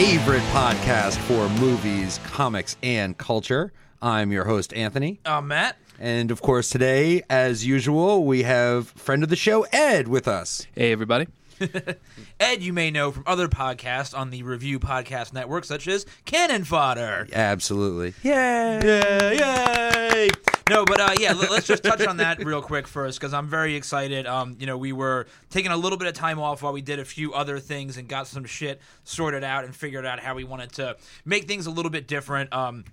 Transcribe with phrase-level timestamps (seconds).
[0.00, 3.70] to your favorite podcast for movies, comics, and culture.
[4.00, 5.20] I'm your host, Anthony.
[5.26, 5.76] Uh, Matt.
[5.98, 10.66] And of course, today, as usual, we have friend of the show, Ed, with us.
[10.74, 11.26] Hey, everybody.
[12.40, 16.64] Ed, you may know from other podcasts on the Review Podcast Network, such as Cannon
[16.64, 17.28] Fodder.
[17.32, 18.14] Absolutely.
[18.22, 18.80] Yay!
[18.82, 19.38] Yay!
[19.38, 20.28] Yay!
[20.68, 23.48] No, but uh, yeah, let- let's just touch on that real quick first because I'm
[23.48, 24.26] very excited.
[24.26, 26.98] Um, you know, we were taking a little bit of time off while we did
[26.98, 30.44] a few other things and got some shit sorted out and figured out how we
[30.44, 32.52] wanted to make things a little bit different.
[32.52, 32.84] Um,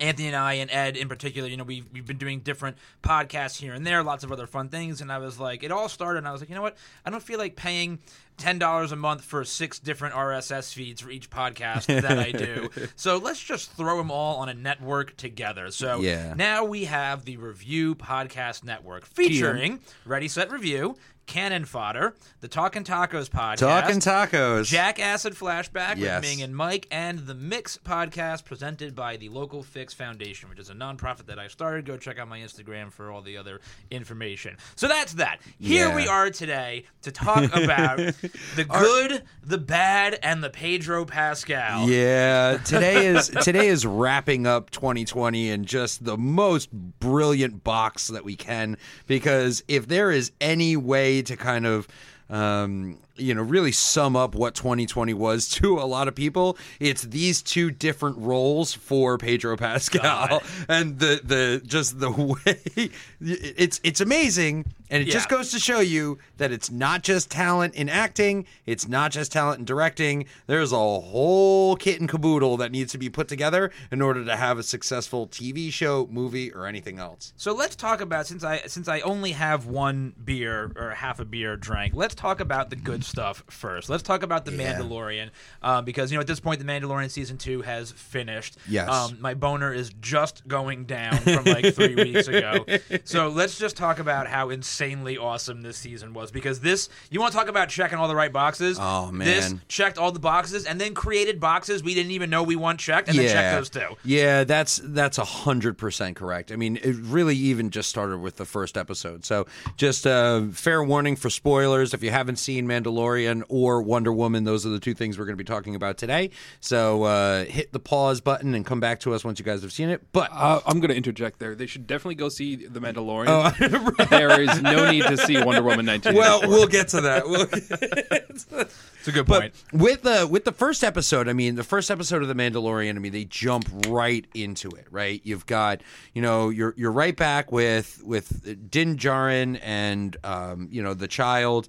[0.00, 3.56] Anthony and I and Ed in particular, you know, we've, we've been doing different podcasts
[3.56, 5.00] here and there, lots of other fun things.
[5.00, 6.76] And I was like, it all started, and I was like, you know what?
[7.04, 8.00] I don't feel like paying
[8.38, 12.70] $10 a month for six different RSS feeds for each podcast that I do.
[12.96, 15.70] so let's just throw them all on a network together.
[15.70, 16.34] So Yeah.
[16.36, 20.96] now we have the Review Podcast Network featuring Ready, Set, Review,
[21.26, 23.56] Cannon Fodder, the Talking Tacos podcast.
[23.56, 24.66] Talking tacos.
[24.66, 26.20] Jack Acid Flashback Yes.
[26.20, 30.58] with Ming and Mike, and the Mix podcast presented by the Local Fix Foundation, which
[30.58, 31.86] is a nonprofit that I started.
[31.86, 34.58] Go check out my Instagram for all the other information.
[34.76, 35.38] So that's that.
[35.58, 35.96] Here Yeah.
[35.96, 38.00] we are today to talk about
[38.56, 41.88] the good, the bad, and the Pedro Pascal.
[41.88, 48.24] Yeah, today is today is wrapping up 2020 in just the most brilliant box that
[48.24, 51.88] we can because if there is any way to kind of
[52.30, 57.02] um, you know really sum up what 2020 was to a lot of people, it's
[57.02, 60.42] these two different roles for Pedro Pascal God.
[60.68, 62.10] and the the just the
[62.46, 67.30] way it's it's amazing and it just goes to show you that it's not just
[67.30, 70.26] talent in acting, it's not just talent in directing.
[70.46, 74.36] There's a whole kit and caboodle that needs to be put together in order to
[74.36, 77.32] have a successful TV show, movie, or anything else.
[77.36, 81.24] So let's talk about since I since I only have one beer or half a
[81.24, 81.94] beer drank.
[81.94, 83.88] Let's talk about the good stuff first.
[83.88, 84.74] Let's talk about the Yeah.
[84.78, 85.30] Mandalorian
[85.62, 88.56] uh, because you know at this point the Mandalorian season two has finished.
[88.68, 88.88] Yes.
[88.88, 92.64] Um, my boner is just going down from like three weeks ago.
[93.04, 97.32] So let's just talk about how insanely awesome this season was because this you want
[97.32, 98.78] to talk about checking all the right boxes.
[98.80, 102.42] Oh, man, This checked all the boxes and then created boxes we didn't even know
[102.42, 103.96] we want checked and then checked those too.
[104.04, 106.50] Yeah, that's that's a hundred percent correct.
[106.52, 109.24] I mean, it really even just started with the first episode.
[109.24, 114.44] So, just uh, fair warning for spoilers if you haven't seen Mandalorian or Wonder Woman.
[114.44, 116.30] Those are the two things we're going to be talking about today.
[116.60, 119.72] So, uh, hit the pause button and come back to us once you guys have
[119.72, 120.02] seen it.
[120.12, 121.54] But Uh, I'm going to interject there.
[121.54, 123.26] They should definitely go see The Mandalorian.
[123.28, 126.14] Oh, there is no need to see Wonder Woman 19.
[126.14, 127.26] well, we'll get to that.
[127.28, 127.46] We'll,
[129.04, 129.54] It's a good but point.
[129.72, 132.98] with the with the first episode, I mean, the first episode of the Mandalorian, I
[133.00, 135.20] mean, they jump right into it, right?
[135.24, 135.82] You've got,
[136.14, 141.08] you know, you're you're right back with with Din Djarin and um, you know the
[141.08, 141.68] child.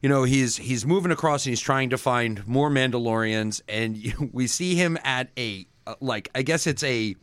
[0.00, 4.46] You know, he's he's moving across and he's trying to find more Mandalorians, and we
[4.46, 7.16] see him at a uh, like I guess it's a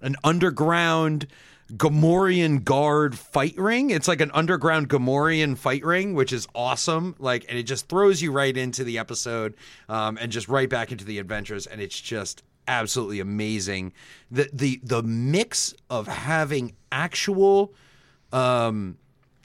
[0.00, 1.26] an underground
[1.72, 3.90] Gamorrean guard fight ring.
[3.90, 7.14] It's like an underground Gamorrean fight ring, which is awesome.
[7.18, 9.54] Like, and it just throws you right into the episode,
[9.88, 13.92] um, and just right back into the adventures, and it's just absolutely amazing.
[14.30, 17.72] The the the mix of having actual,
[18.32, 18.98] um,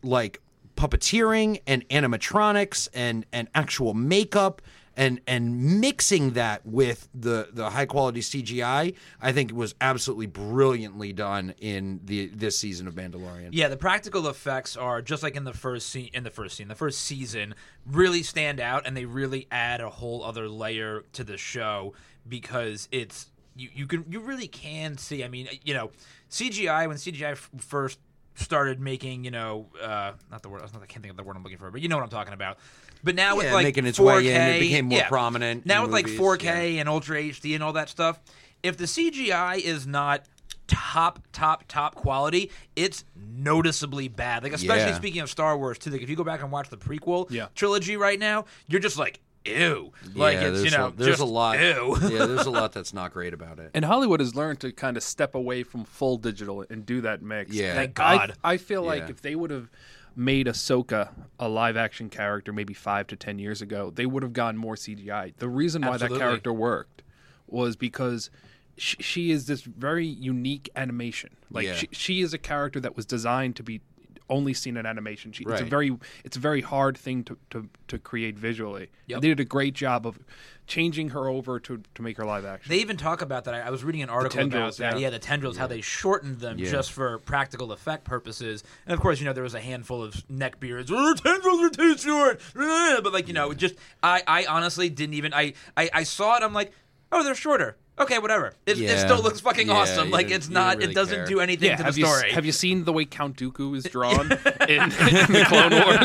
[0.04, 0.42] like
[0.78, 4.62] puppeteering and animatronics and and actual makeup
[4.98, 11.14] and and mixing that with the the high quality CGI, I think was absolutely brilliantly
[11.14, 13.50] done in the this season of Mandalorian.
[13.52, 16.10] Yeah, the practical effects are just like in the first scene.
[16.14, 17.54] In the first scene, the first season
[17.86, 21.94] really stand out, and they really add a whole other layer to the show
[22.28, 23.70] because it's you.
[23.74, 25.24] You can you really can see.
[25.24, 25.92] I mean, you know,
[26.32, 28.00] CGI when CGI f- first
[28.38, 30.62] started making, you know, uh, not the word.
[30.64, 32.34] I can't think of the word I'm looking for, but you know what I'm talking
[32.34, 32.58] about.
[33.04, 35.08] But now with like making its 4K, way in, it became more yeah.
[35.08, 38.20] prominent Now in with like 4K and Ultra HD and all that stuff,
[38.64, 40.26] if the CGI is not
[40.68, 44.44] top, top, top quality, it's noticeably bad.
[44.44, 44.98] Like especially Yeah.
[44.98, 45.90] speaking of Star Wars too.
[45.90, 47.48] Like if you go back and watch the prequel Yeah.
[47.56, 49.92] trilogy right now, you're just like, ew.
[50.16, 51.60] Like Yeah, it's there's you know, a, there's just a lot.
[51.60, 51.98] Ew.
[52.02, 53.72] yeah, there's a lot that's not great about it.
[53.74, 57.22] and Hollywood has learned to kind of step away from full digital and do that
[57.22, 57.54] mix.
[57.56, 57.74] Yeah.
[57.76, 58.34] Thank I- God.
[58.44, 59.10] I, feel like Yeah.
[59.10, 59.70] if they would have
[60.16, 61.10] made Ahsoka
[61.40, 64.76] a live action character maybe five to ten years ago, they would have gotten more
[64.76, 65.34] CGI.
[65.38, 66.18] The reason why Absolutely.
[66.18, 67.04] that character worked
[67.48, 68.30] was because
[68.78, 71.32] she, she is this very unique animation.
[71.52, 71.76] Like Yeah.
[71.76, 73.82] she, she is a character that was designed to be
[74.30, 75.48] only seen an animation sheet.
[75.50, 78.90] It's a very it's a very hard thing to to, to create visually.
[79.08, 79.22] Yep.
[79.22, 80.20] They did a great job of
[80.66, 82.70] changing her over to to make her live action.
[82.70, 83.54] They even talk about that.
[83.54, 85.00] I, I was reading an article tendrils, about that.
[85.00, 85.06] yeah.
[85.08, 86.70] Yeah, the tendrils, how they shortened them Yeah.
[86.70, 88.64] just for practical effect purposes.
[88.86, 90.92] And of course, you know, there was a handful of neck beards.
[90.94, 92.42] Oh, tendrils are too short.
[93.04, 95.34] But like, you know, just I, I honestly didn't even.
[95.34, 96.44] I, I, I saw it.
[96.44, 96.72] I'm like,
[97.12, 97.78] oh, they're shorter.
[98.00, 98.54] Okay, whatever.
[98.68, 98.98] It, it Yeah.
[99.06, 100.08] still looks fucking Yeah, awesome.
[100.10, 100.70] you Like didn't- it's you not.
[100.78, 101.26] didn't really it doesn't care.
[101.26, 102.30] do anything yeah, to have the you, story.
[102.30, 104.90] s- have you seen the way Count Dooku is drawn in, in
[105.34, 105.98] the Clone Wars?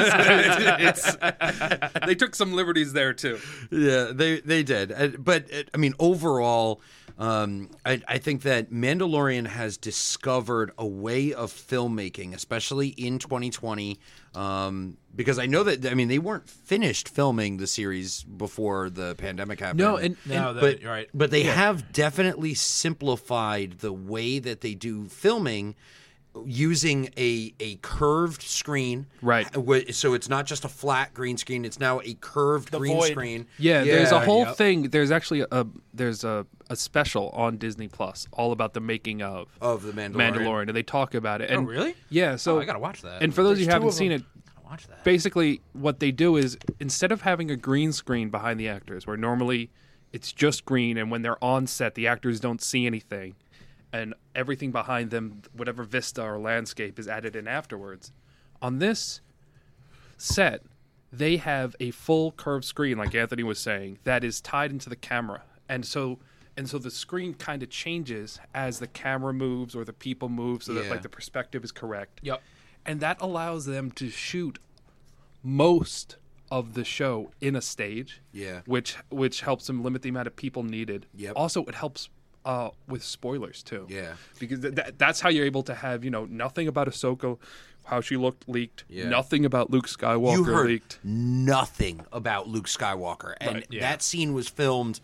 [0.80, 3.38] It's- it's- they took some liberties there too.
[3.70, 4.90] Yeah, they they did.
[4.92, 6.80] Uh, But uh, I mean, overall,
[7.18, 13.98] um, I, I think that Mandalorian has discovered a way of filmmaking, especially in 2020.
[14.34, 19.14] Um, because I know that I mean they weren't finished filming the series before the
[19.16, 19.80] pandemic happened.
[19.80, 21.08] No, and, No, and that- but right.
[21.12, 25.74] but they have definitely simplified the way that they do filming
[26.46, 29.46] using a a curved screen Right.
[29.94, 33.10] So it's not just a flat green screen it's now a curved green void.
[33.10, 34.56] screen Yeah, there's a whole yep.
[34.56, 34.82] thing.
[34.90, 39.48] There's actually a there's a, a special on Disney Plus all about the making of
[39.60, 40.14] of the Mandalorian.
[40.14, 41.50] Mandalorian, and they talk about it.
[41.50, 41.94] And oh, really?
[42.08, 42.32] Yeah.
[42.32, 43.22] Oh, so Oh, I gotta watch that.
[43.22, 45.04] And for those There's who haven't seen it, Gotta watch that.
[45.04, 49.16] basically what they do is instead of having a green screen behind the actors, where
[49.18, 49.70] normally
[50.12, 53.34] it's just green, and when they're on set, the actors don't see anything,
[53.92, 58.12] and everything behind them, whatever vista or landscape, is added in afterwards.
[58.60, 59.20] On this
[60.16, 60.62] set,
[61.12, 64.96] they have a full curved screen, like Anthony was saying, that is tied into the
[64.96, 66.18] camera, and so.
[66.54, 70.62] And so the screen kind of changes as the camera moves or the people move,
[70.62, 72.42] so that like the perspective is correct Yep.
[72.84, 74.58] and that allows them to shoot
[75.42, 76.16] most
[76.50, 78.20] of the show in a stage.
[78.32, 78.60] Yeah.
[78.66, 81.06] which which helps them limit the amount of people needed.
[81.14, 81.32] Yep.
[81.36, 82.10] Also, it helps
[82.44, 83.86] uh, with spoilers too.
[83.88, 84.14] Yeah.
[84.38, 87.38] because th- that that's how you're able to have you know nothing about Ahsoka,
[87.84, 88.84] how she looked leaked.
[88.88, 89.08] Yeah.
[89.08, 90.98] Nothing about Luke Skywalker you heard leaked.
[91.04, 93.80] nothing about Luke Skywalker, and Right, yeah.
[93.80, 95.00] that scene was filmed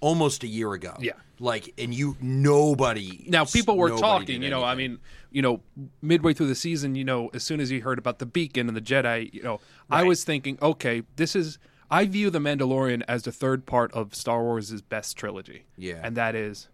[0.00, 0.96] almost a year ago.
[1.00, 1.12] Yeah.
[1.38, 4.62] like and you nobody Now people were talking, you know.
[4.64, 4.98] I mean,
[5.30, 5.60] you know,
[6.02, 8.76] midway through the season, you know, as soon as you heard about the beacon and
[8.76, 9.60] the Jedi, you know,
[9.90, 11.58] I was thinking, okay, this is.
[11.90, 15.64] I view the Mandalorian as the third part of Star Wars' best trilogy.
[15.76, 16.00] Yeah.
[16.02, 16.68] and that is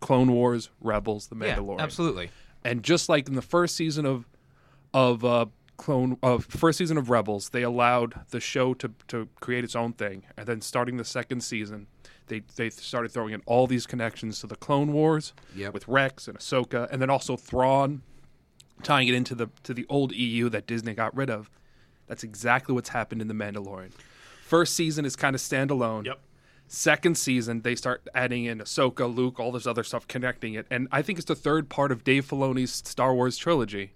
[0.00, 1.80] Clone Wars, Rebels, the Yeah, Mandalorian.
[1.80, 2.30] absolutely.
[2.64, 4.26] And just like in the first season of
[4.94, 5.46] of uh,
[5.78, 9.92] Clone of first season of Rebels, they allowed the show to to create its own
[9.94, 11.86] thing, and then starting the second season,
[12.28, 15.74] they they started throwing in all these connections to the Clone Wars Yep.
[15.74, 18.02] with Rex and Ahsoka, and then also Thrawn,
[18.82, 21.50] tying it into the to the old EU that Disney got rid of.
[22.06, 23.92] That's exactly what's happened in the Mandalorian.
[24.52, 26.04] First season is kind of standalone.
[26.04, 26.20] Yep.
[26.68, 30.88] Second season, they start adding in Ahsoka, Luke, all this other stuff, connecting it, and
[30.92, 33.92] I think it's the third part of Dave Filoni's Star Wars trilogy.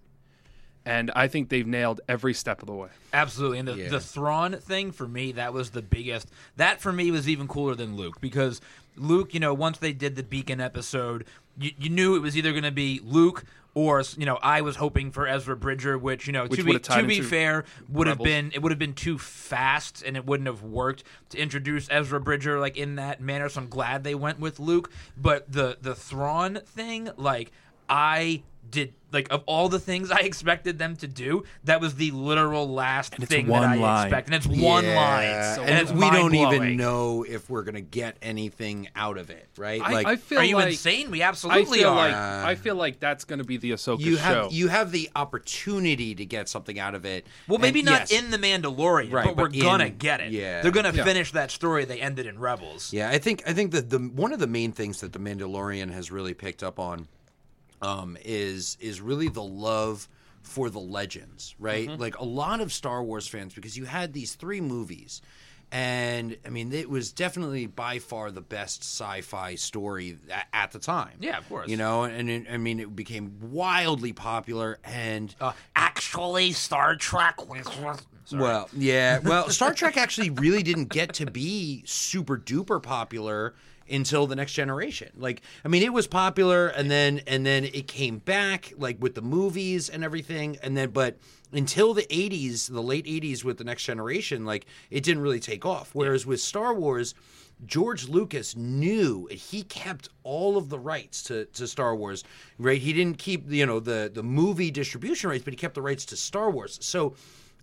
[0.87, 2.88] And I think they've nailed every step of the way.
[3.12, 3.58] Absolutely.
[3.58, 3.88] And the, Yeah.
[3.91, 6.31] the Thrawn thing for me, that was the biggest.
[6.56, 8.62] That for me was even cooler than Luke because
[8.97, 11.26] Luke, you know, once they did the Beacon episode,
[11.58, 13.44] you, you knew it was either going to be Luke
[13.76, 16.78] or, you know, I was hoping for Ezra Bridger, which, you know, Which to be,
[16.78, 20.46] to be fair, would have been, it would have been too fast and it wouldn't
[20.46, 23.50] have worked to introduce Ezra Bridger like in that manner.
[23.50, 24.90] So I'm glad they went with Luke.
[25.14, 27.52] But the, the Thrawn thing, like,
[27.87, 32.11] I did like of all the things I expected them to do, that was the
[32.11, 34.06] literal last it's thing one that I line.
[34.08, 34.35] expected.
[34.35, 37.63] And it's one Yeah, line, So- and, and it's we don't even know if we're
[37.63, 39.81] gonna get anything out of it, right?
[39.81, 41.11] I, like I feel Are you like, insane?
[41.11, 41.94] We I absolutely feel are.
[41.96, 44.51] like I feel like that's going to be the Ahsoka you have show.
[44.51, 47.27] you have the opportunity to get something out of it.
[47.49, 50.32] well, maybe And not yes, in the Mandalorian, Right, but we're but gonna get it.
[50.32, 50.63] yeah.
[50.63, 51.05] They're gonna Yeah.
[51.05, 52.93] finish that story they ended in Rebels.
[52.93, 55.93] Yeah, I think I think that the one of the main things that the Mandalorian
[55.93, 57.06] has really picked up on
[57.83, 60.09] um, is is really the love
[60.43, 61.89] for the legends, right?
[61.89, 65.21] Like a lot of Star Wars fans, because you had these three movies,
[65.73, 70.79] and I mean, it was definitely by far the best sci-fi story at, at the
[70.79, 71.19] time.
[71.21, 71.69] Yeah, of course.
[71.69, 77.49] You know, and it, I mean, it became wildly popular, and Uh, actually, Star Trek
[77.49, 77.67] was.
[78.27, 78.43] Sorry.
[78.43, 79.21] well, yeah.
[79.21, 83.55] Well, Star Trek actually really didn't get to be super duper popular
[83.90, 85.10] until the next generation.
[85.16, 89.14] Like, I mean, it was popular and then and then it came back like with
[89.14, 91.19] the movies and everything and then but
[91.52, 95.64] until the 80s, the late 80s with the next generation, like it didn't really take
[95.64, 95.90] off.
[95.93, 97.14] Whereas with Star Wars,
[97.64, 102.22] George Lucas knew he kept all of the rights to, to Star Wars,
[102.58, 102.81] right?
[102.81, 106.05] He didn't keep you know the the movie distribution rights, but he kept the rights
[106.06, 106.78] to Star Wars.
[106.82, 107.14] So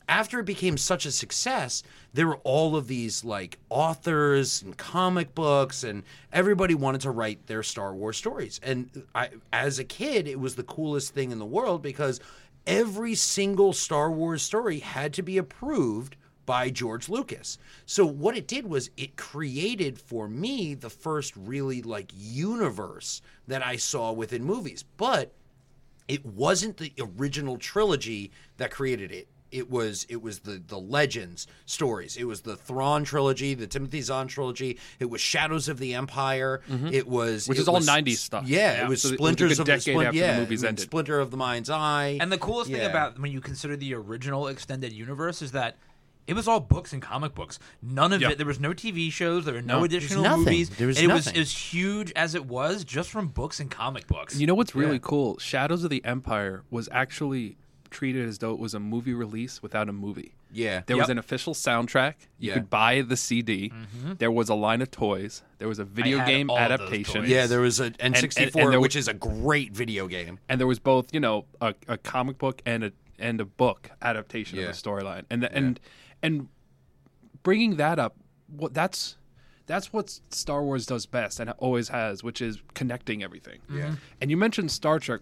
[0.07, 1.83] after it became such a success,
[2.13, 7.48] there were all of these like authors and comic books, and everybody wanted to write
[7.48, 8.60] their Star Wars stories.
[8.63, 12.19] And I, as a kid, it was the coolest thing in the world because
[12.67, 17.57] every single Star Wars story had to be approved by George Lucas.
[17.86, 23.65] So what it did was it created for me the first really like universe that
[23.65, 24.83] I saw within movies.
[24.98, 25.31] But
[26.07, 29.27] it wasn't the original trilogy that created it.
[29.53, 32.17] It was it was the the legends stories.
[32.17, 34.79] It was the Thrawn trilogy, the Timothy Zahn trilogy.
[35.00, 36.62] It was Shadows of the Empire.
[36.91, 37.50] It was Mm-hmm.
[37.51, 38.48] Which it is all was- 90s stuff.
[38.48, 38.86] Yeah, Yeah.
[38.86, 40.63] it was So it was a Splinters good of the decade Splin- after the movies
[40.63, 40.83] ended.
[40.86, 42.17] Splinter of the Mind's Eye.
[42.19, 45.77] And the coolest thing about when you consider the original extended universe is that
[46.25, 47.60] it was all books and comic books.
[47.81, 48.29] None of Yeah.
[48.29, 48.38] it.
[48.38, 49.43] There was no TV shows.
[49.43, 49.83] There were no, No.
[49.83, 50.39] additional nothing.
[50.45, 50.69] movies.
[50.69, 51.41] There was it was nothing.
[51.41, 54.39] as huge as it was just from books and comic books.
[54.39, 55.00] You know what's really Yeah.
[55.03, 55.38] cool?
[55.39, 57.57] Shadows of the Empire was actually
[57.93, 60.33] treated as though it was a movie release without a movie.
[60.51, 61.03] yeah, There Yep.
[61.03, 62.15] was an official soundtrack.
[62.38, 62.53] You Yeah.
[62.55, 63.69] could buy the CD.
[63.69, 64.13] Mm-hmm.
[64.19, 65.41] There was a line of toys.
[65.59, 67.23] There was a video game all of those adaptation.
[67.25, 67.47] yeah.
[67.47, 70.39] There was a and N64, there which was- is a great video game.
[70.50, 73.89] and there was both you know a, a comic book and a and a book
[74.01, 74.65] adaptation Yeah.
[74.65, 75.79] of the storyline and the, and
[76.21, 76.50] and
[77.43, 78.15] bringing that up
[78.47, 79.17] what that's
[79.65, 83.96] that's what Star Wars does best and always has which is connecting everything Yeah.
[84.22, 85.22] and you mentioned Star Trek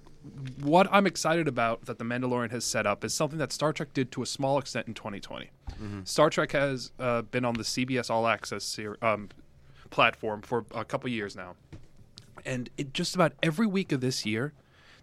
[0.62, 3.94] what I'm excited about that the Mandalorian has set up is something that Star Trek
[3.94, 5.50] did to a small extent in 2020
[6.04, 9.30] Star Trek has uh, been on the CBS All Access ser- um,
[9.90, 11.56] platform for a couple years now
[12.46, 14.54] and it just about every week of this year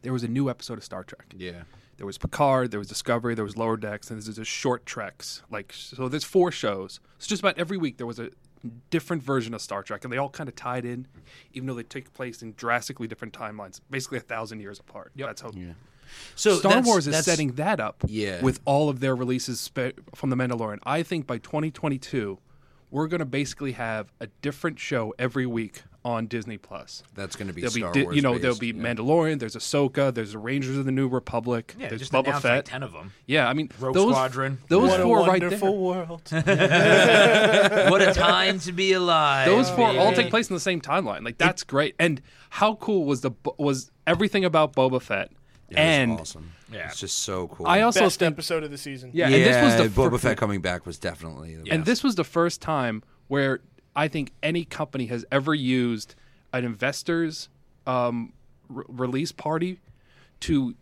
[0.03, 1.35] there was a new episode of Star Trek.
[1.37, 1.63] Yeah.
[1.97, 5.43] There was Picard, there was Discovery, there was Lower Decks, and there's just short treks.
[5.51, 7.01] Like so, there's four shows.
[7.19, 8.31] So just about every week there was a
[8.91, 11.07] different version of Star Trek, and they all kind of tied in,
[11.53, 15.13] even though they take place in drastically different timelines, basically a thousand years apart.
[15.17, 15.51] That's how
[16.35, 18.03] So Star that's- Wars is that's- setting that up.
[18.07, 18.41] Yeah.
[18.43, 20.79] with all of their releases spe- from the Mandalorian.
[20.85, 22.39] I think by 2022,
[22.91, 25.83] we're going to basically have a different show every week
[26.15, 27.03] on Disney Plus.
[27.15, 28.17] That's going to be There'll Star be, Di- Wars.
[28.17, 28.73] you know, based, there'll be yeah.
[28.83, 29.39] Mandalorian.
[29.39, 30.13] There's Ahsoka.
[30.15, 31.75] There's the Rangers of the New Republic.
[31.79, 32.57] yeah, there's just Boba Fett.
[32.57, 33.13] like ten of them.
[33.27, 34.59] Yeah, I mean, Rogue those, Squadron.
[34.69, 35.79] Those what a four right wonderful there.
[35.79, 36.23] world.
[36.33, 39.47] what a time to be alive.
[39.47, 41.25] Those four all take place in the same timeline.
[41.25, 41.95] Like that's great.
[41.99, 45.31] And how cool was the was everything about Boba Fett?
[45.71, 46.53] Yeah, it's and awesome.
[46.73, 46.87] Yeah.
[46.89, 47.67] it's just so cool.
[47.67, 49.11] I also Best think, episode of the season.
[49.13, 51.57] yeah, yeah, and this was the Boba fir- Fett coming back was definitely.
[51.57, 51.85] the And best.
[51.87, 53.61] this was the first time where
[53.99, 56.15] I think any company has ever used
[56.53, 57.49] an investor's
[57.85, 58.33] um,
[58.69, 59.81] re- release party
[60.41, 60.75] to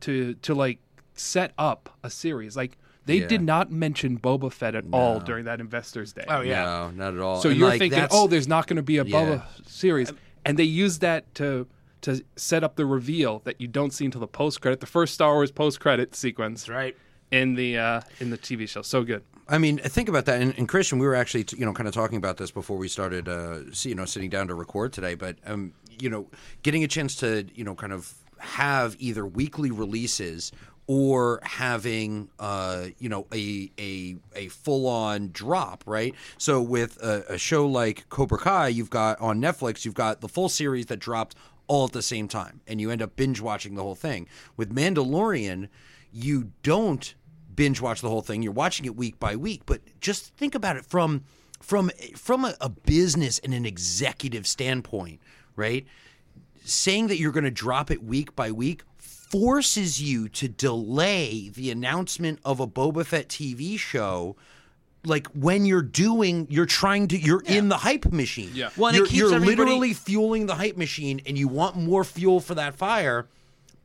[0.00, 0.78] to to like
[1.14, 2.56] set up a series.
[2.58, 2.76] Like
[3.06, 3.26] they Yeah.
[3.28, 6.24] did not mention Boba Fett at all during that investors day.
[6.28, 6.64] Oh yeah.
[6.64, 7.40] No, not at all.
[7.40, 9.16] So And, you're like, thinking, that's- oh, there's not going to be a Yeah.
[9.16, 10.12] Boba series,
[10.44, 11.66] and they use that to
[12.02, 15.14] to set up the reveal that you don't see until the post credit, the first
[15.14, 16.94] Star Wars post credit sequence right.
[17.30, 18.82] in the uh, in the TV show.
[18.82, 19.22] So good.
[19.50, 20.40] I mean, think about that.
[20.40, 22.86] And, and Christian, we were actually, you know, kind of talking about this before we
[22.86, 25.16] started, uh, you know, sitting down to record today.
[25.16, 26.28] But, um, you know,
[26.62, 30.52] getting a chance to, you know, kind of have either weekly releases
[30.86, 36.14] or having, uh, you know, a a a full on drop, right?
[36.38, 40.28] So with a, a show like Cobra Kai, you've got on Netflix, you've got the
[40.28, 41.34] full series that dropped
[41.66, 44.26] all at the same time, and you end up binge watching the whole thing.
[44.56, 45.68] With Mandalorian,
[46.12, 47.14] you don't
[47.60, 48.40] binge watch the whole thing.
[48.40, 51.24] You're watching it week by week, but just think about it from
[51.60, 55.20] from from a, a business and an executive standpoint,
[55.56, 55.84] right?
[56.64, 61.70] Saying that you're going to drop it week by week forces you to delay the
[61.70, 64.36] announcement of a Boba Fett TV show.
[65.04, 68.52] Like when you're doing, you're trying to, you're in the hype machine.
[68.54, 68.70] Yeah.
[68.78, 71.76] Well, and it you're, keeps you're everybody- literally fueling the hype machine, and you want
[71.76, 73.28] more fuel for that fire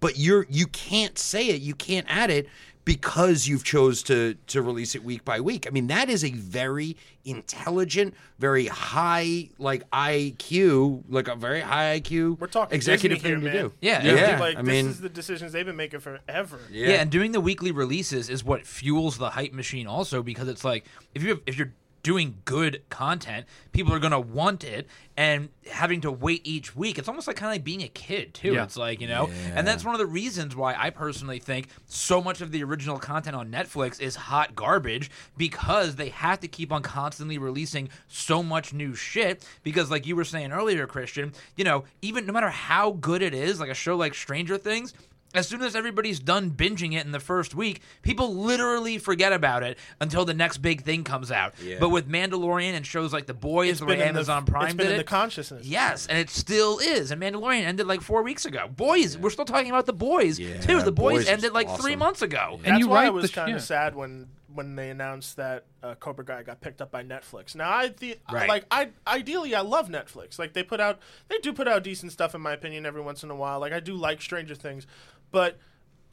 [0.01, 2.48] but you're you can't say it you can't add it
[2.86, 6.32] because you've chose to to release it week by week i mean that is a
[6.32, 13.32] very intelligent very high like iq like a very high iq We're talking executive Disney
[13.36, 13.70] thing here, to man.
[13.70, 16.60] do Yeah, yeah, Like i this mean is the decisions they've been making forever.
[16.72, 16.88] yeah.
[16.89, 16.94] Yeah.
[17.01, 20.86] and doing the weekly releases is what fuels the hype machine also because it's like
[21.13, 21.74] if you if you're
[22.06, 27.08] doing good content, people are gonna want it, and having to wait each week, it's
[27.08, 28.54] almost like kind of like being a kid too.
[28.54, 28.64] Yeah.
[28.64, 32.22] It's like you know, and that's one of the reasons why I personally think so
[32.22, 36.72] much of the original content on Netflix is hot garbage because they have to keep
[36.72, 39.44] on constantly releasing so much new shit.
[39.64, 43.34] Because like you were saying earlier, Christian, you know, even no matter how good it
[43.34, 44.94] is, like a show like Stranger Things.
[45.36, 49.63] As soon as everybody's done binging it in the first week, people literally forget about
[49.63, 51.54] it until the next big thing comes out.
[51.63, 51.77] Yeah.
[51.80, 54.74] But with Mandalorian and shows like The Boys, the way in the- Amazon Prime it's
[54.75, 55.65] been did in it, the consciousness.
[55.65, 57.12] Yes, and it still is.
[57.12, 58.68] And Mandalorian ended like four weeks ago.
[58.68, 60.82] Boys, we're still talking about the boys Yeah, too.
[60.82, 62.60] The boys, Boys ended like three months ago.
[62.63, 63.60] And That's you why I was kind of yeah.
[63.62, 67.56] sad when when they announced that uh, Cobra Kai got picked up by Netflix.
[67.56, 68.48] Now I the Right.
[68.48, 70.39] like I ideally I love Netflix.
[70.39, 73.22] Like they put out they do put out decent stuff in my opinion every once
[73.22, 73.60] in a while.
[73.60, 74.88] Like I do like Stranger Things,
[75.36, 75.58] but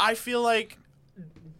[0.00, 0.78] I feel like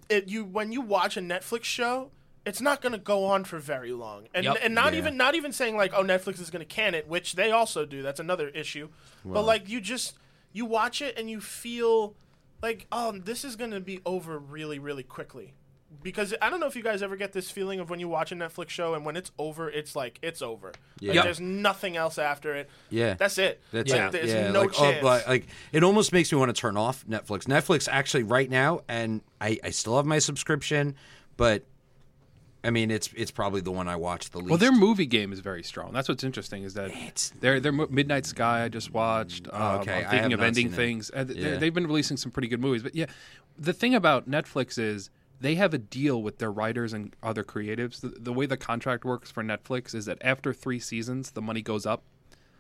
[0.09, 2.11] it you when you watch a Netflix show,
[2.45, 4.57] it's not going to go on for very long, and Yep.
[4.63, 4.99] and not Yeah.
[4.99, 7.87] even not even saying like oh Netflix is going to can it, which they also
[7.87, 8.03] do.
[8.03, 8.89] That's another issue.
[9.25, 10.15] but like you just
[10.53, 12.15] you watch it and you feel
[12.61, 15.55] like oh this is going to be over really really quickly.
[16.03, 18.33] Because I don't know if you guys ever get this feeling of when you watch
[18.33, 20.73] a Netflix show and when it's over, it's like it's over.
[21.01, 21.13] Yeah.
[21.15, 22.71] Like, there's nothing else after it.
[22.91, 23.15] Yeah.
[23.15, 23.61] That's it.
[23.73, 24.13] That's like, it.
[24.13, 25.05] There's yeah, no like, oh, chance.
[25.05, 27.45] like, like, it almost makes me want to turn off Netflix.
[27.45, 30.95] Netflix actually right now, and I, I still have my subscription,
[31.37, 31.65] but
[32.65, 34.51] I mean it's it's probably the one I watch the least.
[34.51, 35.93] Well, their movie game is very strong.
[35.93, 39.49] That's what's interesting is that It's- their their Midnight Sky I just watched.
[39.53, 39.93] Um, okay.
[39.93, 41.11] I'm I thinking have of not ending seen things.
[41.11, 41.57] And Yeah.
[41.57, 42.83] They've been releasing some pretty good movies.
[42.83, 43.07] But yeah,
[43.59, 45.11] the thing about Netflix is
[45.43, 48.01] they have a deal with their writers and other creatives.
[48.01, 51.63] The, the way the contract works for Netflix is that after three seasons, the money
[51.63, 52.05] goes up.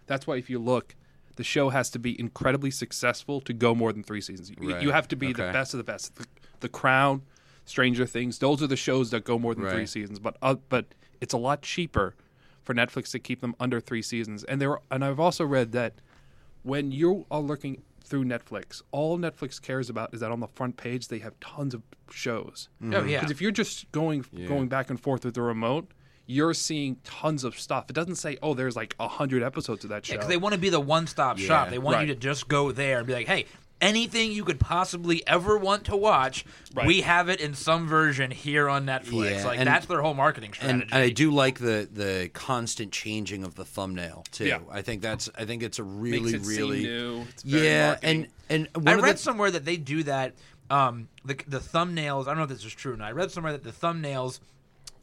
[0.06, 0.96] That's why if you look,
[1.36, 4.50] the show has to be incredibly successful to go more than three seasons.
[4.50, 4.82] You, Right.
[4.82, 6.16] you have to be the best of the best.
[6.16, 6.26] The,
[6.58, 7.22] the Crown,
[7.64, 10.18] Stranger Things, those are the shows that go more than three seasons.
[10.18, 10.86] But uh, but
[11.20, 12.16] it's a lot cheaper
[12.64, 14.42] for Netflix to keep them under three seasons.
[14.44, 15.94] And there and I've also read that
[16.64, 20.76] when you are looking through Netflix, all Netflix cares about is that on the front
[20.76, 22.68] page they have tons of shows.
[22.82, 22.92] Mm-hmm.
[22.92, 23.20] Oh yeah.
[23.20, 25.90] Because if you're just going going back and forth with the remote,
[26.26, 27.86] you're seeing tons of stuff.
[27.88, 30.52] It doesn't say, "Oh, there's like a hundred episodes of that show." because they want
[30.54, 31.70] to be the one-stop shop.
[31.70, 33.46] They want you to just go there and be like, "Hey,
[33.82, 36.86] anything you could possibly ever want to watch, Right.
[36.86, 40.14] we have it in some version here on Netflix." Yeah, like and- that's their whole
[40.14, 40.84] marketing strategy.
[40.90, 44.46] and I do like the the constant changing of the thumbnail too.
[44.46, 44.60] Yeah.
[44.70, 47.26] I think that's I think it's a Makes really it seem really new.
[47.44, 48.28] Yeah, marketing.
[48.48, 50.34] and and one I of read the, somewhere that they do that.
[50.70, 52.22] Um, the the thumbnails.
[52.22, 52.94] I don't know if this is true.
[52.94, 53.08] or not.
[53.08, 54.40] I read somewhere that the thumbnails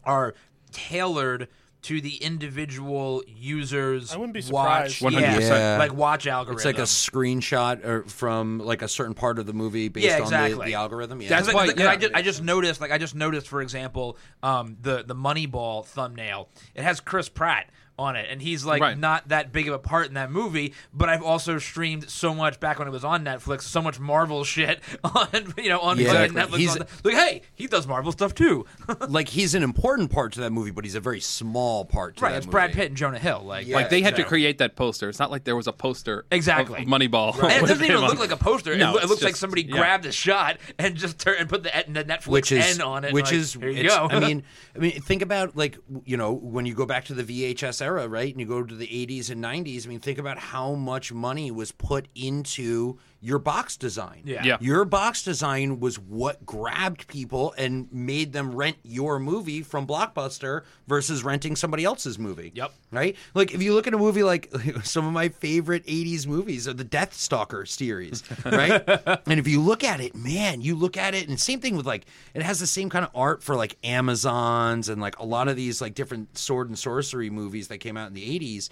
[0.03, 0.33] are
[0.71, 1.47] tailored
[1.83, 4.11] to the individual users.
[4.13, 5.21] I wouldn't be watch, surprised.
[5.21, 5.41] Yeah, 100%.
[5.49, 5.77] Yeah.
[5.77, 6.57] like watch algorithm.
[6.57, 10.15] it's like a screenshot or from like a certain part of the movie based Yeah,
[10.17, 10.65] on exactly.
[10.65, 11.21] the, the algorithm.
[11.21, 11.89] Yeah, That's why- I, 'cause yeah.
[11.89, 15.85] I, just, I just noticed, like I just noticed, for example, um, the the Moneyball
[15.85, 16.49] thumbnail.
[16.75, 18.97] It has Chris Pratt on it, and he's like Right.
[18.97, 20.73] not that big of a part in that movie.
[20.93, 24.43] But I've also streamed so much back when it was on Netflix, so much Marvel
[24.43, 26.41] shit on you know on Yeah, exactly.
[26.41, 26.57] Netflix.
[26.59, 28.65] He's- on the- like, hey, he does Marvel stuff too.
[29.09, 32.23] like he's an important part to that movie, but he's a very small part to
[32.23, 32.51] right, that it's movie.
[32.53, 33.43] Brad Pitt and Jonah Hill.
[33.45, 33.75] Like, Yeah.
[33.75, 35.09] like they had to create that poster.
[35.09, 36.81] It's not like there was a poster Exactly.
[36.83, 37.33] of Moneyball.
[37.43, 38.75] And it with doesn't even look on- like a poster.
[38.77, 39.77] No, it, lo- it it's looks like somebody yeah.
[39.77, 43.03] grabbed a shot and just turned and put the, the Netflix which is N on
[43.05, 43.13] it.
[43.13, 44.07] which like, is here you go.
[44.09, 44.43] I mean,
[44.75, 48.07] I mean, think about like you know when you go back to the VHS era,
[48.07, 48.31] right?
[48.31, 49.85] And you go to the 80s and 90s.
[49.85, 54.21] I mean, think about how much money was put into your box design.
[54.23, 54.43] Yeah.
[54.43, 54.57] Yeah.
[54.61, 60.61] Your box design was what grabbed people and made them rent your movie from Blockbuster
[60.87, 62.51] versus renting somebody else's movie.
[62.55, 62.71] Yep.
[62.91, 63.15] Right?
[63.33, 64.51] Like if you look at a movie like
[64.83, 68.81] some of my favorite 80s movies are the Death Stalker series, right?
[69.27, 71.85] and if you look at it, man, you look at it and same thing with
[71.85, 75.47] like it has the same kind of art for like Amazons and like a lot
[75.47, 78.69] of these like different sword and sorcery movies that came out in the 80s.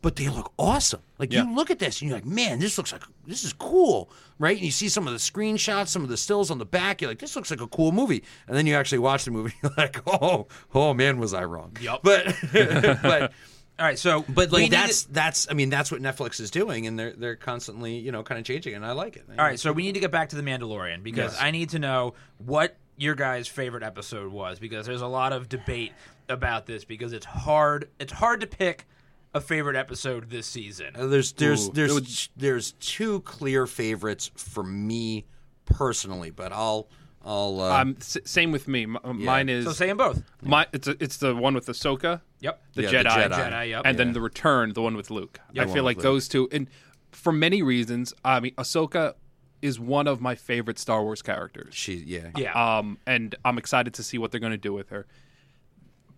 [0.00, 1.00] But they look awesome.
[1.18, 1.44] Like Yeah.
[1.44, 4.56] you look at this and you're like, man, this looks like this is cool, right?
[4.56, 7.00] And you see some of the screenshots, some of the stills on the back.
[7.00, 8.22] You're like, this looks like a cool movie.
[8.46, 9.54] And then you actually watch the movie.
[9.62, 11.76] You're like, oh, oh man, was I wrong?
[11.80, 12.02] Yup.
[12.04, 13.32] But but
[13.80, 16.86] All right, so but like that's to- that's I mean that's what Netflix is doing,
[16.86, 19.24] and they're they're constantly you know kind of changing, it, and I like it.
[19.30, 21.42] All right, so we need to get back to the Mandalorian because Yes.
[21.42, 25.48] I need to know what your guys' favorite episode was because there's a lot of
[25.48, 25.92] debate
[26.28, 28.86] about this because it's hard it's hard to pick
[29.34, 30.94] a favorite episode this season.
[30.96, 35.26] Uh, there's there's Ooh, there's it would- there's two clear favorites for me
[35.64, 36.88] personally, but I'll
[37.24, 38.84] I'll uh, Um, s- same with me.
[38.84, 40.22] M- Mine is So say them both.
[40.42, 40.66] my.
[40.72, 42.62] It's a, it's the one with Ahsoka, Yep.
[42.74, 43.50] the Yeah, the Jedi, Jedi.
[43.50, 43.82] Jedi, yep.
[43.84, 45.38] and then the Return, the one with Luke.
[45.52, 46.68] Yeah, I feel like those two, and
[47.12, 48.14] for many reasons.
[48.24, 49.14] I mean, Ahsoka
[49.60, 51.74] is one of my favorite Star Wars characters.
[51.74, 52.52] she yeah Yeah.
[52.78, 55.04] Um, and I'm excited to see what they're going to do with her.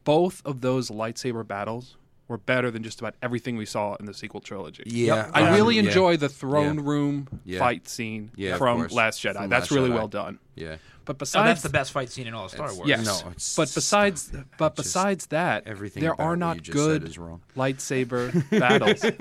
[0.05, 1.97] Both of those lightsaber battles
[2.31, 4.85] were better than just about everything we saw in the sequel trilogy.
[4.87, 5.29] yeah.
[5.35, 7.59] I um, really yeah, enjoy the throne room Yeah.
[7.59, 8.87] fight scene Yeah, from.
[8.87, 9.35] Last Jedi.
[9.35, 9.95] From That's Last really Jedi.
[9.95, 10.39] well done.
[10.55, 12.87] Yeah, But Oh, besides that's the best fight scene in all of Star Wars.
[12.89, 16.79] Yes, No, it's- but besides, but just- besides that, everything there are not you just
[16.79, 17.41] said good is wrong.
[17.57, 19.17] lightsaber battles in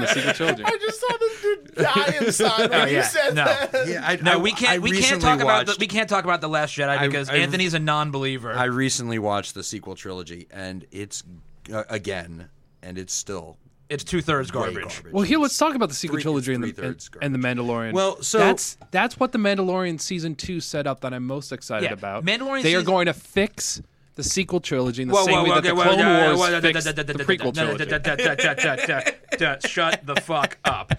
[0.00, 0.64] the sequel trilogy.
[0.66, 3.44] I just saw this dude die inside when Oh, you said No.
[3.44, 3.88] that.
[3.88, 4.06] yeah.
[4.06, 4.80] I, No, I- we can't.
[4.82, 7.28] We can't recently talk about the, we can't talk about the Last Jedi I- because
[7.28, 8.52] I- Anthony's a non-believer.
[8.54, 11.22] I recently watched the sequel trilogy, and it's
[11.72, 12.48] uh, again,
[12.82, 13.56] and it's still
[13.88, 15.02] it's two thirds way garbage.
[15.12, 17.92] Well, here let's talk about the sequel Three- trilogy and the, and, and the Mandalorian.
[17.92, 21.86] Well, so- that's that's what the Mandalorian season two set up that I'm most excited
[21.86, 22.24] Yeah, about.
[22.24, 23.82] Mandalorian they are going to fix
[24.14, 26.36] the sequel trilogy in the Whoa, same whoa, way whoa, that okay, the Clone yeah,
[26.36, 29.68] Wars fixed da- da- the prequel da- da- trilogy.
[29.68, 30.92] Shut the fuck up.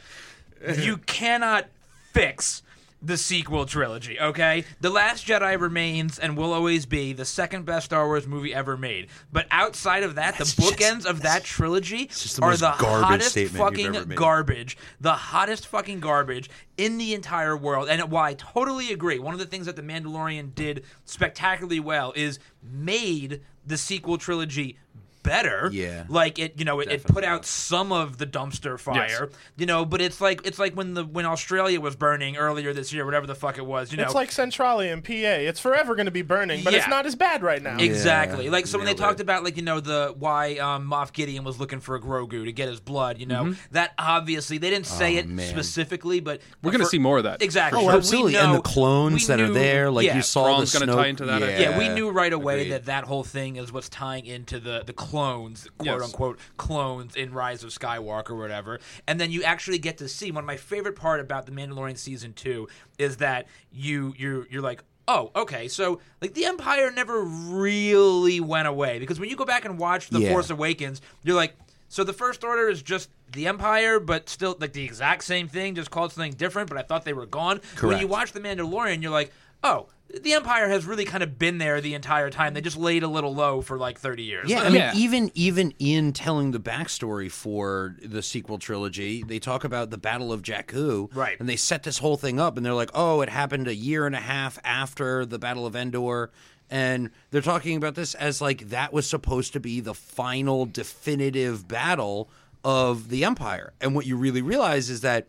[0.78, 1.68] You cannot
[2.14, 2.62] fix
[3.06, 4.66] the sequel trilogy, okay?
[4.82, 8.76] The Last Jedi remains and will always be the second best Star Wars movie ever
[8.76, 9.08] made.
[9.32, 13.38] But outside of that, That's the just- bookends of that trilogy the are the hottest
[13.38, 14.78] fucking garbage.
[15.00, 17.90] The hottest fucking garbage in the entire world.
[17.90, 22.12] And while I totally agree, one of the things that The Mandalorian did spectacularly well
[22.16, 24.78] is made the sequel trilogy
[25.26, 25.70] better.
[25.74, 26.06] Yeah.
[26.08, 29.30] Like it, you know, it, it put out some of the dumpster fire.
[29.58, 32.94] You know, but it's like it's like when the when Australia was burning earlier this
[32.94, 33.92] year, whatever the fuck it was.
[33.92, 35.12] You know, It's like Centralia in PA.
[35.12, 37.78] It's forever going to be burning, but it's not as bad right now.
[37.78, 38.46] Exactly.
[38.46, 41.12] Yeah, like so when they nailed talked about like you know the why um, Moff
[41.14, 44.70] Gideon was looking for a Grogu to get his blood, you know that obviously they
[44.70, 45.48] didn't say Oh, it man.
[45.50, 47.42] specifically, but We're gonna for- see more of that.
[47.42, 47.82] Exactly.
[47.82, 48.36] Oh, But we absolutely.
[48.38, 50.92] and know- the clones we that are there, like yeah, you saw Thrawn's the gonna
[50.92, 51.60] Snoke- tie into that, Yeah.
[51.60, 52.72] Yeah, we knew right away Agreed.
[52.72, 56.04] that that whole thing is what's tying into the the clones, quote Yes.
[56.04, 58.80] unquote clones in Rise of Skywalker or whatever.
[59.08, 61.98] And then you actually get to see one of my favorite part about the Mandalorian
[61.98, 65.68] season 2 is that you you're you're like Oh, okay.
[65.68, 70.10] So, like, the Empire never really went away because when you go back and watch
[70.10, 70.30] The Yeah.
[70.32, 71.56] Force Awakens, you're like,
[71.90, 75.76] so the First Order is just the Empire, but still like the exact same thing,
[75.76, 76.70] just called something different.
[76.70, 77.62] But I thought they were gone.
[77.82, 79.32] When you watch The Mandalorian, you're like,
[79.64, 79.88] oh,
[80.22, 82.54] the Empire has really kind of been there the entire time.
[82.54, 84.50] They just laid a little low for like 30 years.
[84.50, 84.94] Yeah, I mean, Yeah.
[84.96, 90.32] even even in telling the backstory for the sequel trilogy, they talk about the Battle
[90.32, 91.38] of Jakku, Right.
[91.40, 94.06] And they set this whole thing up, and they're like, "Oh, it happened a year
[94.06, 96.32] and a half after the Battle of Endor,"
[96.70, 101.68] and they're talking about this as like that was supposed to be the final definitive
[101.68, 102.30] battle
[102.64, 103.74] of the Empire.
[103.82, 105.28] And what you really realize is that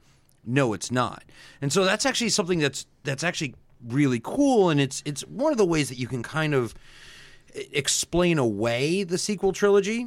[0.48, 1.24] no, it's not.
[1.60, 3.54] And so that's actually something that's that's actually
[3.86, 6.74] really cool, and it's it's one of the ways that you can kind of
[7.54, 10.06] explain away the sequel trilogy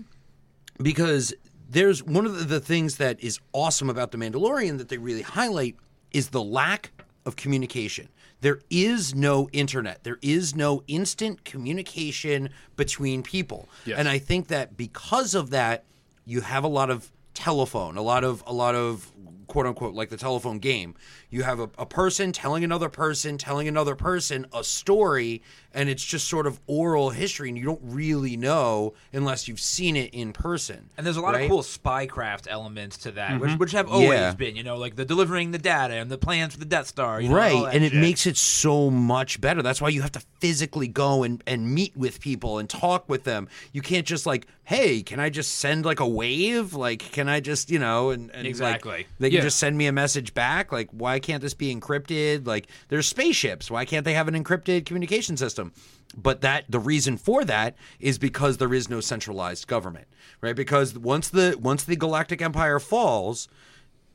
[0.81, 1.33] because
[1.69, 5.75] there's one of the, things that is awesome about the Mandalorian that they really highlight
[6.11, 6.91] is the lack
[7.25, 8.09] of communication.
[8.41, 10.03] There is no internet.
[10.03, 13.69] There is no instant communication between people.
[13.85, 13.99] Yes.
[13.99, 15.83] And I think that because of that,
[16.25, 19.11] you have a lot of telephone, a lot of a lot of
[19.49, 20.95] quote unquote like the telephone game.
[21.29, 25.41] You have a, a person telling another person, telling another person a story,
[25.73, 29.97] and it's just sort of oral history, and you don't really know unless you've seen
[29.97, 30.89] it in person.
[30.97, 31.43] And there's a lot right?
[31.43, 33.59] of cool spycraft elements to that, which, mm-hmm.
[33.59, 34.33] which have always Yeah.
[34.33, 37.19] been, you know, like the delivering the data and the plans for the Death Star.
[37.19, 38.01] You know, right and it shit.
[38.01, 41.95] makes it so much better that's why you have to physically go and, and meet
[41.97, 45.85] with people and talk with them you can't just like hey can i just send
[45.85, 49.07] like a wave like can i just you know and, and like, Exactly.
[49.19, 49.45] they can Yeah.
[49.45, 53.69] just send me a message back like why can't this be encrypted like there's spaceships
[53.71, 55.73] why can't they have an encrypted communication system
[56.17, 60.07] but that the reason for that is because there is no centralized government
[60.41, 63.47] right because once the once the galactic empire falls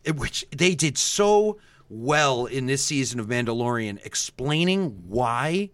[0.04, 1.58] it- which they did so
[1.90, 5.70] well in this season of Mandalorian, explaining why.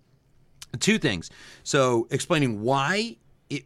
[0.81, 1.31] Two things.
[1.63, 3.17] So, explaining why
[3.49, 3.65] it,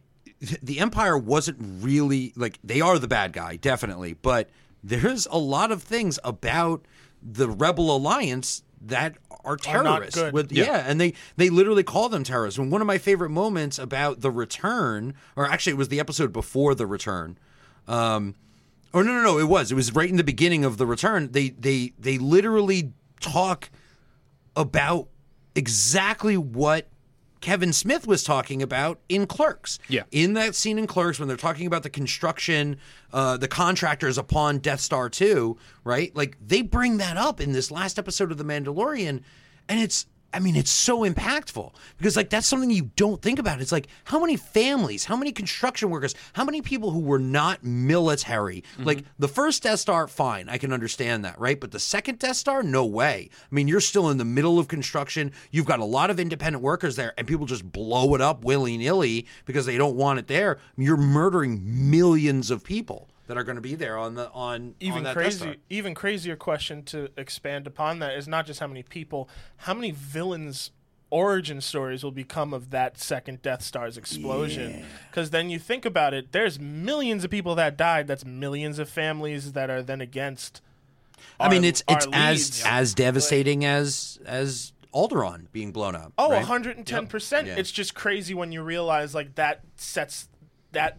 [0.61, 4.49] the Empire wasn't really like they are the bad guy, definitely, but
[4.87, 6.85] there's a lot of things about
[7.21, 10.15] the Rebel Alliance that are Are terrorists.
[10.15, 10.33] good.
[10.33, 10.83] With, yeah.
[10.87, 12.59] and they they literally call them terrorists.
[12.59, 16.31] And one of my favorite moments about the return, or actually, it was the episode
[16.31, 17.37] before the return.
[17.87, 18.35] Um,
[18.93, 19.39] Oh no, no, no!
[19.39, 19.71] It was.
[19.73, 21.31] It was right in the beginning of the return.
[21.33, 23.69] They they they literally talk
[24.55, 25.09] about
[25.53, 26.87] exactly what
[27.41, 29.79] Kevin Smith was talking about in Clerks.
[29.87, 30.03] Yeah.
[30.11, 32.77] In that scene in Clerks, when they're talking about the construction,
[33.13, 36.15] uh, the contractors upon Death Star Two, right?
[36.15, 39.21] Like they bring that up in this last episode of The Mandalorian,
[39.69, 40.07] and it's.
[40.35, 43.61] I mean, it's so impactful because, like, that's something you don't think about.
[43.61, 47.63] It's like how many families, how many construction workers, how many people who were not
[47.63, 48.65] military.
[48.73, 48.83] Mm-hmm.
[48.83, 51.57] Like, the first Death Star, fine, I can understand that, right?
[51.57, 53.29] But the second Death Star, no way.
[53.49, 55.31] I mean, you're still in the middle of construction.
[55.51, 58.77] You've got a lot of independent workers there, and people just blow it up willy
[58.77, 60.57] nilly because they don't want it there.
[60.75, 64.75] You're murdering millions of people that are going to be there on the on on
[64.79, 65.47] even that Death Star.
[65.47, 69.73] crazy, even crazier question to expand upon that is not just how many people, how
[69.73, 70.71] many villains'
[71.09, 74.85] origin stories will become of that second Death Star's explosion.
[75.09, 78.07] Because then you think about it, there's millions of people that died.
[78.07, 80.61] That's millions of families that are then against.
[81.39, 82.63] I mean, it's it's our as leads.
[82.65, 86.13] as devastating as as Alderaan being blown up.
[86.17, 86.45] Oh, right?
[86.45, 87.45] 110%.
[87.45, 87.55] Yeah.
[87.57, 90.29] It's just crazy when you realize like that sets
[90.71, 90.97] that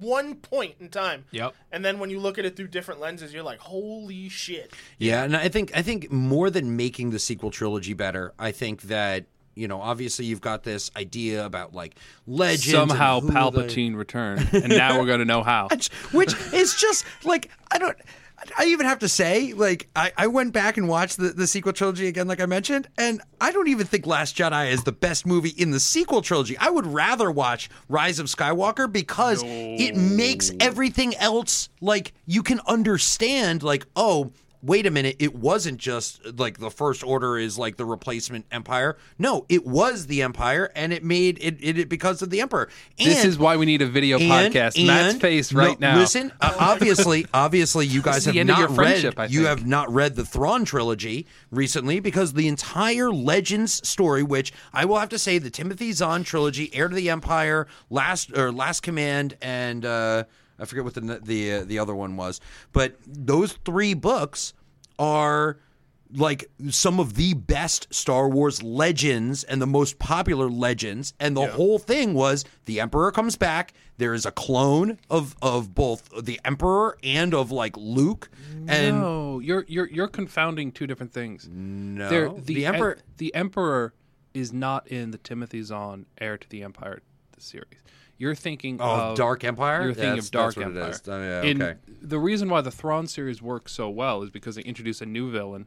[0.00, 1.24] one point in time.
[1.30, 1.54] Yep.
[1.72, 4.72] And then when you look at it through different lenses, you're like, holy shit.
[4.98, 8.82] Yeah, and I think I think more than making the sequel trilogy better, I think
[8.82, 13.96] that you know obviously you've got this idea about like legends Somehow who the- Palpatine
[13.96, 15.68] returned, and now we're going to know how.
[16.12, 17.96] which is just like I don't.
[18.58, 21.72] I even have to say, like, I, I went back and watched the, the sequel
[21.72, 25.26] trilogy again, like I mentioned, and I don't even think Last Jedi is the best
[25.26, 26.56] movie in the sequel trilogy.
[26.58, 32.60] I would rather watch Rise of Skywalker because it makes everything else like you can
[32.66, 37.76] understand, like, oh, wait a minute, it wasn't just like the First Order is like
[37.76, 38.96] the replacement Empire.
[39.18, 42.68] No, it was the Empire, and it made it, it, it because of the Emperor.
[42.98, 44.84] This is why we need a video and- podcast.
[44.86, 45.98] Matt's and- face no, right now.
[45.98, 49.14] Listen, uh, obviously, obviously, you guys have not read.
[49.30, 54.84] You have not read the Thrawn trilogy recently because the entire Legends story, which I
[54.84, 58.80] will have to say, the Timothy Zahn trilogy, Heir to the Empire, Last or Last
[58.82, 60.24] Command, and uh,
[60.58, 62.40] I forget what the the uh, the other one was,
[62.72, 64.54] but those three books
[64.98, 65.58] are
[66.14, 71.12] like some of the best Star Wars legends and the most popular legends.
[71.18, 73.72] And the whole thing was the Emperor comes back.
[73.98, 78.30] There is a clone of of both the Emperor and of like Luke.
[78.68, 81.48] And no, you're you're you're confounding two different things.
[81.50, 82.94] no, There- the, Emperor.
[82.94, 83.92] em- the Emperor
[84.32, 87.02] is not in the Timothy Zahn Heir to the Empire
[87.38, 87.80] series.
[88.18, 89.82] You're thinking Oh, of Dark Empire?
[89.84, 90.90] You're thinking That's- of Dark that's what it Empire.
[90.90, 91.02] is.
[91.08, 94.62] Oh, yeah, In- the reason why the Thrawn series works so well is because they
[94.62, 95.66] introduce a new villain,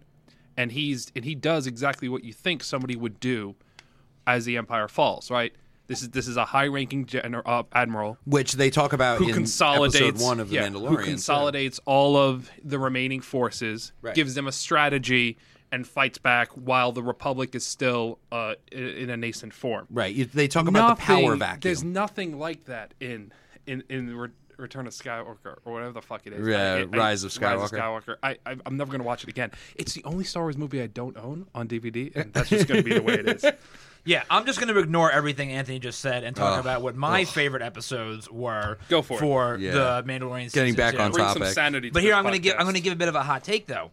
[0.57, 3.55] and he's and he does exactly what you think somebody would do
[4.25, 5.29] as the Empire falls.
[5.29, 5.53] Right.
[5.87, 9.33] This is this is a high-ranking gener- uh, admiral which they talk about who in
[9.33, 10.89] consolidates episode one of the yeah, Mandalorian.
[10.89, 14.13] who consolidates all of the remaining forces, Right.
[14.13, 15.37] gives them a strategy,
[15.71, 19.87] and fights back while the Republic is still uh, in a nascent form.
[19.89, 20.31] Right.
[20.31, 21.59] They talk about the power Nothing- vacuum.
[21.61, 23.31] There's nothing like that in
[23.67, 26.45] in in Re- Return of Skywalker or whatever the fuck it is.
[26.47, 27.79] Yeah, I- I- Rise of Rise Skywalker.
[27.79, 28.15] Skywalker.
[28.23, 29.51] I, I I'm never gonna watch it again.
[29.75, 32.83] It's the only Star Wars movie I don't own on DVD, and that's just gonna
[32.83, 33.45] be the way it is.
[34.05, 37.25] Yeah, I'm just going to ignore everything Anthony just said and talk about what my
[37.25, 39.19] favorite episodes were Go for it.
[39.19, 39.71] for Yeah.
[39.73, 40.51] the Mandalorian.
[40.53, 41.01] Getting season back two.
[41.01, 41.43] on Bring topic.
[41.43, 41.89] some sanity.
[41.89, 43.15] To But here this I'm going to give I'm going to give a bit of
[43.15, 43.91] a hot take though.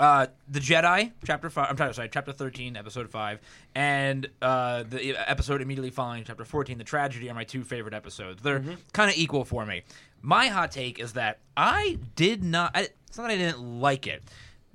[0.00, 1.68] Uh, the Jedi, chapter five.
[1.70, 3.40] I'm sorry, sorry, chapter thirteen, episode five,
[3.76, 8.42] and uh, the episode immediately following, chapter fourteen, the tragedy, are my two favorite episodes.
[8.42, 8.74] They're Mm-hmm.
[8.92, 9.82] kind of equal for me.
[10.20, 12.72] My hot take is that I did not.
[12.74, 14.24] I, it's not that I didn't like it.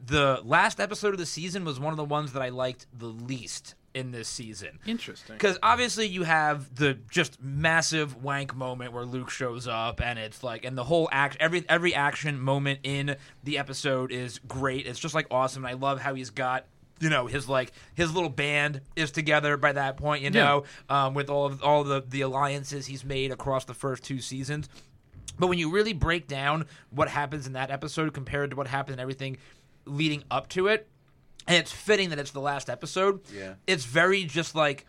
[0.06, 3.08] The last episode of the season was one of the ones that I liked the
[3.08, 4.80] least in this season.
[4.86, 5.36] Interesting.
[5.36, 10.44] Because obviously you have the just massive wank moment where Luke shows up, and it's
[10.44, 14.86] like, and the whole act, every every action moment in the episode is great.
[14.86, 15.66] It's just like awesome.
[15.66, 16.66] And I love how he's got.
[17.02, 20.22] You know his like his little band is together by that point.
[20.22, 24.04] You know, um, with all of all the the alliances he's made across the first
[24.04, 24.68] two seasons.
[25.40, 28.96] But when you really break down what happens in that episode compared to what happened
[28.96, 29.38] and everything
[29.86, 30.90] leading up to it,
[31.50, 33.22] and it's fitting that it's the last episode.
[33.34, 33.56] Yeah.
[33.66, 34.86] It's very just like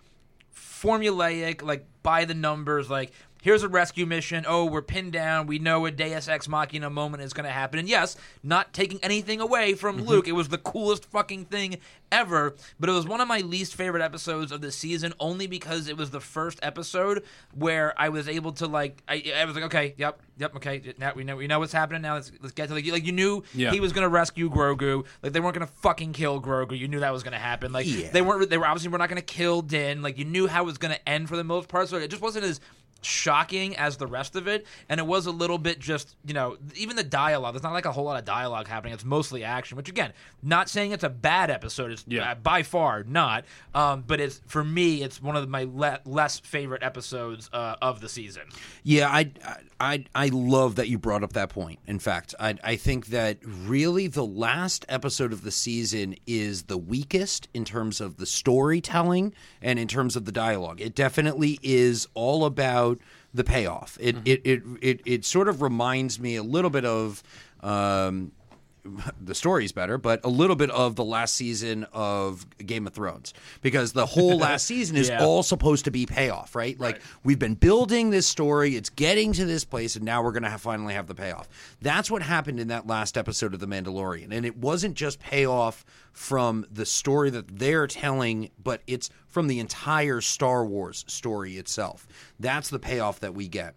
[0.54, 3.12] formulaic, like by the numbers, like
[3.42, 4.44] here's a rescue mission.
[4.48, 5.46] Oh, we're pinned down.
[5.46, 7.78] We know a Deus Ex Machina moment is going to happen.
[7.78, 10.06] And yes, not taking anything away from Mm-hmm.
[10.08, 10.28] Luke.
[10.28, 11.78] It was the coolest fucking thing
[12.12, 12.54] ever.
[12.78, 15.96] But it was one of my least favorite episodes of the season only because it
[15.96, 17.22] was the first episode
[17.54, 20.94] where I was able to like I, I was like, okay, yep, yep, okay.
[20.98, 22.02] Now we know we know what's happening.
[22.02, 23.70] Now let's let's get to like like you knew Yeah.
[23.72, 25.04] he was going to rescue Grogu.
[25.22, 26.78] Like they weren't going to fucking kill Grogu.
[26.78, 27.72] You knew that was going to happen.
[27.72, 28.10] Like Yeah.
[28.10, 28.48] they weren't.
[28.50, 30.02] They were obviously were not going to kill Din.
[30.02, 31.88] Like you knew how it was going to end for the most part.
[31.88, 32.60] So it just wasn't as
[33.02, 36.56] shocking as the rest of it and it was a little bit just you know
[36.76, 39.76] even the dialogue there's not like a whole lot of dialogue happening it's mostly action
[39.76, 42.32] which again not saying it's a bad episode it's Yeah.
[42.32, 46.38] uh, by far not um, but it's for me it's one of my le- less
[46.40, 48.42] favorite episodes uh, of the season
[48.82, 51.78] Yeah, I, I I I love that you brought up that point.
[51.86, 56.76] In fact, I I think that really the last episode of the season is the
[56.76, 60.80] weakest in terms of the storytelling and in terms of the dialogue.
[60.80, 62.98] It definitely is all about
[63.32, 63.96] the payoff.
[64.00, 67.22] It it, it it it sort of reminds me a little bit of
[67.62, 68.32] um
[69.20, 73.34] the story's better, but a little bit of the last season of Game of Thrones
[73.62, 75.24] because the whole last season is Yeah.
[75.24, 76.78] all supposed to be payoff, right?
[76.78, 80.42] Like we've been building this story, it's getting to this place, and now we're going
[80.44, 81.48] to finally have the payoff.
[81.80, 85.84] That's what happened in that last episode of The Mandalorian, and it wasn't just payoff
[86.12, 92.06] from the story that they're telling, but it's from the entire Star Wars story itself.
[92.40, 93.74] That's the payoff that we get.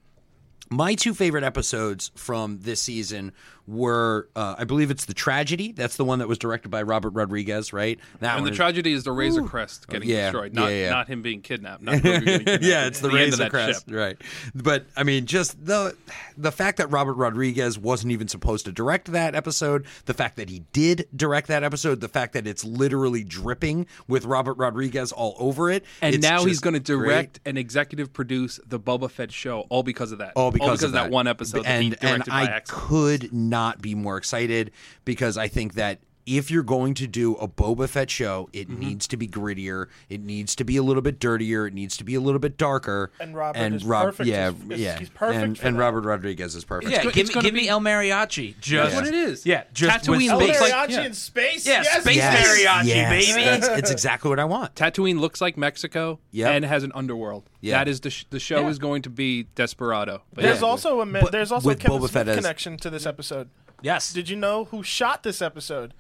[0.70, 3.34] My two favorite episodes from this season
[3.68, 5.72] were, uh, I believe it's the tragedy.
[5.72, 8.00] That's the one that was directed by Robert Rodriguez, right?
[8.20, 10.90] That And the is- tragedy is the Razor Crest getting Yeah, destroyed, not yeah, yeah.
[10.90, 11.82] not him being kidnapped.
[11.84, 12.64] Not getting kidnapped.
[12.64, 13.96] yeah, it's the, of Razor Crest, ship.
[13.96, 14.18] right?
[14.54, 15.96] But I mean, just the
[16.38, 20.50] the fact that Robert Rodriguez wasn't even supposed to direct that episode, the fact that
[20.50, 25.36] he did direct that episode, the fact that it's literally dripping with Robert Rodriguez all
[25.40, 27.08] over it, And now he's going to great.
[27.08, 30.34] direct and executive produce the Boba Fett show, all because of that.
[30.36, 32.68] All because because, because of of that one episode that he and and I accident.
[32.68, 34.72] could not be more excited
[35.06, 38.80] because I think that if you're going to do a Boba Fett show, it Mm-hmm.
[38.80, 39.88] needs to be grittier.
[40.10, 41.68] It needs to be a little bit dirtier.
[41.68, 43.12] It needs to be a little bit darker.
[43.20, 44.30] And Robert and is Rob, perfect.
[44.30, 45.00] Yeah, He's- yeah.
[45.00, 45.80] he's perfect And, for and that.
[45.82, 46.92] Robert Rodriguez is perfect.
[46.92, 48.60] Yeah, go- give it's me gonna give me El Mariachi.
[48.60, 49.46] Just That's what it is.
[49.46, 50.72] Yeah, just Tatooine El looks space.
[50.72, 51.06] like- Mariachi yeah.
[51.06, 51.66] in space.
[51.66, 52.48] Yeah, yes, space yes.
[52.48, 53.44] mariachi, yes, baby.
[53.44, 54.76] That's, it's exactly what I want.
[54.76, 56.52] Tatooine looks like Mexico Yep.
[56.52, 57.50] and has an underworld.
[57.60, 57.78] Yeah.
[57.80, 58.70] That is the sh- the show Yeah.
[58.70, 60.22] is going to be Desperado.
[60.34, 60.68] But There's yeah.
[60.68, 62.90] also a mi- But there's also a with Kevin Boba Smith Fett as- connection to
[62.90, 63.50] this episode.
[63.82, 64.14] Yes.
[64.14, 65.94] Did you know who shot this episode?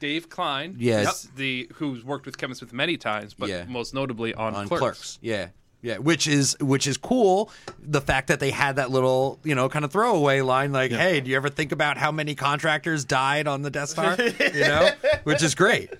[0.00, 0.76] Dave Klein.
[0.78, 1.24] Yes.
[1.24, 3.64] is the who's worked with Kevin Smith many times, but Yeah.
[3.66, 4.80] most notably on, on Clerks.
[4.80, 5.18] clerks.
[5.22, 5.48] Yeah.
[5.82, 7.50] Yeah, which is which is cool.
[7.78, 11.20] The fact that they had that little, you know, kind of throwaway line, like, "Hey,
[11.20, 14.16] do you ever think about how many contractors died on the Death Star?"
[14.54, 14.90] you know,
[15.24, 15.90] which is great.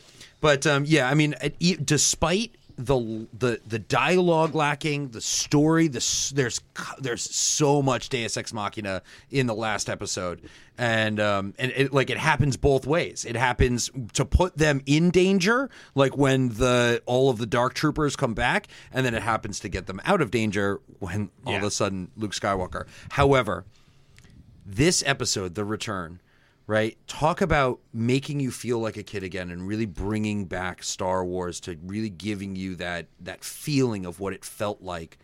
[0.41, 5.89] But um, yeah, I mean, it- e- despite the the the dialogue lacking, the story,
[5.89, 6.61] the there's
[6.99, 10.41] there's so much Deus Ex Machina in the last episode,
[10.77, 13.25] and um, and it, like it happens both ways.
[13.25, 18.17] It happens to put them in danger, like when the all of the Dark Troopers
[18.17, 21.63] come back, and then it happens to get them out of danger when all of
[21.63, 22.87] a sudden Luke Skywalker.
[23.11, 23.65] However,
[24.67, 26.21] this episode, The Return,
[26.67, 26.97] right?
[27.07, 31.61] Talk about making you feel like a kid again and really bringing back Star Wars
[31.61, 35.19] to really giving you that that feeling of what it felt like.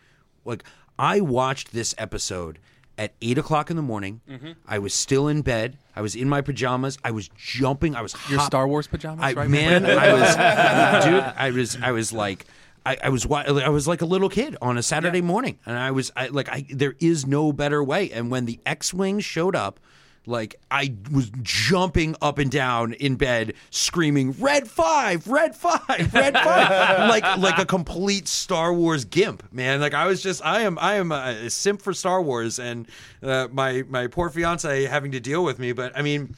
[0.45, 0.63] Like
[0.99, 2.59] I watched this episode
[2.97, 4.21] at eight o'clock in the morning.
[4.29, 4.51] Mm-hmm.
[4.67, 5.77] I was still in bed.
[5.95, 6.97] I was in my pajamas.
[7.03, 7.95] I was jumping.
[7.95, 9.49] I was Your hop- Star Wars pajamas, I, right?
[9.49, 10.35] man, I was,
[11.05, 11.33] dude.
[11.37, 12.45] I was, I was like,
[12.85, 15.91] I, I was, I was like a little kid on a Saturday morning, and I
[15.91, 18.11] was, I like, I there is no better way.
[18.11, 19.79] And when the X-wing showed up,
[20.25, 26.33] like I was jumping up and down in bed, screaming "Red Five, Red Five, Red
[26.33, 29.81] 5 like like a complete Star Wars gimp, man.
[29.81, 32.87] Like I was just, I am, I am a, simp for Star Wars, and
[33.23, 35.71] uh, my my poor fiance having to deal with me.
[35.71, 36.35] But I mean.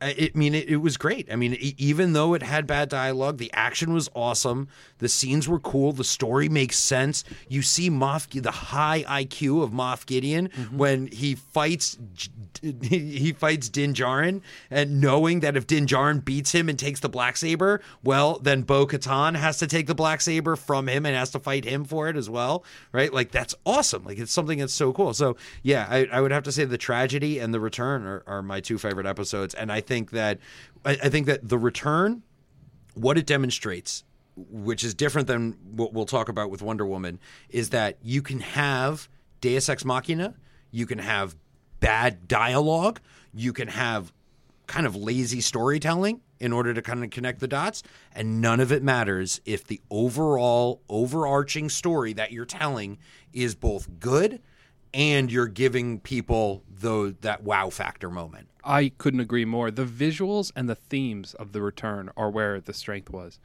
[0.00, 1.30] I mean, it, it was great.
[1.32, 4.68] I mean, even though it had bad dialogue, the action was awesome.
[4.98, 5.92] The scenes were cool.
[5.92, 7.24] The story makes sense.
[7.48, 10.76] You see Moff, the high IQ of Moff Gideon mm-hmm.
[10.78, 11.98] when he fights,
[12.62, 17.08] he fights Din Djarin, and knowing that if Din Djarin beats him and takes the
[17.08, 21.16] black saber, well, then Bo Katan has to take the black saber from him and
[21.16, 23.12] has to fight him for it as well, right?
[23.12, 24.04] Like that's awesome.
[24.04, 25.12] Like it's something that's so cool.
[25.12, 28.42] So yeah, I, I would have to say the tragedy and the return are, are
[28.42, 30.38] my two favorite episodes, and I think that
[30.84, 32.22] I, I think that the return,
[32.94, 34.04] what it demonstrates,
[34.36, 38.40] which is different than what we'll talk about with Wonder Woman, is that you can
[38.40, 39.08] have
[39.40, 40.34] Deus Ex Machina,
[40.70, 41.34] you can have
[41.80, 43.00] bad dialogue,
[43.34, 44.12] you can have
[44.66, 48.70] kind of lazy storytelling in order to kind of connect the dots and none of
[48.70, 52.98] it matters if the overall overarching story that you're telling
[53.32, 54.40] is both good
[54.94, 59.70] and you're giving people the that wow factor moment I couldn't agree more.
[59.70, 63.40] The visuals and the themes of the return are where the strength was.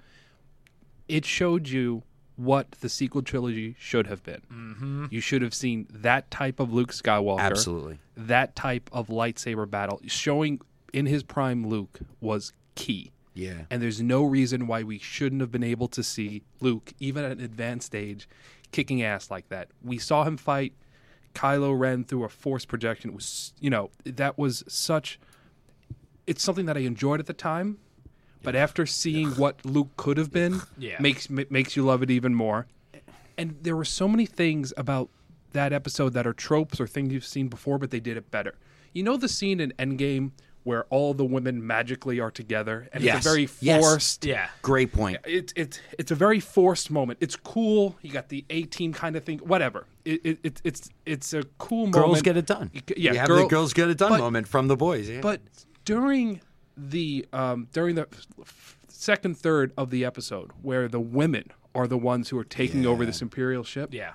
[1.08, 2.04] It showed you
[2.36, 4.42] what the sequel trilogy should have been.
[4.52, 5.06] Mm-hmm.
[5.12, 7.40] You should have seen that type of Luke Skywalker.
[7.40, 8.00] Absolutely.
[8.18, 10.02] That type of lightsaber battle.
[10.08, 10.60] Showing
[10.92, 13.12] in his prime Luke was key.
[13.34, 17.24] yeah And there's no reason why we shouldn't have been able to see Luke, even
[17.24, 18.28] at an advanced stage,
[18.72, 19.70] kicking ass like that.
[19.82, 20.74] We saw him fight
[21.34, 23.12] Kylo Ren through a force projection.
[23.12, 25.20] It was, you know, that was such.
[26.28, 27.80] It's something that I enjoyed at the time,
[28.44, 30.98] but after seeing what Luke could have been, Yeah.
[31.00, 32.68] makes ma- makes you love it even more.
[33.38, 35.10] And there were so many things about
[35.54, 38.56] that episode that are tropes or things you've seen before, but they did it better.
[38.94, 40.32] You know the scene in Endgame
[40.64, 43.18] where all the women magically are together, and Yes.
[43.18, 43.82] it's a very Yes.
[43.84, 44.26] forced.
[44.26, 44.48] Yeah.
[44.62, 47.20] great point It's it's it's a very forced moment.
[47.22, 47.96] It's cool.
[48.02, 49.40] You got the A team kind of thing.
[49.40, 49.86] Whatever.
[50.06, 51.94] It, it, it it's it's a cool moment.
[51.94, 52.24] girls moment.
[52.26, 54.48] get it done You yeah, you have girl- the girls get it done but- moment
[54.48, 55.22] from the boys yeah.
[55.22, 55.42] But
[55.86, 56.42] during
[56.78, 58.08] the um, during the
[58.88, 63.06] second third of the episode, where the women are the ones who are taking over
[63.06, 64.14] this imperial ship, Yeah.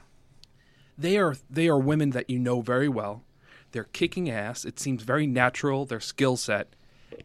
[0.96, 3.22] they are they are women that you know very well.
[3.72, 4.64] They're kicking ass.
[4.64, 5.84] It seems very natural.
[5.84, 6.68] Their skill set,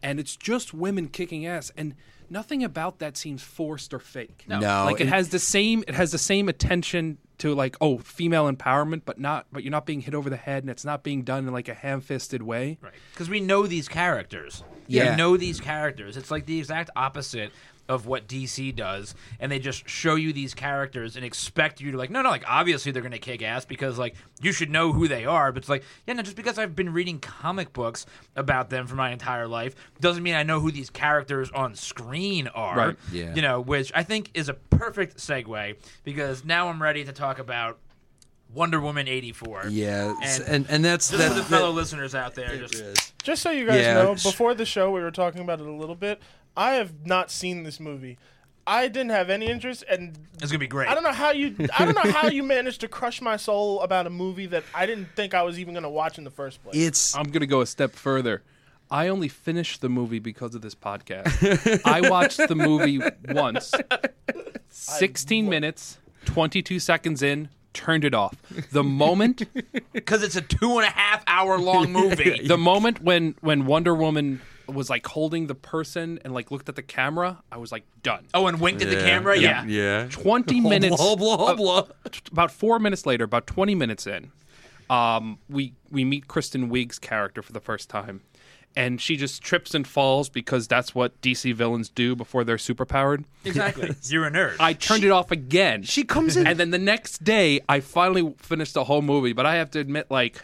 [0.02, 1.94] and it's just women kicking ass, and
[2.30, 4.44] nothing about that seems forced or fake.
[4.48, 4.58] No.
[4.84, 8.50] like it it- has the same it has the same attention to like oh female
[8.50, 11.22] empowerment, but not but you're not being hit over the head, and it's not being
[11.22, 12.78] done in like a ham-fisted way.
[12.80, 12.92] Right.
[13.12, 14.62] Because we know these characters.
[14.86, 15.10] Yeah.
[15.12, 16.16] We know these characters.
[16.16, 17.52] It's like the exact opposite
[17.88, 21.98] of what DC does, and they just show you these characters and expect you to
[21.98, 25.06] like, no, no, like obviously they're gonna kick ass because like you should know who
[25.08, 25.52] they are.
[25.52, 28.06] But it's like, yeah, no, just because I've been reading comic books
[28.36, 32.48] about them for my entire life doesn't mean I know who these characters on screen
[32.48, 32.76] are.
[32.76, 32.96] Right.
[33.12, 33.34] Yeah.
[33.34, 37.38] You know, which I think is a perfect segue because now I'm ready to talk
[37.38, 37.78] about
[38.52, 39.64] Wonder Woman eighty four.
[39.68, 43.12] Yeah, And- and and that's Just that, for the that- fellow listeners out there, just.
[43.22, 43.94] Just so you guys Yeah.
[43.94, 46.20] know, before the show we were talking about it a little bit.
[46.56, 48.18] I have not seen this movie.
[48.66, 50.88] I didn't have any interest, and it's gonna be great.
[50.88, 51.54] I don't know how you.
[51.76, 54.86] I don't know how you managed to crush my soul about a movie that I
[54.86, 56.74] didn't think I was even going to watch in the first place.
[56.76, 58.42] It's I'm gonna go a step further.
[58.90, 61.80] I only finished the movie because of this podcast.
[61.84, 63.72] I watched the movie once,
[64.68, 68.36] 16 minutes, 22 seconds in, turned it off.
[68.70, 69.42] The moment,
[69.92, 72.46] because it's a two and a half hour long movie.
[72.46, 76.76] the moment when when Wonder Woman was like holding the person and like looked at
[76.76, 78.26] the camera, I was like done.
[78.34, 79.38] oh, and winked at the Yeah, camera.
[79.38, 79.64] Yeah.
[79.66, 80.06] yeah.
[80.10, 81.82] 20 minutes Blah blah blah.
[82.10, 84.30] t- about four minutes later, about twenty minutes in,
[84.90, 88.22] um, we we meet Kristen Wiig's character for the first time,
[88.76, 93.24] and she just trips and falls because that's what DC villains do before they're superpowered.
[93.44, 93.94] exactly.
[94.04, 94.56] You're a nerd.
[94.60, 95.82] I turned it off again.
[95.82, 96.46] She comes in.
[96.46, 99.32] and then the next day, I finally finished the whole movie.
[99.32, 100.42] But I have to admit, like,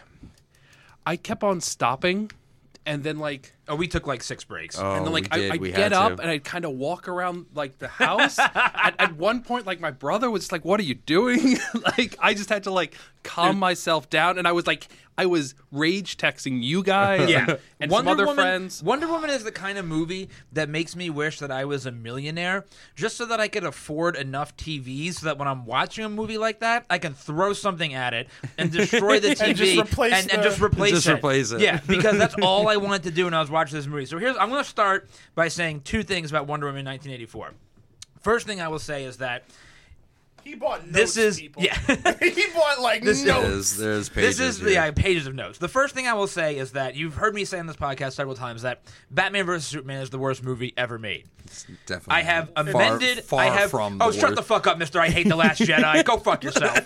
[1.07, 2.31] I kept on stopping,
[2.87, 3.55] and then like.
[3.69, 4.79] Oh, we took like six breaks.
[4.79, 5.53] Oh, And then, oh, like, we I, did.
[5.53, 6.23] I'd we get up to.
[6.23, 8.39] and I'd kind of walk around, like, the house.
[8.55, 11.59] at, at one point, like, my brother was like, What are you doing?
[11.99, 14.39] like, I just had to, like, calm myself down.
[14.39, 14.89] And I was, like,
[15.19, 18.83] I was rage texting you guys yeah, and some other Woman, friends.
[18.83, 21.93] Wonder Woman is the kind of movie that makes me wish that I was a
[21.93, 22.65] millionaire,
[22.97, 26.39] just so that I could afford enough TVs, so that when I'm watching a movie
[26.39, 30.13] like that, I can throw something at it and destroy the TV And just replace
[30.15, 31.13] and, and just replace Just it.
[31.13, 31.61] replace it.
[31.61, 34.07] Yeah, because that's all I wanted to do when I was watching this movie.
[34.07, 37.53] So here's I'm going to start by saying two things about Wonder Woman 1984.
[38.21, 39.45] First thing I will say is that
[40.43, 41.63] he bought notes, this is people.
[41.63, 41.75] yeah.
[42.23, 43.45] he bought like This is- notes.
[43.47, 44.39] There's, there's pages.
[44.39, 44.81] This is the here.
[44.83, 45.59] uh, pages of notes.
[45.59, 48.13] The first thing I will say is that you've heard me say on this podcast
[48.13, 48.81] several times that
[49.11, 51.27] Batman vs Superman is the worst movie ever made.
[51.85, 52.15] Definitely.
[52.15, 53.25] I have Far- amended.
[53.25, 53.71] Far, I have.
[53.71, 54.01] from.
[54.01, 54.37] oh, the shut worst.
[54.37, 54.99] the fuck up, Mister!
[55.01, 56.05] I hate the Last Jedi.
[56.05, 56.79] Go fuck yourself.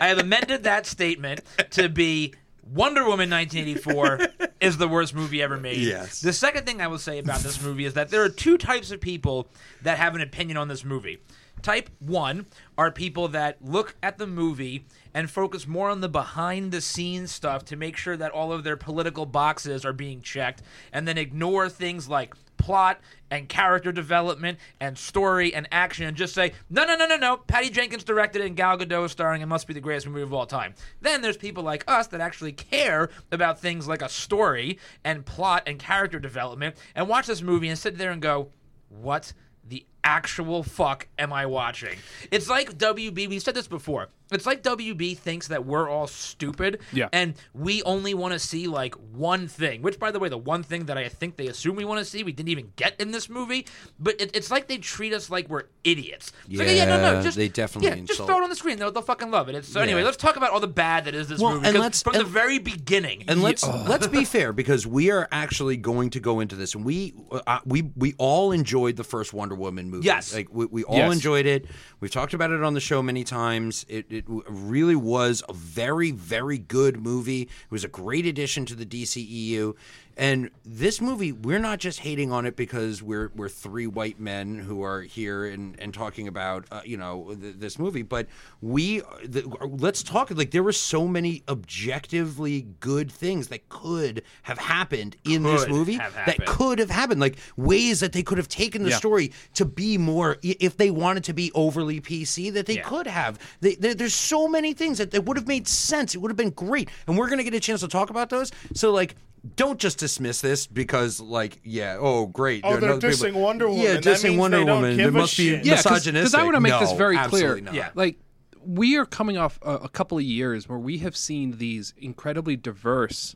[0.00, 1.40] I have amended that statement
[1.70, 2.34] to be.
[2.72, 5.78] Wonder Woman 1984 is the worst movie ever made.
[5.78, 6.20] Yes.
[6.20, 8.92] The second thing I will say about this movie is that there are two types
[8.92, 9.48] of people
[9.82, 11.18] that have an opinion on this movie.
[11.62, 12.46] Type one
[12.78, 17.32] are people that look at the movie and focus more on the behind the scenes
[17.32, 20.62] stuff to make sure that all of their political boxes are being checked
[20.92, 23.00] and then ignore things like plot
[23.30, 27.36] and character development and story and action and just say, no, no, no, no, no.
[27.38, 29.42] Patty Jenkins directed it and Gal Gadot is starring.
[29.42, 30.74] It must be the greatest movie of all time.
[31.00, 35.62] Then there's people like us that actually care about things like a story and plot
[35.66, 38.50] and character development and watch this movie and sit there and go,
[38.88, 39.32] what
[39.66, 41.96] the actual fuck am I watching?
[42.30, 44.08] It's like WB, we said this before.
[44.32, 47.08] It's like WB thinks that we're all stupid Yeah.
[47.12, 50.62] and we only want to see like one thing, which by the way, the one
[50.62, 53.10] thing that I think they assume we want to see, we didn't even get in
[53.10, 53.66] this movie.
[53.98, 56.32] But it, it's like they treat us like we're idiots.
[56.48, 58.78] It's like, yeah, no, no, just they definitely yeah, just throw it on the screen.
[58.78, 59.54] They'll, they'll fucking love it.
[59.56, 60.06] It's, so anyway, Yeah.
[60.06, 61.66] let's talk about all the bad that is this Well, movie.
[61.66, 63.24] and 'cause let's- from the very beginning.
[63.28, 66.84] And let's let's be fair because we are actually going to go into this, and
[66.84, 67.14] we
[67.46, 70.06] uh, we we all enjoyed the first Wonder Woman movie.
[70.06, 70.32] Yes.
[70.34, 71.12] like we, we all Yes.
[71.14, 71.66] enjoyed it.
[72.00, 73.84] We've talked about it on the show many times.
[73.88, 77.42] It it really was a very very good movie.
[77.42, 79.74] It was a great addition to the DCEU.
[80.16, 84.58] And this movie, we're not just hating on it because we're we're three white men
[84.58, 88.26] who are here and, and talking about uh, you know th- this movie, but
[88.60, 89.42] we the,
[89.78, 95.42] let's talk like there were so many objectively good things that could have happened in
[95.42, 98.96] this movie that could have happened, like ways that they could have taken the Yeah.
[98.96, 102.82] story to be more if they wanted to be overly PC that they Yeah.
[102.82, 103.38] could have.
[103.60, 106.14] They, there- there's so many things that, that would have made sense.
[106.14, 108.50] It would have been great, and we're gonna get a chance to talk about those.
[108.74, 109.14] So like.
[109.56, 112.60] Don't just dismiss this because, like, yeah, oh, great.
[112.64, 113.82] Oh, they're no people- dissing Wonder Woman.
[113.84, 114.96] Yeah, That dissing means Wonder they Woman.
[114.98, 115.64] give It must be shit.
[115.64, 116.12] Yeah, misogynistic.
[116.14, 117.58] because I want to make this very clear.
[117.60, 117.72] not.
[117.74, 117.88] Yeah.
[117.94, 118.18] Like
[118.62, 122.56] we are coming off a, a couple of years where we have seen these incredibly
[122.56, 123.34] diverse,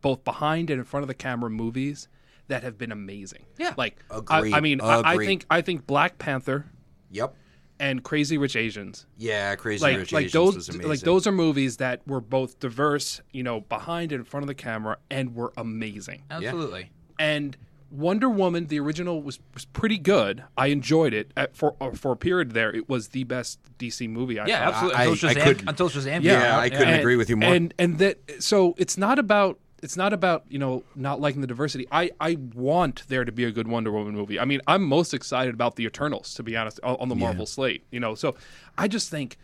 [0.00, 2.06] both behind and in front of the camera movies
[2.46, 3.44] that have been amazing.
[3.58, 3.74] Yeah.
[3.76, 4.54] like Agreed.
[4.54, 6.66] I, I mean, I, I think I think Black Panther
[7.10, 7.34] Yep.
[7.80, 10.88] And Crazy Rich Asians Yeah, Crazy like Rich like Asians those was amazing.
[10.90, 14.48] like those are movies that were both diverse, you know, behind and in front of
[14.48, 16.22] the camera, and were amazing.
[16.30, 16.90] Absolutely.
[17.18, 17.56] And
[17.90, 20.42] Wonder Woman, the original, was was pretty good.
[20.56, 22.74] I enjoyed it At, for uh, for a period there.
[22.74, 24.38] It was the best DC movie.
[24.40, 24.74] I Yeah, thought.
[24.74, 24.96] absolutely.
[24.98, 26.58] I- until I Shazam, couldn't- until Shazam came Yeah.
[26.58, 27.54] I couldn't And- agree with you more.
[27.54, 31.46] And and that so it's not about it's not about you know not liking the
[31.46, 31.86] diversity.
[31.92, 34.40] I I want there to be a good Wonder Woman movie.
[34.40, 37.46] I mean, I'm most excited about the Eternals to be honest on, on the Marvel
[37.46, 37.84] slate.
[37.90, 38.34] You know, so
[38.78, 39.36] I just think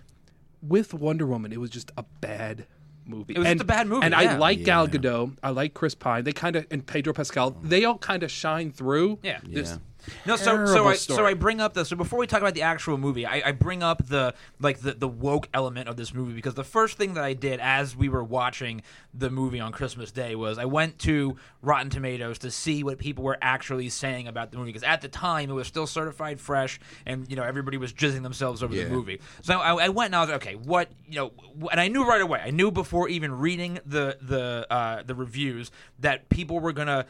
[0.62, 2.66] with Wonder Woman, it was just a bad
[3.04, 3.34] movie.
[3.34, 4.34] It was and, just a bad movie, And yeah.
[4.34, 5.36] I like Gal Gadot.
[5.42, 6.24] I like Chris Pine.
[6.24, 7.48] They kind of and Pedro Pascal.
[7.48, 7.58] Uh-huh.
[7.62, 9.18] They all kind of shine through.
[9.22, 9.40] Yeah.
[9.44, 9.78] This Yeah.
[10.26, 11.24] No, so so I so.
[11.26, 13.82] I bring up the so before we talk about the actual movie, I, I bring
[13.82, 17.24] up the like the the woke element of this movie because the first thing that
[17.24, 18.82] I did as we were watching
[19.14, 23.24] the movie on Christmas Day was I went to Rotten Tomatoes to see what people
[23.24, 26.78] were actually saying about the movie because at the time it was still certified fresh
[27.06, 28.84] and you know everybody was jizzing themselves over Yeah.
[28.84, 29.20] the movie.
[29.42, 31.32] So I, I went and I was like, okay, what you know,
[31.70, 32.40] and I knew right away.
[32.44, 37.06] I knew before even reading the the uh, the reviews that people were gonna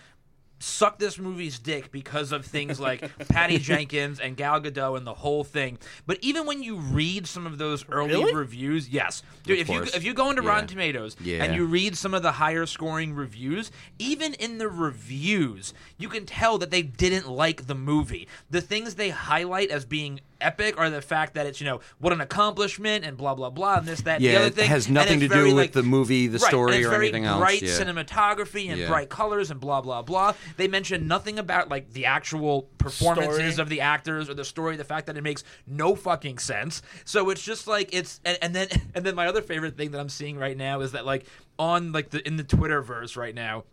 [0.61, 5.15] suck this movie's dick because of things like Patty Jenkins and Gal Gadot and the
[5.15, 5.79] whole thing.
[6.07, 8.35] But even when you read some of those early Really?
[8.35, 10.49] reviews, yes, dude, Of if you if you go into Yeah.
[10.51, 11.43] Rotten Tomatoes Yeah.
[11.45, 16.27] and you read some of the higher scoring reviews, even in the reviews, you can
[16.27, 18.29] tell that they didn't like the movie.
[18.51, 22.13] The things they highlight as being epic or the fact that it's you know what
[22.13, 24.69] an accomplishment and blah blah blah and this that and the Yeah, other it thing
[24.69, 26.91] has nothing it's to do with like- the movie, the Right, and story, it's or
[26.91, 27.39] very anything else.
[27.41, 27.69] bright Yeah.
[27.71, 28.89] cinematography and Yeah.
[28.89, 30.35] bright colors and blah blah blah.
[30.57, 33.63] They mention nothing about like the actual performances Story.
[33.63, 34.77] of the actors or the story.
[34.77, 36.83] The fact that it makes no fucking sense.
[37.05, 40.01] So it's just like it's and, and then and then my other favorite thing that
[40.01, 41.27] I'm seeing right now is that like
[41.59, 43.65] on like the in the Twitterverse right now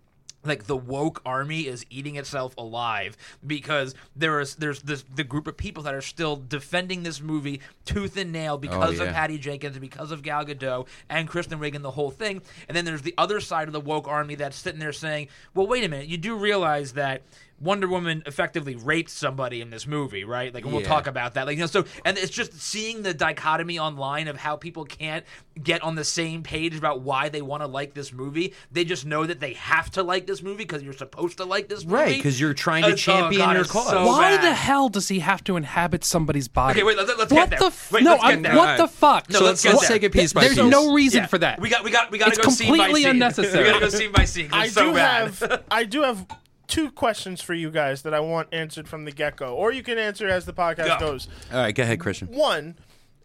[0.44, 5.48] like the woke army is eating itself alive because there is there's this the group
[5.48, 9.14] of people that are still defending this movie tooth and nail oh, because of yeah.
[9.14, 12.42] Patty Jenkins and because of Gal Gadot and Kristen Wiig and the whole thing.
[12.68, 15.68] And then there's the other side of the woke army that's sitting there saying, "Well,
[15.68, 17.24] wait a minute, you do realize that."
[17.60, 20.54] Wonder Woman effectively raped somebody in this movie, right?
[20.54, 20.88] Like, and we'll Yeah.
[20.90, 21.48] talk about that.
[21.48, 25.26] Like, you know, so and it's just seeing the dichotomy online of how people can't
[25.64, 28.54] get on the same page about why they want to like this movie.
[28.72, 31.68] They just know that they have to like this movie because you're supposed to like
[31.68, 32.16] this movie, right?
[32.16, 33.90] Because you're trying to It's- oh, champion God, your cause.
[33.90, 34.44] so Why bad.
[34.44, 36.78] the hell does he have to inhabit somebody's body?
[36.80, 37.68] Okay, wait, let's- let's what get the there.
[37.70, 38.56] f- Wait, no, let's get I'm, there.
[38.56, 39.30] what the fuck?
[39.32, 39.96] No, So let's let's, get let's there.
[39.98, 40.58] take it piece by There's piece.
[40.62, 41.28] There's no reason Yeah.
[41.28, 41.60] for that.
[41.60, 43.10] We got, we got, we got to It's go scene by completely scene.
[43.14, 43.64] unnecessary.
[43.64, 44.50] We got to go scene by scene.
[44.50, 45.24] 'cause I so do bad.
[45.34, 46.24] have I do have
[46.68, 49.84] two questions for you guys that I want answered from the get go, or you
[49.84, 51.12] can answer as the podcast Go.
[51.12, 51.28] goes.
[51.52, 52.28] All right, go ahead, Christian.
[52.30, 52.76] One,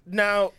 [0.06, 0.52] now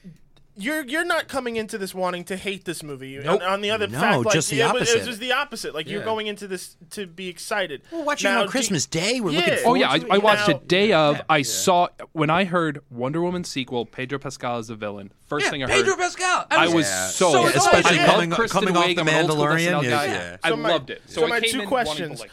[0.56, 3.10] you're you're not coming into this wanting to hate this movie.
[3.10, 3.42] You- Nope.
[3.42, 5.32] On, on the other No, fact, like, just the it was, it was just the
[5.32, 5.74] opposite.
[5.74, 7.82] Like you're going into this to be excited.
[7.92, 9.20] We're watching Now, on do- Christmas Day.
[9.20, 9.40] We're Yeah.
[9.40, 10.12] looking Oh, Oh yeah, I, to it.
[10.12, 11.22] I watched Now- it day of.
[11.28, 13.88] I saw when I heard Wonder Woman sequel.
[13.88, 15.12] Pedro Pascal is the villain.
[15.26, 16.46] First Yeah, thing I Pedro heard, Pedro Pascal.
[16.52, 17.08] I was Yeah.
[17.08, 17.58] so, So excited.
[17.58, 20.38] especially I coming- coming off The I'm an old school Mandalorian, SNL yeah.
[20.44, 21.02] I So my- loved it.
[21.08, 22.32] So, So, I my two in wanting to questions: like-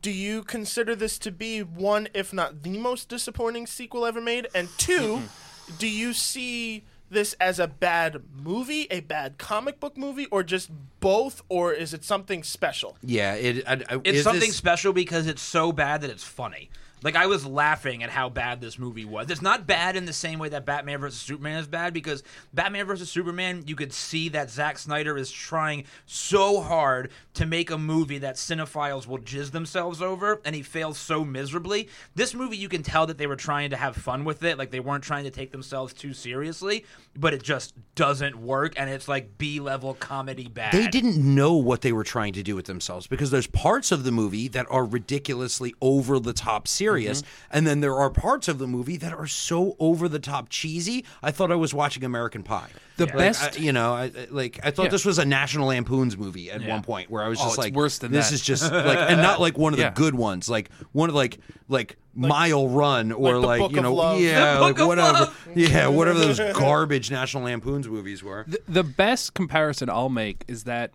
[0.00, 4.46] Do you consider this to be one, if not the most disappointing sequel ever made?
[4.54, 5.22] And two,
[5.78, 10.70] do you see this as a bad movie, a bad comic book movie, or just
[11.00, 12.96] both, or is it something special?
[13.02, 13.64] Yeah, it.
[13.66, 16.70] I, I, It's is something this- special because it's so bad that it's funny.
[17.02, 19.30] Like I was laughing at how bad this movie was.
[19.30, 22.22] It's not bad in the same way that Batman vs Superman is bad because
[22.52, 27.70] Batman vs Superman, you could see that Zack Snyder is trying so hard to make
[27.70, 31.88] a movie that cinephiles will jizz themselves over, and he fails so miserably.
[32.14, 34.70] This movie, you can tell that they were trying to have fun with it, like
[34.70, 36.84] they weren't trying to take themselves too seriously,
[37.16, 40.72] but it just doesn't work, and it's like B level comedy bad.
[40.72, 44.04] They didn't know what they were trying to do with themselves because there's parts of
[44.04, 47.56] the movie that are ridiculously over the top serious, Mm-hmm.
[47.56, 51.04] and then there are parts of the movie that are so over the top cheesy.
[51.22, 52.68] I thought I was watching American Pie.
[52.96, 54.88] The Like, best- I- you know, I, I- like I thought Yeah.
[54.90, 56.68] this was a National Lampoon's movie at Yeah.
[56.68, 58.34] one point where I was Oh, just it's like, worse than this that.
[58.34, 61.38] is just like, and not like one of the good ones, like one of like
[61.68, 65.48] like Mile Run or like like, you know, yeah, like whatever, Love.
[65.54, 68.44] yeah, whatever those garbage National Lampoon's movies were.
[68.48, 70.90] The, the best comparison I'll make is that,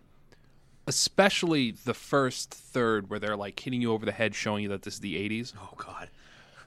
[0.86, 4.82] especially the first third, where they're like hitting you over the head, showing you that
[4.82, 5.52] this is the '80s.
[5.60, 6.08] Oh God.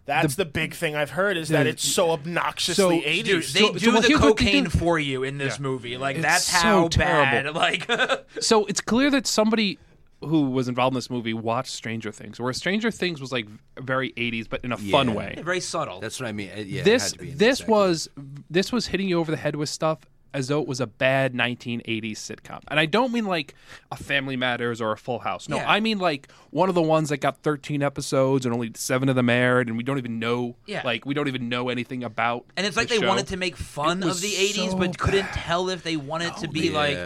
[0.05, 3.23] That's the, big thing I've heard is that The- it's so obnoxiously So- 80s.
[3.25, 5.55] Dude, they So- do so, well, the here's what they cocaine for you in this
[5.57, 5.63] Yeah.
[5.63, 5.97] movie.
[5.97, 7.51] Like It's that's so how terrible.
[7.53, 7.87] bad.
[7.89, 9.79] Like So it's clear that somebody
[10.21, 13.47] who was involved in this movie watched Stranger Things, where Stranger Things was like
[13.77, 15.13] very '80s, but in a fun Yeah.
[15.13, 15.41] way.
[15.43, 15.99] very subtle.
[15.99, 16.51] That's what I mean.
[16.55, 18.09] It- Yeah, it this had to be this was
[18.49, 19.99] this was hitting you over the head with stuff
[20.37, 22.61] as though it was a bad 1980s sitcom.
[22.67, 23.55] And I don't mean like
[23.91, 25.49] a Family Matters or a Full House.
[25.49, 25.69] No, Yeah.
[25.69, 29.15] I mean like one of the ones that got 13 episodes and only 7 of
[29.15, 30.81] them aired and we don't even know Yeah.
[30.85, 33.07] like we don't even know anything about and it's like the they show.
[33.07, 35.33] wanted to make fun of the 80s, so but couldn't bad.
[35.33, 36.97] tell if they wanted to be like.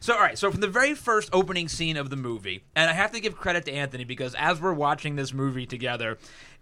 [0.00, 0.38] So, all right.
[0.38, 3.34] So, from the very first opening scene of the movie, and I have to give
[3.36, 6.18] credit to Anthony because as we're watching this movie together,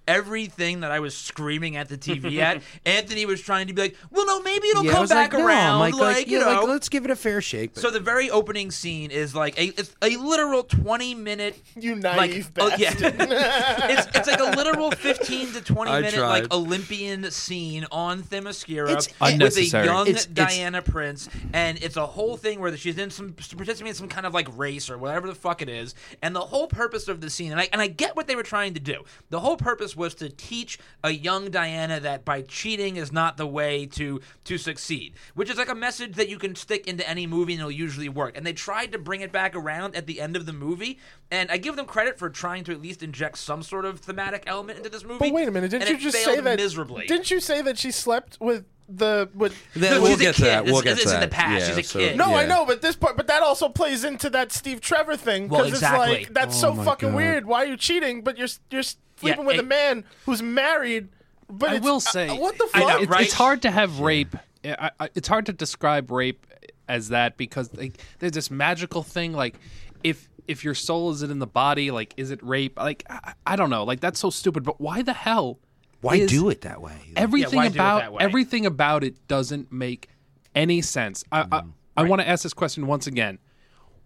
[0.07, 3.97] everything that I was screaming at the TV at, Anthony was trying to be like,
[4.11, 5.79] well, no, maybe it'll Yeah, come back like, no, around.
[5.79, 6.61] Mike, like, you yeah, know.
[6.61, 7.75] like, let's give it a fair shake.
[7.75, 11.97] But So the very opening scene is like a it's a literal twenty minute You
[11.97, 13.15] like naive oh, yeah bastard.
[13.21, 16.53] it's it's like a literal fifteen to twenty I minute like.
[16.55, 22.07] Olympian scene on Themyscira It's with a young It's- it's- Diana Prince and it's a
[22.07, 25.27] whole thing where she's in some participating in some kind of like race or whatever
[25.27, 27.87] the fuck it is and the whole purpose of the scene and I and I
[27.87, 31.11] get what they were trying to do the whole purpose purpose was to teach a
[31.11, 35.69] young Diana that by cheating is not the way to to succeed, which is like
[35.69, 38.37] a message that you can stick into any movie and it'll usually work.
[38.37, 40.99] And they tried to bring it back around at the end of the movie,
[41.31, 44.45] and I give them credit for trying to at least inject some sort of thematic
[44.47, 45.19] element into this movie.
[45.19, 47.07] But wait a minute, didn't you just say that miserably?
[47.07, 49.57] Didn't you say that she slept with the with?
[49.75, 50.49] Then No, we'll she's a get to kid.
[50.49, 50.65] that.
[50.67, 51.31] We'll This- get this to is in that.
[51.31, 51.61] the past.
[51.61, 52.17] Yeah, She's a so- kid.
[52.19, 55.49] No, I know, but this part, but that also plays into that Steve Trevor thing
[55.49, 56.17] Well, because exactly.
[56.17, 57.17] it's like that's Oh so fucking God.
[57.17, 57.47] weird.
[57.47, 58.23] Why are you cheating?
[58.23, 58.83] But you're you're
[59.25, 61.09] sleeping Yeah, with a man who's married.
[61.49, 62.81] But I it's- will uh, say, what the fuck?
[62.89, 63.25] know, It's, right?
[63.25, 64.35] it's hard to have rape.
[64.65, 66.47] I, I, it's hard to describe rape
[66.89, 69.33] as that because like, there's this magical thing.
[69.33, 69.57] Like,
[70.03, 72.79] if if your soul is it in the body, like, is it rape?
[72.79, 73.85] Like, I, I don't know.
[73.85, 74.63] Like, that's so stupid.
[74.65, 75.59] But why the hell?
[76.01, 77.13] Why do it that way?
[77.17, 78.19] Everything why do it about way?
[78.25, 80.09] everything about it doesn't make
[80.55, 81.25] any sense.
[81.33, 81.63] I I,
[81.97, 83.39] I want to ask this question once again.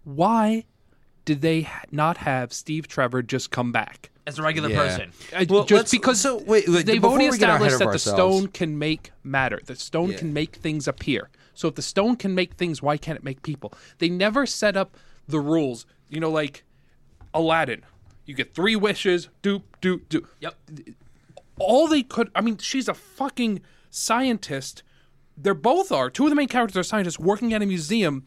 [0.03, 0.65] Why
[1.29, 4.09] did they not have Steve Trevor just come back?
[4.25, 4.77] as a regular Yeah.
[4.77, 5.11] person.
[5.35, 7.91] Uh, Well, just because so, wait, wait, they've before already we get ahead established that
[7.93, 9.59] the stone can make matter.
[9.65, 10.17] The stone Yeah.
[10.19, 11.29] can make things appear.
[11.55, 13.73] So if the stone can make things, why can't it make people?
[13.97, 14.95] They never set up
[15.27, 15.87] the rules.
[16.09, 16.63] You know, like
[17.33, 17.81] Aladdin.
[18.27, 19.29] You get three wishes.
[19.41, 20.27] Do do do.
[20.41, 20.55] Yep.
[21.57, 22.29] All they could.
[22.35, 24.83] I mean, she's a fucking scientist.
[25.35, 26.09] They're both are.
[26.11, 28.25] Two of the main characters are scientists working at a museum,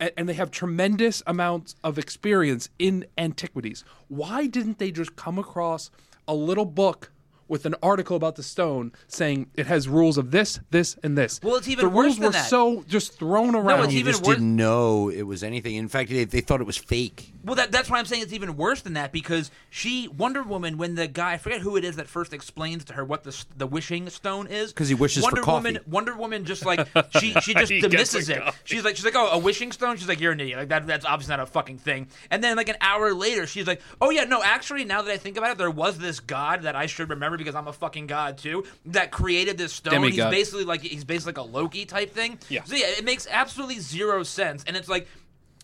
[0.00, 3.84] and, they have tremendous amounts of experience in antiquities.
[4.08, 5.90] Why didn't they just come across
[6.26, 7.12] a little book
[7.50, 11.40] with an article about the stone saying it has rules of this, this, and this?
[11.42, 11.90] Well, it's even worse.
[11.92, 12.48] the worse rules than were that.
[12.48, 13.84] so just thrown around.
[13.84, 15.74] it's You even just worse- didn't know it was anything.
[15.74, 17.32] In fact, they, they thought it was fake.
[17.44, 20.76] Well, that, that's why I'm saying it's even worse than that because she Wonder Woman
[20.78, 23.30] when the guy I forget who it is that first explains to her what the
[23.30, 25.78] s- the wishing stone is 'Cause he wishes for Wonder coffee.
[25.86, 26.86] Wonder Woman just like
[27.18, 28.42] she she just He gets dismisses a it.
[28.44, 28.58] coffee.
[28.64, 29.96] She's like she's like oh a wishing stone.
[29.96, 30.58] She's like you're an idiot.
[30.58, 32.08] Like that that's obviously not a fucking thing.
[32.30, 35.16] And then like an hour later she's like oh yeah no actually now that I
[35.16, 38.06] think about it there was this god that I should remember because I'm a fucking
[38.06, 39.94] god too that created this stone.
[39.94, 40.32] Demigod.
[40.32, 42.38] He's basically like he's basically like a Loki type thing.
[42.48, 42.64] Yeah.
[42.64, 45.08] So yeah, it makes absolutely zero sense and it's like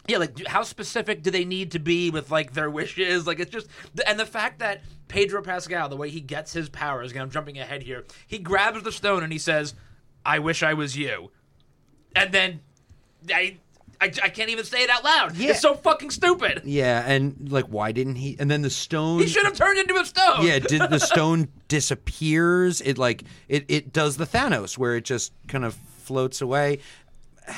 [0.09, 3.27] yeah, like how specific do they need to be with like their wishes?
[3.27, 3.67] Like it's just,
[4.07, 7.59] and the fact that Pedro Pascal, the way he gets his powers, again, I'm jumping
[7.59, 8.05] ahead here.
[8.27, 9.75] He grabs the stone and he says,
[10.25, 11.31] "I wish I was you,"
[12.15, 12.61] and then
[13.31, 13.59] I,
[14.01, 15.37] I, I can't even say it out loud.
[15.37, 15.51] Yeah.
[15.51, 16.63] It's so fucking stupid.
[16.65, 18.37] Yeah, and like, why didn't he?
[18.39, 19.21] And then the stone.
[19.21, 20.47] He should have turned into a stone.
[20.47, 22.81] Yeah, did the stone disappears?
[22.81, 26.79] It like it it does the Thanos where it just kind of floats away.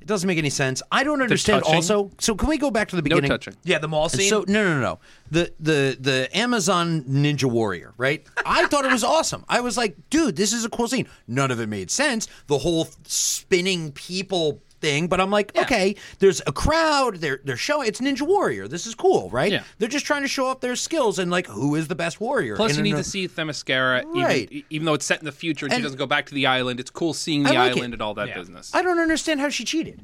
[0.00, 0.82] It doesn't make any sense.
[0.92, 1.62] I don't understand.
[1.62, 1.76] touching.
[1.76, 3.30] Also, so can we go back to the no beginning?
[3.30, 3.54] touching.
[3.64, 4.28] yeah, the mall scene.
[4.28, 4.98] So no, no, no, no.
[5.30, 8.22] The the the Amazon Ninja Warrior, right?
[8.44, 9.46] I thought it was awesome.
[9.48, 11.08] I was like, dude, this is a cool scene.
[11.26, 12.28] None of it made sense.
[12.48, 17.16] The whole spinning people thing, but I'm like, okay, there's a crowd.
[17.16, 17.88] They're they're showing.
[17.88, 18.68] It's Ninja Warrior.
[18.68, 19.50] This is cool, right?
[19.50, 19.62] Yeah.
[19.78, 22.56] They're just trying to show off their skills and like who is the best warrior.
[22.56, 24.48] Plus, And you need a- to see Themyscira, Right.
[24.52, 26.46] even, even though it's set in the future and, she doesn't go back to the
[26.46, 26.80] island.
[26.80, 27.78] It's cool seeing the I like it.
[27.78, 28.38] island and all that Yeah.
[28.38, 28.70] business.
[28.74, 30.02] I don't understand how she cheated.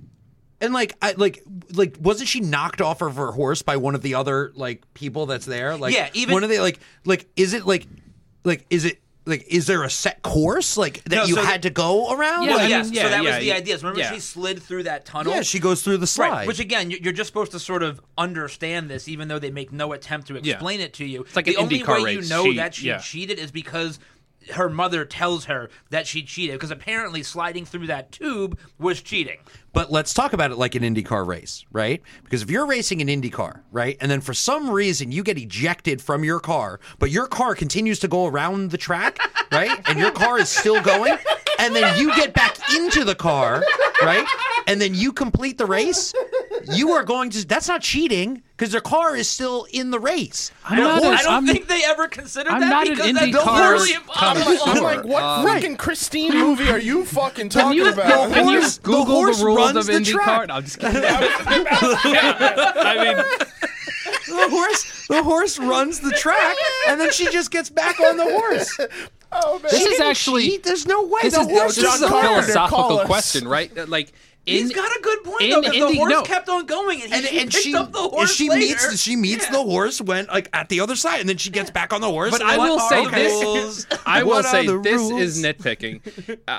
[0.63, 4.03] And like, I like, like, wasn't she knocked off of her horse by one of
[4.03, 5.77] the other like people that's there?
[5.77, 7.87] Like, Yeah, even- one of the like, like, is it like,
[8.45, 11.63] like, is it like, is there a set course like that No, you so- had
[11.63, 12.45] to go around?
[12.45, 12.87] Yeah, Well, I yes.
[12.87, 13.55] mean, yeah, so that yeah, was the yeah.
[13.55, 13.77] idea.
[13.77, 14.13] Remember, Yeah.
[14.15, 15.33] she slid through that tunnel.
[15.35, 16.31] yeah, she goes through the slide.
[16.31, 19.51] Right, which again, you- you're just supposed to sort of understand this, even though they
[19.51, 20.55] make no attempt to Yeah.
[20.55, 21.23] explain it to you.
[21.23, 22.99] It's like the an only IndyCar way you know She- that she yeah.
[22.99, 23.99] cheated is because
[24.55, 26.57] her mother tells her that she cheated.
[26.57, 29.39] Because apparently, sliding through that tube was cheating.
[29.73, 32.03] But let's talk about it like an IndyCar race, right?
[32.25, 36.03] Because if you're racing an IndyCar, right, and then for some reason you get ejected
[36.03, 39.19] from your car, but your car continues to go around the track,
[39.53, 41.17] right, and your car is still going,
[41.61, 43.63] and then you get back into the car,
[44.03, 44.27] right,
[44.67, 46.13] and then you complete the race,
[46.73, 47.47] you are going to.
[47.47, 50.53] That's not cheating because their car is still in the race.
[50.67, 52.93] I'm The not a- I don't I'm- think they ever considered I'm that not an
[52.95, 54.59] because that's IndyCar literally impossible.
[54.67, 55.63] I'm like, what Right.
[55.63, 58.31] freaking um, Christine movie are you fucking talking you, about?
[58.35, 60.49] can you horse- the Google the, horse rules of the IndyCar?
[60.49, 61.03] No, I'm just kidding.
[61.03, 63.17] I mean,
[64.29, 66.55] the horse, the horse runs the track,
[66.89, 68.79] and then she just gets back on the horse.
[69.33, 70.65] oh man, this She is actually cheat.
[70.65, 71.21] There's no way.
[71.23, 73.89] this the is, horse this is a John Carpenter, call philosophical question, right?
[73.89, 74.13] Like,
[74.47, 76.23] in, He's got a good point in though, because the Indy- horse no.
[76.23, 78.49] kept on going, and, he, and, she and picked she up the and horse she
[78.49, 78.61] later.
[78.61, 79.53] meets she meets Yeah.
[79.53, 82.09] the horse when like at the other side, and then she gets back on the
[82.11, 82.31] horse.
[82.31, 83.87] But I will say this.
[84.07, 85.21] I will say this rules?
[85.21, 86.39] is nitpicking.
[86.49, 86.59] Uh,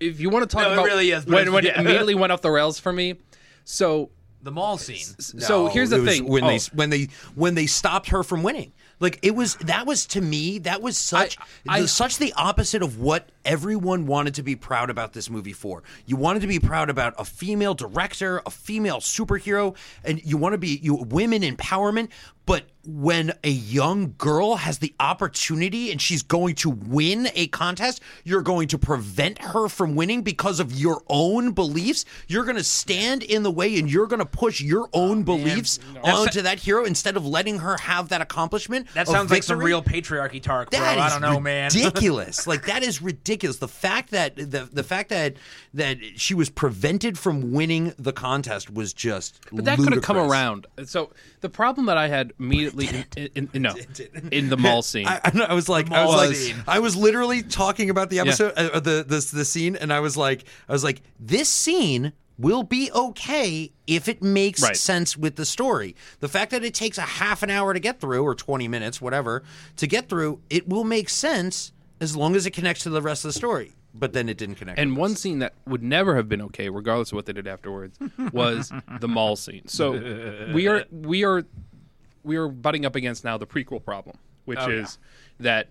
[0.00, 1.72] if you want to talk No, it about really is, when, it's- when yeah.
[1.72, 3.16] it immediately went off the rails for me.
[3.64, 4.10] So
[4.42, 4.96] the mall scene.
[5.18, 6.26] so No, here's the thing.
[6.26, 8.72] when Oh, they when they when they stopped her from winning.
[9.00, 11.36] Like it was that was to me that was such
[11.68, 15.52] I- the, such the opposite of what everyone wanted to be proud about this movie
[15.52, 15.82] for.
[16.06, 20.52] You wanted to be proud about a female director, a female superhero, and you want
[20.54, 22.08] to be you women empowerment.
[22.48, 28.00] But when a young girl has the opportunity and she's going to win a contest,
[28.24, 32.06] you're going to prevent her from winning because of your own beliefs.
[32.28, 35.24] You're going to stand in the way and you're going to push your own oh,
[35.24, 38.86] beliefs onto that hero instead of letting her have that accomplishment.
[38.94, 40.80] That of sounds like some real patriarchy talk, bro.
[40.80, 41.70] That is I don't know, man.
[41.74, 42.46] ridiculous.
[42.46, 43.58] like that is ridiculous.
[43.58, 45.36] The fact that the the fact that
[45.74, 49.38] that she was prevented from winning the contest was just.
[49.52, 50.66] But that could have come around.
[50.86, 51.10] So
[51.42, 53.74] the problem that I had immediately in, in, in, no,
[54.32, 55.06] in the mall scene.
[55.06, 56.56] I, I, I was like, I was mall like, scene.
[56.66, 60.16] I was literally talking about the episode, uh, the the the scene, and I was
[60.16, 64.76] like, I was like, this scene will be okay if it makes Right.
[64.76, 65.96] sense with the story.
[66.20, 69.00] The fact that it takes a half an hour to get through, or twenty minutes,
[69.00, 69.42] whatever,
[69.76, 73.24] to get through, it will make sense as long as it connects to the rest
[73.24, 73.72] of the story.
[73.94, 74.78] But then it didn't connect.
[74.78, 77.98] And one scene that would never have been okay, regardless of what they did afterwards,
[78.32, 78.70] was
[79.00, 79.66] the mall scene.
[79.66, 79.92] So
[80.54, 81.44] we are we are
[82.22, 84.82] we are butting up against now the prequel problem, which Oh, yeah.
[84.82, 84.98] is
[85.40, 85.68] that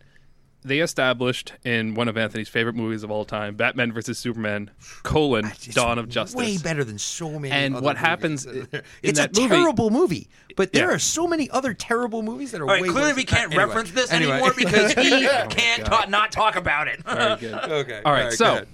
[0.63, 4.71] they established in one of Anthony's favorite movies of all time, Batman versus Superman:
[5.03, 6.35] colon It's Dawn of Justice.
[6.35, 7.51] way better than so many.
[7.51, 8.07] And other what movies.
[8.07, 8.67] happens in
[9.03, 10.95] it's that a movie- terrible movie, but there Yeah.
[10.95, 13.15] are so many other terrible movies that are All right, way clearly worse.
[13.17, 14.33] we can't Anyway, reference this anyway.
[14.33, 17.01] anymore because he oh can't ta- not talk about it.
[17.03, 17.53] Very good.
[17.53, 18.01] okay.
[18.03, 18.67] All right, go so ahead.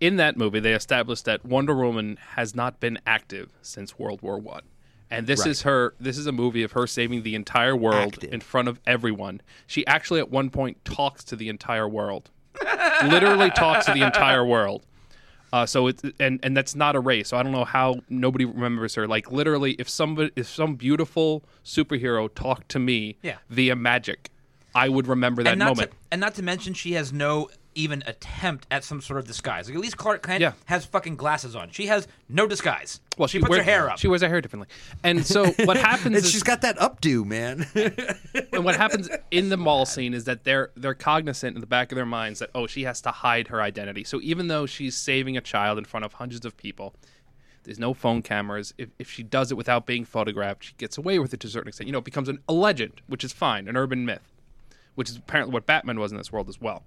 [0.00, 4.38] in that movie, they established that Wonder Woman has not been active since World War
[4.38, 4.62] One,
[5.10, 5.94] and this is her.
[6.00, 8.32] This is a movie of her saving the entire world Active.
[8.32, 9.40] in front of everyone.
[9.66, 12.30] She actually, at one point, talks to the entire world.
[13.04, 14.84] Literally talks to the entire world.
[15.52, 17.28] Uh, so it's and and that's not a race.
[17.28, 19.08] So I don't know how nobody remembers her.
[19.08, 23.38] Like literally, if somebody, if some beautiful superhero talked to me Yeah.
[23.48, 24.30] via magic,
[24.76, 25.90] I would remember that and moment.
[25.90, 27.48] To, and not to mention, she has no
[27.82, 29.68] even attempt at some sort of disguise.
[29.68, 30.52] Like at least Clark Kent Yeah.
[30.66, 31.70] has fucking glasses on.
[31.70, 33.00] She has no disguise.
[33.18, 33.98] well, she, puts wears, her hair up.
[33.98, 34.68] She wears her hair differently,
[35.02, 37.66] and so what happens and is she's got that updo, man.
[38.52, 41.92] and what happens in the mall scene is that they're they're cognizant in the back
[41.92, 44.04] of their minds that oh she has to hide her identity.
[44.04, 46.94] So even though she's saving a child in front of hundreds of people,
[47.64, 48.72] there's no phone cameras.
[48.78, 51.50] If, if she does it without being photographed, she gets away with it to a
[51.50, 51.86] certain extent.
[51.88, 54.32] You know, it becomes an, a legend, which is fine, an urban myth,
[54.94, 56.82] which is apparently what Batman was in this world as well.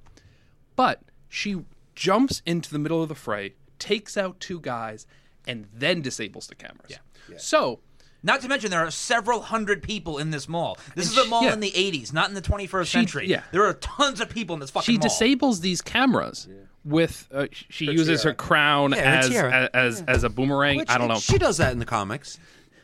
[0.75, 1.63] But she
[1.95, 5.05] jumps into the middle of the fray, takes out two guys,
[5.47, 6.91] and then disables the cameras.
[7.29, 7.37] Yeah.
[7.37, 7.79] So
[8.25, 10.77] Not to mention, there are several hundred people in this mall.
[10.95, 11.53] This is a mall yeah.
[11.53, 13.27] in the 80s, not in the 21st She- century.
[13.27, 13.43] yeah.
[13.51, 15.09] There are tons of people in this fucking she mall.
[15.09, 16.47] She disables these cameras
[16.85, 20.77] with uh, she uses her crown Yeah, her as, as as as a boomerang.
[20.77, 21.19] Which I don't know.
[21.19, 22.37] She does that in the comics.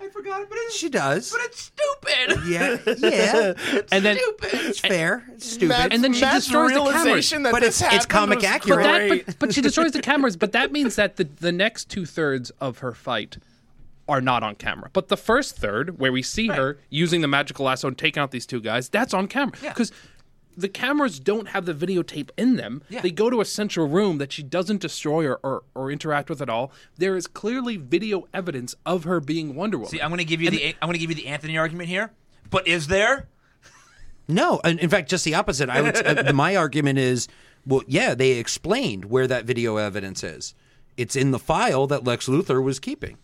[0.10, 1.32] I forgot, but it's, She does.
[1.32, 2.48] but it's stupid.
[2.48, 3.54] Yeah, yeah.
[3.92, 5.24] and then It's fair.
[5.34, 5.70] It's stupid.
[5.70, 7.30] Matt's- And then she Matt's destroys the cameras.
[7.30, 8.80] that But it's- it's comic accurate.
[8.86, 10.36] but, that, but, but she destroys the cameras.
[10.38, 13.38] But that means that the the next two thirds of her fight
[14.08, 14.90] are not on camera.
[14.92, 18.32] But the first third, where we see her using the magical lasso and taking out
[18.32, 19.70] these two guys, that's on camera Yeah.
[20.60, 20.70] Because.
[20.70, 22.84] The cameras don't have the videotape in them.
[22.90, 23.02] Yeah.
[23.02, 26.42] They go to a central room that she doesn't destroy or, or, or interact with
[26.42, 26.72] at all.
[26.98, 29.92] There is clearly video evidence of her being Wonder Woman.
[29.92, 31.90] See, I'm going to give you the I'm going to give you the Anthony argument
[31.90, 32.12] here.
[32.50, 33.28] But is there?
[34.28, 35.70] No, in fact, just the opposite.
[35.70, 36.06] I would.
[36.06, 37.28] uh, my argument is,
[37.66, 40.54] well, yeah, they explained where that video evidence is.
[40.98, 43.18] It's in the file that Lex Luthor was keeping.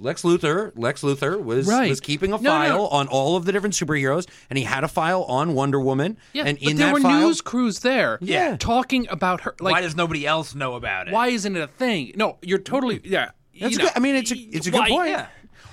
[0.00, 1.88] Lex Luthor, Lex Luthor was Right.
[1.90, 2.88] was keeping a No, no, file no.
[2.88, 6.16] on all of the different superheroes, and he had a file on Wonder Woman.
[6.32, 8.56] Yeah, and but in there that were file, news crews there, Yeah.
[8.58, 9.54] talking about her.
[9.60, 11.12] Like, Why does nobody else know about it?
[11.14, 12.12] why isn't it a thing?
[12.16, 13.30] No, you're totally yeah.
[13.60, 13.90] That's you good.
[13.96, 15.08] I mean, it's a it's a good why- point.
[15.10, 15.26] yeah.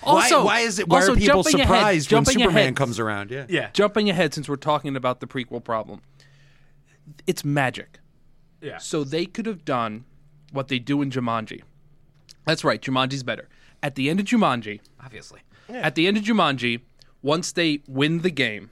[0.04, 0.88] Also, why, why is it?
[0.88, 3.32] Why also are people jumping ahead- surprised when jumping Superman ahead- comes around?
[3.32, 3.70] Yeah, Yeah.
[3.74, 6.02] Jumping ahead, since we're talking about the prequel problem,
[7.28, 8.00] it's magic.
[8.62, 8.78] Yeah.
[8.78, 10.06] So they could have done
[10.52, 11.62] what they do in Jumanji.
[12.46, 13.50] That's right, Jumanji's better.
[13.86, 15.42] At the end of Jumanji, Obviously.
[15.70, 16.82] at the end of Jumanji,
[17.22, 18.72] once they win the game,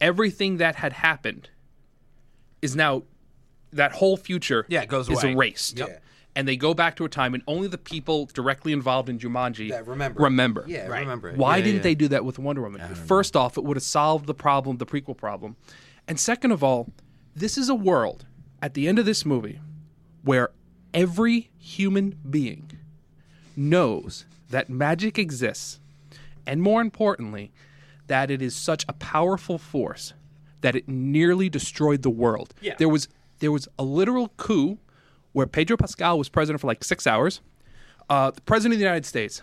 [0.00, 1.48] everything that had happened
[2.60, 3.04] is now
[3.72, 5.32] that whole future Yeah, it goes is away.
[5.32, 5.78] erased.
[5.78, 6.02] Yep.
[6.34, 9.68] And they go back to a time and only the people directly involved in Jumanji
[9.68, 10.20] Yeah, remember.
[10.22, 10.64] remember.
[10.66, 11.00] yeah, Right.
[11.02, 11.36] remember it.
[11.36, 11.82] Why Yeah, didn't yeah.
[11.82, 12.80] they do that with Wonder Woman?
[12.96, 15.54] First off, it would have solved the problem, the prequel problem.
[16.08, 16.90] And second of all,
[17.36, 18.26] this is a world
[18.60, 19.60] at the end of this movie
[20.24, 20.50] where
[20.92, 22.71] every human being
[23.56, 25.78] knows that magic exists,
[26.46, 27.50] and more importantly,
[28.06, 30.12] that it is such a powerful force
[30.60, 32.54] that it nearly destroyed the world.
[32.60, 32.74] Yeah.
[32.78, 33.08] There was
[33.40, 34.78] there was a literal coup
[35.32, 37.40] where Pedro Pascal was president for like six hours.
[38.10, 39.40] Uh, the president of the United States.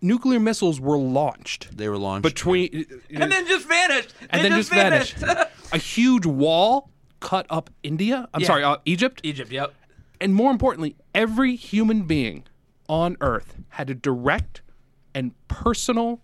[0.00, 4.14] Nuclear missiles were launched They were launched between, And then just vanished.
[4.30, 5.16] and They then just vanished.
[5.72, 8.28] a huge wall cut up India.
[8.32, 8.46] I'm Yeah.
[8.46, 9.20] sorry, uh, Egypt.
[9.24, 9.74] Egypt, yep.
[10.20, 12.44] And more importantly, every human being
[12.88, 14.62] on Earth had a direct
[15.14, 16.20] and personal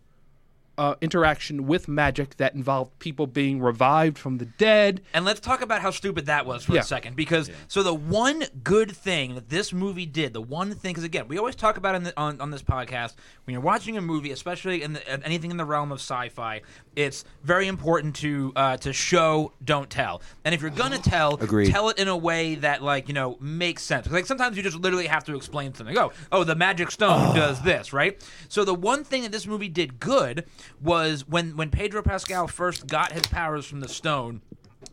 [0.81, 5.03] uh, interaction with magic that involved people being revived from the dead.
[5.12, 6.81] And let's talk about how stupid that was for Yeah.
[6.81, 10.93] a second, because so the one good thing that this movie did, the one thing,
[10.93, 13.14] because again, we always talk about in the, on on this podcast
[13.45, 16.62] when you're watching a movie, especially in the, anything in the realm of sci-fi,
[16.97, 20.22] it's very important to uh, to show, don't tell.
[20.47, 21.70] And if you're gonna tell, Agreed.
[21.70, 24.11] tell it in a way that like you know makes sense.
[24.11, 25.99] Like sometimes you just literally have to explain something.
[25.99, 28.18] Oh, oh, the magic stone does this, right?
[28.49, 30.47] So the one thing that this movie did good
[30.81, 34.43] was when when Pedro Pascal first got his powers from the stone.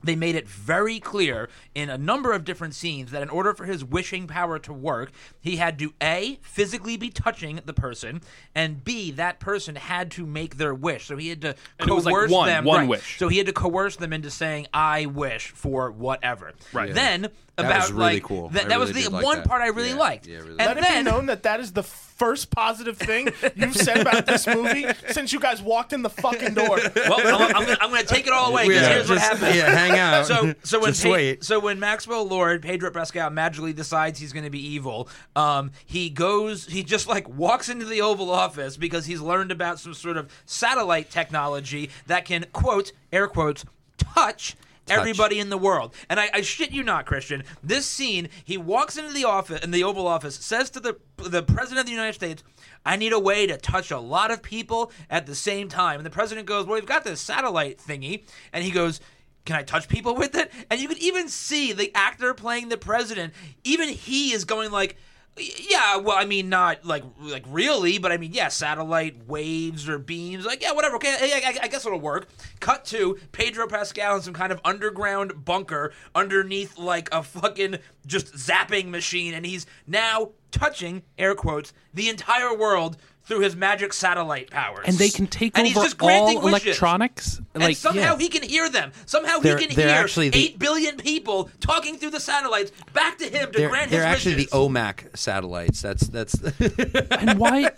[0.03, 3.63] They made it very clear in a number of different scenes that in order for
[3.65, 8.21] his wishing power to work, he had to A, physically be touching the person,
[8.53, 11.05] and B, that person had to make their wish.
[11.07, 12.65] So he had to And was like coerce one- them.
[12.65, 12.89] one right.
[12.89, 13.17] wish.
[13.17, 16.51] So he had to coerce them into saying, I wish for whatever.
[16.73, 16.93] Right.
[16.93, 18.49] Then, about was really like, cool.
[18.49, 19.47] That, I that was the did like one that.
[19.47, 19.95] part I really Yeah.
[19.95, 20.27] liked.
[20.27, 23.29] Yeah, really and Let it then, be known that that is the first positive thing
[23.55, 26.79] you've said about this movie since you guys walked in the fucking door.
[26.95, 29.27] well, I'm, I'm, gonna, I'm gonna take it all away because Yeah, here's what just-
[29.29, 29.55] happens.
[29.55, 30.25] Yeah, hang out.
[30.25, 31.43] So, so when just Pa- wait.
[31.43, 36.09] so when Maxwell Lord Pedro Pascal magically decides he's going to be evil, um, he
[36.09, 40.17] goes, he just like walks into the Oval Office because he's learned about some sort
[40.17, 43.63] of satellite technology that can quote air quotes
[43.97, 44.55] touch.
[44.89, 47.43] Everybody in the world, and I, I shit you not, Christian.
[47.63, 51.43] This scene, he walks into the office, in the Oval Office, says to the the
[51.43, 52.43] president of the United States,
[52.85, 56.05] "I need a way to touch a lot of people at the same time." And
[56.05, 58.23] the president goes, "Well, we've got this satellite thingy,"
[58.53, 58.99] and he goes,
[59.47, 60.51] can I touch people with it?
[60.69, 63.33] And you could even see the actor playing the president.
[63.63, 64.97] Even he is going like,
[65.39, 69.97] yeah, well, I mean, not like like really, but I mean, yeah, satellite waves or
[69.97, 70.95] beams, like yeah, whatever.
[70.95, 72.27] Okay, I, I, I guess it'll work.
[72.59, 78.33] Cut to Pedro Pascal in some kind of underground bunker underneath like a fucking just
[78.33, 82.97] zapping machine, and he's now touching air quotes the entire world
[83.27, 84.85] through his magic satellite powers.
[84.87, 86.65] And they can take And he's over just all wishes.
[86.65, 87.41] electronics.
[87.53, 88.17] And like somehow yeah.
[88.17, 88.91] he can hear them.
[89.05, 93.17] Somehow They're- he can hear actually the- eight billion people talking through the satellites back
[93.17, 95.81] to him to They're, grant they're his actually the OMAC satellites.
[95.81, 96.35] That's that's.
[97.11, 97.71] and why?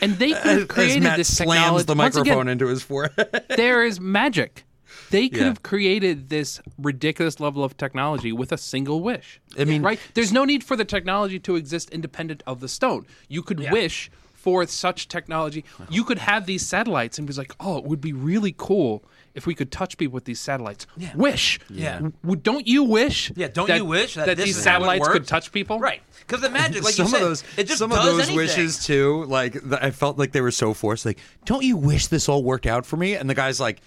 [0.00, 1.84] And they could have as created Matt this slams technology.
[1.84, 3.44] the Once microphone again, into his forehead.
[3.56, 4.64] there is magic.
[5.10, 5.44] They could Yeah.
[5.46, 9.40] have created this ridiculous level of technology with a single wish.
[9.58, 9.98] I mean- right?
[10.14, 13.06] There's no need for the technology to exist independent of the stone.
[13.28, 14.10] You could wish
[14.40, 15.64] for such technology.
[15.90, 19.46] You could have these satellites and be like, "Oh, it would be really cool if
[19.46, 21.60] we could touch people with these satellites." Wish.
[21.68, 22.00] Yeah.
[22.22, 23.30] W- don't you wish?
[23.36, 25.78] Yeah, don't that- you wish that this these is how it satellites could touch people?
[25.78, 26.02] right?
[26.20, 28.18] Because the magic, like some you said, of those, it just some does of those
[28.28, 28.36] anything.
[28.36, 29.24] wishes too.
[29.24, 31.04] Like th- I felt like they were so forced.
[31.04, 33.14] Like, don't you wish this all worked out for me?
[33.14, 33.80] And the guy's like,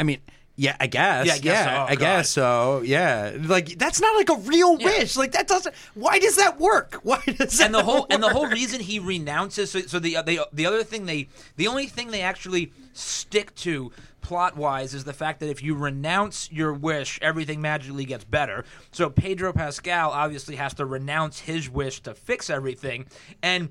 [0.00, 0.18] I mean.
[0.56, 1.26] Yeah, I guess.
[1.26, 1.70] Yeah, Yeah, I guess so.
[1.72, 2.82] Oh, I guess so.
[2.84, 4.86] Yeah, like that's not like a real Yeah.
[4.86, 5.16] wish.
[5.16, 5.74] Like that doesn't.
[5.94, 6.94] Why does that work?
[7.02, 10.16] Why does that and the whole and the whole reason he renounces so, so the
[10.16, 13.90] uh, the the other thing they the only thing they actually stick to
[14.20, 18.64] plot wise is the fact that if you renounce your wish everything magically gets better
[18.90, 23.04] so pedro pascal obviously has to renounce his wish to fix everything
[23.42, 23.68] and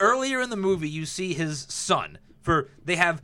[0.00, 3.20] earlier in the movie you see his son for they have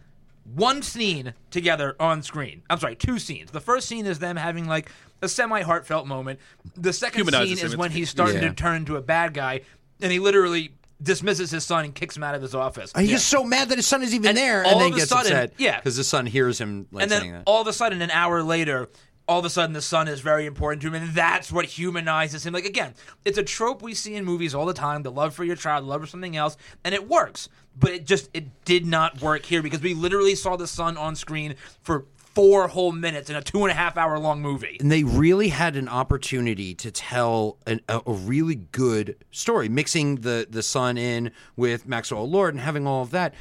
[0.54, 2.62] one scene together on screen.
[2.70, 3.50] I'm sorry, two scenes.
[3.50, 4.90] The first scene is them having like
[5.22, 6.40] a semi heartfelt moment.
[6.76, 7.66] The second Humanizes scene him.
[7.66, 8.48] is when he's starting Yeah.
[8.48, 9.60] to turn into a bad guy,
[10.00, 10.72] and he literally
[11.02, 12.92] dismisses his son and kicks him out of his office.
[12.96, 14.94] He's just so mad that his son is even And there, all and then of
[14.94, 15.52] a gets sudden- upset.
[15.56, 15.76] yeah.
[15.76, 17.42] because his son hears him like and saying then that.
[17.46, 18.88] all of a sudden, an hour later,
[19.30, 22.44] all of a sudden the son is very important to him, and that's what humanizes
[22.44, 22.52] him.
[22.52, 25.44] Like again, it's a trope we see in movies all the time: the love for
[25.44, 27.48] your child, the love for something else, and it works.
[27.78, 31.14] But it just it did not work here because we literally saw the son on
[31.14, 34.76] screen for four whole minutes in a two and a half hour long movie.
[34.80, 40.16] and they really had an opportunity to tell an, a, a really good story, mixing
[40.16, 43.32] the the son in with Maxwell Lord and having all of that.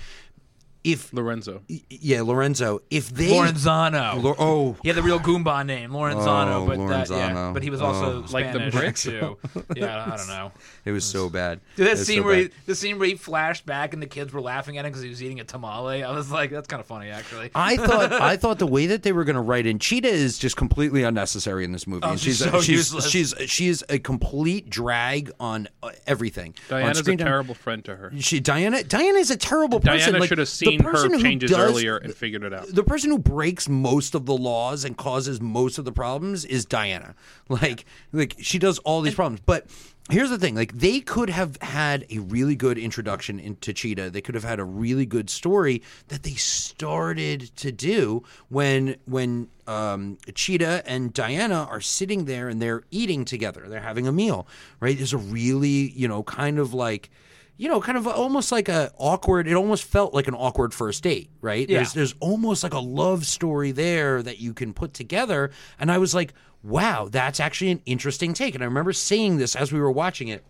[0.82, 1.62] If Lorenzo.
[1.90, 4.24] yeah, Lorenzo, if they Lorenzano.
[4.24, 7.70] Lo- oh, he had the real Goomba name, Lorenzano, Oh, but that, yeah, but he
[7.70, 8.26] was also Oh.
[8.32, 9.04] Like the Spanish Brits?
[9.04, 9.38] too.
[9.76, 10.52] Yeah, I don't know.
[10.86, 11.60] it was so bad.
[11.76, 14.32] Dude, that scene so where he, the scene where he flashed back and the kids
[14.32, 16.02] were laughing at him because he was eating a tamale.
[16.04, 17.52] I was like, that's kind of funny, actually.
[17.54, 20.38] I thought I thought the way that they were going to write in Cheetah is
[20.40, 22.04] just completely unnecessary in this movie.
[22.06, 23.10] Oh, she's she's so she's, useless.
[23.10, 26.54] she's she's a complete drag on uh, everything.
[26.72, 28.14] on Diana's a terrible friend to her.
[28.20, 29.98] She Diana Diana is a terrible person.
[30.00, 32.54] Diana Like, should have the seen her person who changes does- earlier and figured it
[32.54, 32.68] out.
[32.68, 36.66] the person who breaks most of the laws and causes most of the problems is
[36.66, 37.16] Diana.
[37.50, 39.42] Like like she does all these problems.
[39.46, 39.66] But
[40.12, 44.12] here's the thing, like they could have had a really good introduction into Cheetah.
[44.12, 49.48] They could have had a really good story that they started to do when when
[49.68, 53.66] um, Cheetah and Diana are sitting there and they're eating together.
[53.68, 54.48] They're having a meal,
[54.80, 54.96] right?
[54.98, 57.10] There's a really, you know, kind of like
[57.60, 59.46] you know, kind of almost like a awkward.
[59.46, 61.70] It almost felt like an awkward first date, right?
[61.70, 61.80] Yeah.
[61.80, 65.98] There's there's almost like a love story there that you can put together, and I
[65.98, 66.34] was like,
[66.64, 68.56] wow, that's actually an interesting take.
[68.56, 70.46] And I remember saying this as we were watching it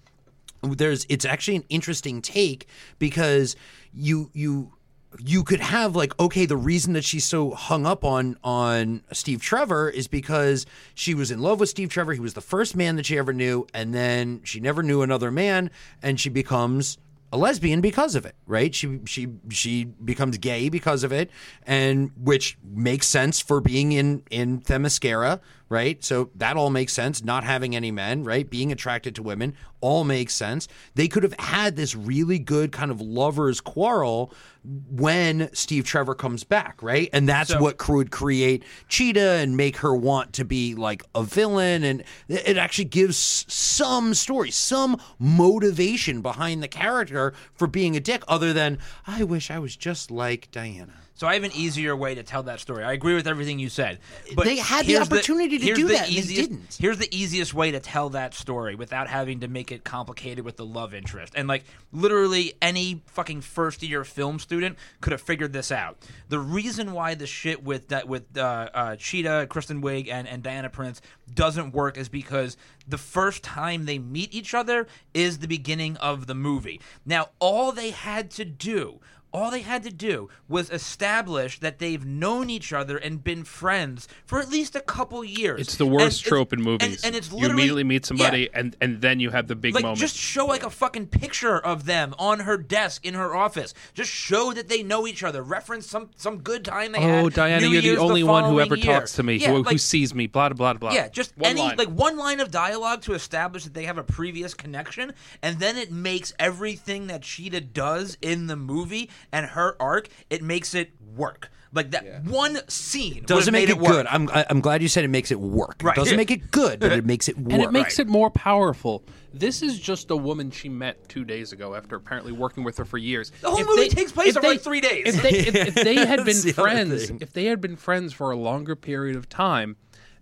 [0.62, 2.68] there's it's actually an interesting take
[3.00, 3.56] because
[3.94, 4.74] you you
[5.18, 9.42] you could have like okay the reason that she's so hung up on on Steve
[9.42, 12.14] Trevor is because she was in love with Steve Trevor.
[12.14, 15.32] He was the first man that she ever knew and then she never knew another
[15.32, 16.98] man and she becomes
[17.32, 18.74] a lesbian because of it right?
[18.74, 21.32] She she she becomes gay because of it
[21.64, 25.40] and which makes sense for being in in Themyscira
[25.70, 26.04] right?
[26.04, 27.24] So that all makes sense.
[27.24, 28.50] Not having any men right?
[28.50, 30.68] Being attracted to women all makes sense.
[30.96, 36.44] They could have had this really good kind of lovers quarrel when Steve Trevor comes
[36.44, 37.10] back right?
[37.14, 41.24] And that's So- what would create Cheetah and make her want to be like a
[41.24, 41.84] villain.
[41.84, 48.24] And it actually gives some story some motivation behind the character for being a dick
[48.28, 52.16] other than I wish I was just like Diana So I have an easier way
[52.16, 52.82] to tell that story.
[52.86, 54.00] I agree with everything you said.
[54.38, 56.78] But They had the opportunity to here's do the that, and they easiest- didn't.
[56.80, 60.56] Here's the easiest way to tell that story without having to make it complicated with
[60.56, 61.34] the love interest.
[61.36, 65.98] And like literally any fucking first year film student could have figured this out.
[66.30, 70.42] The reason why the shit with that with uh, uh, Cheetah, Kristen Wiig, and and
[70.42, 71.02] Diana Prince
[71.34, 72.56] doesn't work is because
[72.88, 76.80] the first time they meet each other is the beginning of the movie.
[77.06, 79.02] Now all they had to do
[79.32, 84.08] all they had to do was establish that they've known each other and been friends
[84.26, 85.62] for at least a couple years.
[85.62, 87.04] It's the worst And trope in movies.
[87.04, 88.60] And, it's you literally immediately meet somebody, yeah.
[88.60, 90.00] and and then you have the big like moment.
[90.00, 93.74] just show like a fucking picture of them on her desk in her office.
[93.94, 95.42] Just show that they know each other.
[95.44, 97.26] Reference some some good time they oh, had.
[97.26, 98.86] oh, Diana, New you're the Year's only one who ever year.
[98.86, 100.28] talks to me, Yeah, who, who sees me.
[100.28, 100.92] Blah blah blah.
[100.92, 101.78] yeah, just one any line.
[101.78, 105.78] like one line of dialogue to establish that they have a previous connection, and then
[105.78, 110.92] it makes everything that Cheetah does in the movie and her arc, it makes it
[111.16, 111.50] work.
[111.72, 113.92] Like that one scene doesn't would've make made it, work.
[113.92, 115.96] good I'm I- I'm glad you said it makes it work Right.
[115.96, 118.32] it doesn't make it good but it makes it work and it makes it more
[118.32, 119.04] powerful.
[119.36, 122.86] This is just a woman she met two days ago after apparently working with her
[122.86, 123.32] for years.
[123.42, 125.14] The whole If movie they- takes place if over they- like three days.
[125.16, 128.32] If they, if, if they had been the friends, if they had been friends for
[128.32, 129.76] a longer period of time,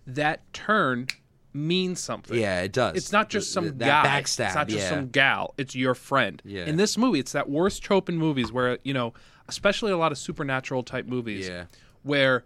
[0.06, 1.06] that turn
[1.52, 2.38] means something.
[2.38, 2.96] Yeah, it does.
[2.96, 4.20] It's not just some That guy.
[4.22, 4.90] backstab, It's not just yeah.
[4.90, 5.54] some gal.
[5.58, 6.40] It's your friend.
[6.44, 6.64] Yeah.
[6.66, 9.14] In this movie, it's that worst trope in movies where you know,
[9.48, 11.64] especially a lot of supernatural type movies, Yeah.
[12.02, 12.44] where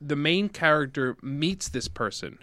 [0.00, 2.38] the main character meets this person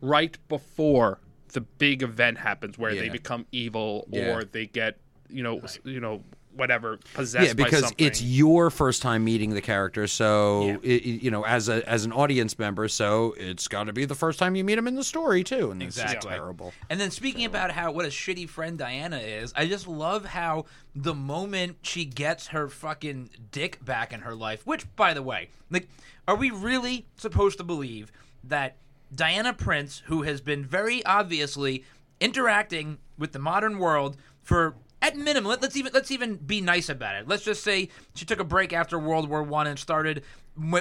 [0.00, 1.20] right before
[1.52, 4.34] the big event happens, where they become evil Yeah.
[4.36, 6.22] or they get you know s- you know
[6.56, 8.06] whatever possessed yeah by because something.
[8.06, 10.76] it's your first time meeting the character so Yeah.
[10.82, 14.04] it, it- you know as a as an audience member so it's got to be
[14.04, 16.30] the first time you meet him in the story too and it's just Exactly.
[16.30, 20.24] terrible And then speaking about how what a shitty friend Diana is, I just love
[20.24, 25.22] how the moment she gets her fucking dick back in her life, which by the
[25.22, 25.88] way, like
[26.28, 28.10] are we really supposed to believe
[28.44, 28.76] that
[29.14, 31.84] Diana Prince, who has been very obviously
[32.20, 34.74] interacting with the modern world for
[35.04, 37.28] at minimum, let, us even let's even be nice about it.
[37.28, 40.22] Let's just say she took a break after World War One and started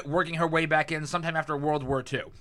[0.06, 2.32] working her way back in sometime after World War Two.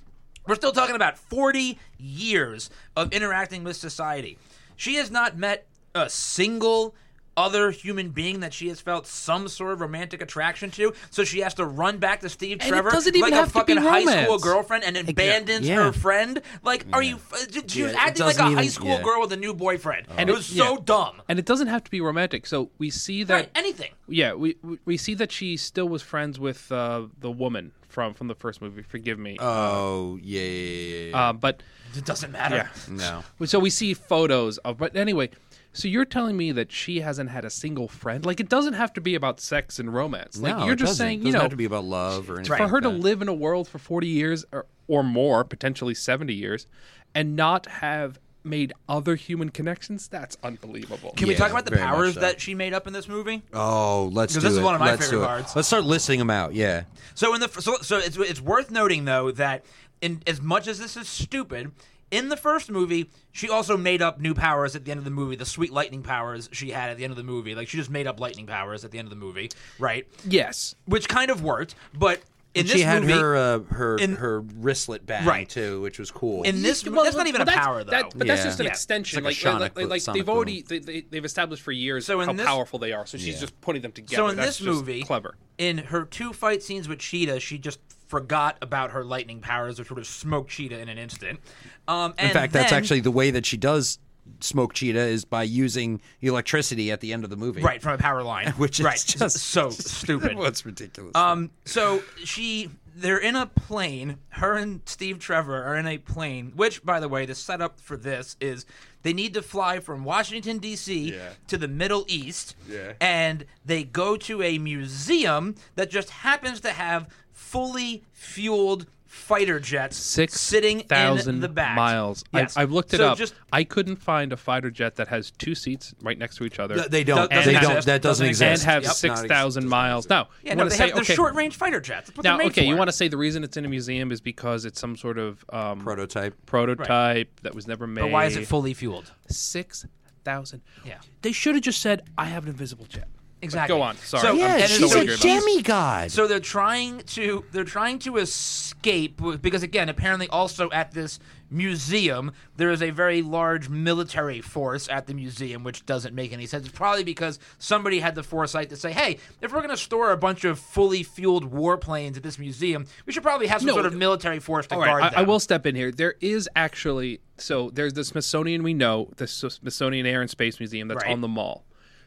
[0.47, 4.39] We're still talking about 40 years of interacting with society.
[4.76, 6.95] She has not met a single
[7.37, 11.41] other human being that she has felt some sort of romantic attraction to, so she
[11.41, 13.64] has to run back to Steve And it Trevor doesn't even like have a to
[13.64, 15.76] be fucking high school girlfriend and abandons yeah.
[15.76, 16.41] her friend.
[16.62, 17.18] Like, are you?
[17.66, 19.03] She was it acting like a doesn't high school yeah.
[19.03, 20.78] girl with a new boyfriend, and And it it- was so yeah.
[20.85, 21.22] dumb.
[21.28, 22.47] and it doesn't have to be romantic.
[22.47, 23.93] So we see that Right, anything.
[24.09, 28.14] Yeah, we we- we see that she still was friends with uh, the woman from
[28.14, 28.83] from the first movie.
[28.83, 31.28] Forgive me, oh yeah, yeah, yeah, yeah.
[31.28, 31.62] uh, but
[31.97, 32.70] It doesn't matter.
[32.89, 34.78] no so we see photos of.
[34.78, 35.30] But anyway,
[35.73, 38.25] so you're telling me that she hasn't had a single friend?
[38.27, 40.39] Like it doesn't have to be about sex and romance.
[40.41, 41.05] Like no, you're it just doesn't.
[41.07, 42.83] saying, It you doesn't know, have to be about love or anything for her like
[42.83, 46.66] to live in a world for 40 years or, or more, potentially 70 years,
[47.14, 50.09] and not have made other human connections.
[50.09, 51.12] That's unbelievable.
[51.16, 52.20] Can we talk about the powers so.
[52.20, 53.43] that she made up in this movie?
[53.55, 55.55] oh let's do Because this is one of my Let's favorite do parts.
[55.57, 56.83] let's start listing them out yeah
[57.14, 59.64] So in the so, so it's it's worth noting though that
[60.01, 61.70] in as much as this is stupid,
[62.12, 65.10] in the first movie she also made up new powers at the end of the
[65.10, 67.54] movie, the sweet lightning powers she had at the end of the movie.
[67.56, 69.50] Like she just made up lightning powers at the end of the movie,
[69.80, 70.06] right?
[70.24, 70.76] Yes.
[70.84, 72.20] Which kind of worked, but
[72.54, 75.48] in this she had movie, her uh, her in- her wristlet bag Right.
[75.48, 77.90] too which was cool in this Well, that's not even a well, that's- power though.
[77.92, 78.44] that- but that's Yeah.
[78.44, 78.72] just an Yeah.
[78.72, 79.18] extension.
[79.20, 80.66] It's Like, like a like, sonic- like, they've already boom.
[80.68, 83.06] they, they, they've established for years So how this- powerful they are.
[83.06, 83.40] So she's Yeah.
[83.40, 84.16] just putting them together.
[84.16, 85.36] so in That's this just movie, clever.
[85.56, 87.78] in her two fight scenes with Cheetah, she just
[88.12, 91.40] forgot about her lightning powers, which would have smoked Cheetah in an instant.
[91.88, 93.98] Um, in fact that's actually the way that she does
[94.40, 97.62] smoke cheetah is by using electricity at the end of the movie.
[97.62, 100.36] right from a power line, Which is right, just so stupid.
[100.36, 101.12] What's ridiculous?
[101.14, 104.18] Um, so she, they're in a plane.
[104.28, 106.52] Her and Steve Trevor are in a plane.
[106.54, 108.66] Which, by the way, the setup for this is
[109.02, 111.14] they need to fly from Washington D.C.
[111.14, 111.30] Yeah.
[111.48, 112.92] to the Middle East, Yeah.
[113.00, 119.99] and they go to a museum that just happens to have fully fueled fighter jets
[119.99, 121.76] Six sitting in thousand the back.
[121.76, 122.24] miles.
[122.33, 122.57] Yes.
[122.57, 123.18] I, I've looked it So up.
[123.18, 126.59] Just I couldn't find a fighter jet that has two seats right next to each
[126.59, 126.76] other.
[126.76, 127.30] Th- they don't.
[127.30, 127.85] doesn't they don't.
[127.85, 128.89] That doesn't, Doesn't and have Yep.
[128.89, 130.07] Not six ex- thousand doesn't miles.
[130.07, 130.11] exist.
[130.11, 132.07] Now, yeah, you no, want they to say have they're okay, short range fighter jets.
[132.09, 133.68] That's what now they're made okay, you want to say the reason it's in a
[133.68, 136.35] museum is because it's some sort of um, Prototype.
[136.47, 138.01] prototype that was never made.
[138.03, 139.12] But why is it fully fueled?
[139.28, 139.85] six
[140.24, 140.62] thousand?
[140.87, 140.99] Yeah.
[141.20, 143.09] They should have just said, "I have an invisible jet."
[143.43, 143.76] But Exactly.
[143.76, 143.97] Go on.
[143.97, 144.22] Sorry.
[144.22, 145.45] So- Yeah, she's a angry about this.
[145.45, 146.11] demigod.
[146.12, 151.18] So they're trying to they're trying to escape because again, apparently also at this
[151.51, 156.47] museum there is a very large military force at the museum, which doesn't make any
[156.47, 156.66] sense.
[156.66, 160.12] It's probably because somebody had the foresight to say, "Hey, if we're going to store
[160.12, 163.72] a bunch of fully fueled warplanes at this museum, we should probably have some No,
[163.74, 165.90] sort of military force to guard right, them." I, I will step in here.
[165.90, 170.86] There is actually so there's the Smithsonian we know, the Smithsonian Air and Space Museum
[170.88, 171.12] that's Right.
[171.12, 171.64] on the mall.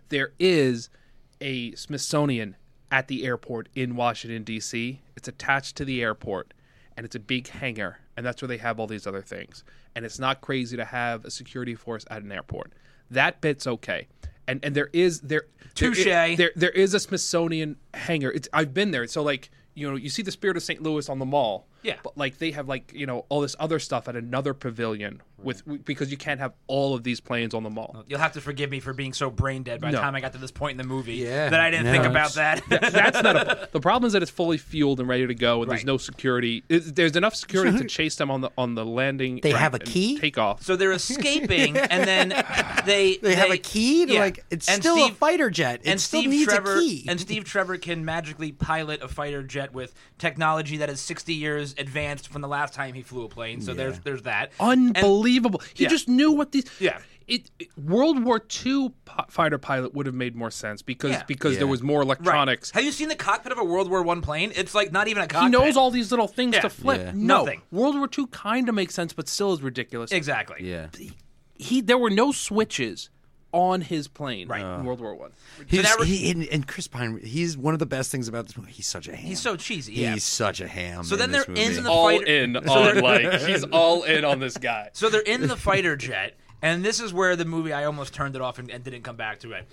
[0.09, 0.89] There is
[1.41, 2.55] a Smithsonian
[2.91, 5.01] at the airport in Washington D.C.
[5.15, 6.53] It's attached to the airport,
[6.95, 9.63] and it's a big hangar, and that's where they have all these other things.
[9.95, 12.73] And it's not crazy to have a security force at an airport.
[13.09, 14.07] That bit's okay.
[14.47, 16.05] And and there is there there Touche.
[16.05, 18.31] there there is a Smithsonian hangar.
[18.31, 19.07] It's I've been there.
[19.07, 20.81] So like you know you see the Spirit of St.
[20.81, 21.67] Louis on the mall.
[21.86, 21.95] Yeah.
[22.03, 25.86] But like they have like you know all this other stuff at another pavilion with
[25.86, 28.03] because you can't have all of these planes on the mall.
[28.07, 30.01] You'll have to forgive me for being so brain dead by the No.
[30.01, 31.49] time I got to this point in the movie Yeah.
[31.49, 32.91] that I didn't No, think about it's- that.
[32.93, 34.07] That's not a, the problem.
[34.07, 35.75] Is that it's fully fueled and ready to go, and Right.
[35.77, 36.63] there's no security.
[36.69, 39.39] It- there's enough security to chase them on the on the landing.
[39.43, 40.17] They and- have a and key?
[40.19, 40.63] Takeoff.
[40.63, 42.29] so they're escaping, and then
[42.86, 44.05] they They have a key.
[44.07, 44.19] To yeah.
[44.21, 45.81] Like it's And still a Steve- fighter jet.
[45.83, 47.05] It and still Steve needs Trevor a key.
[47.07, 51.74] and Steve Trevor can magically pilot a fighter jet with technology that is 60 years
[51.78, 53.61] advanced from the last time he flew a plane.
[53.61, 54.51] So there's there's that.
[54.59, 55.61] And- Unbelievable.
[55.73, 55.89] he yeah.
[55.89, 56.65] just knew what these.
[56.80, 56.99] Yeah.
[57.28, 61.23] It, it- World War II pi- fighter pilot would have made more sense because Yeah.
[61.26, 62.05] because there was more right.
[62.05, 62.69] electronics.
[62.71, 64.51] Have you seen the cockpit of a World War One plane?
[64.55, 65.43] It's like not even a cockpit.
[65.45, 66.61] He knows all these little things Yeah.
[66.61, 67.01] to flip.
[67.01, 67.11] Yeah.
[67.15, 67.61] No, Nothing.
[67.71, 70.11] World War II kind of makes sense, but still is ridiculous.
[70.11, 70.57] exactly.
[70.69, 70.88] yeah.
[71.57, 73.09] He there were no switches
[73.55, 74.61] on his plane Right.
[74.61, 75.31] in World War One.
[75.65, 78.45] He's, that re- he, and, and Chris Pine, he's one of the best things about
[78.45, 78.71] this movie.
[78.73, 79.25] He's such a ham.
[79.25, 79.93] He's so cheesy.
[79.93, 80.15] He's Yeah.
[80.17, 81.03] such a ham.
[81.05, 81.81] So then this they're in movie.
[81.81, 84.89] the all fighter- in on like he's all in on this guy.
[84.93, 88.35] So they're in the fighter jet, and this is where the movie I almost turned
[88.35, 89.67] it off and, and didn't come back to it.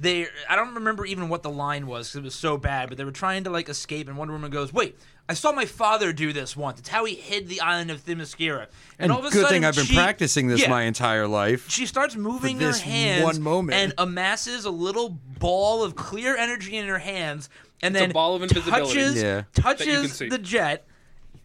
[0.00, 2.98] They, I don't remember even what the line was because it was so bad, but
[2.98, 4.96] they were trying to like escape, and Wonder Woman goes, "Wait,
[5.28, 6.78] I saw my father do this once.
[6.78, 8.68] It's how he hid the island of Themyscira."
[9.00, 11.68] And all of a good sudden, thing I've been she- practicing this my entire life.
[11.68, 13.74] She starts moving For this her hands one moment.
[13.76, 17.48] and amasses a little ball of clear energy in her hands,
[17.82, 18.84] and It's a then ball of invisibility.
[18.94, 19.42] touches Yeah.
[19.54, 20.86] Touches the jet,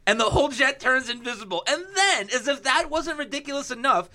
[0.06, 1.64] and the whole jet turns invisible.
[1.68, 4.10] And then, as if that wasn't ridiculous enough,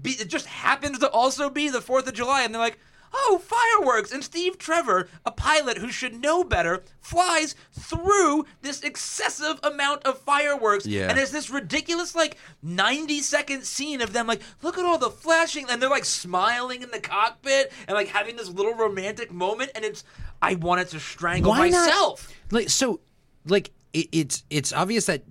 [0.00, 2.78] be, it just happens to also be the Fourth of July, and they're like.
[3.12, 4.12] Oh, fireworks!
[4.12, 10.18] And Steve Trevor, a pilot who should know better, flies through this excessive amount of
[10.20, 10.86] fireworks.
[10.86, 11.08] Yeah.
[11.08, 15.10] And there's this ridiculous, like, 90 second scene of them, like, look at all the
[15.10, 15.66] flashing.
[15.68, 19.70] And they're, like, smiling in the cockpit and, like, having this little romantic moment.
[19.74, 20.04] And it's,
[20.40, 22.28] I wanted to strangle Why not- myself.
[22.52, 23.00] Like so,
[23.46, 25.22] like it, it's it's obvious that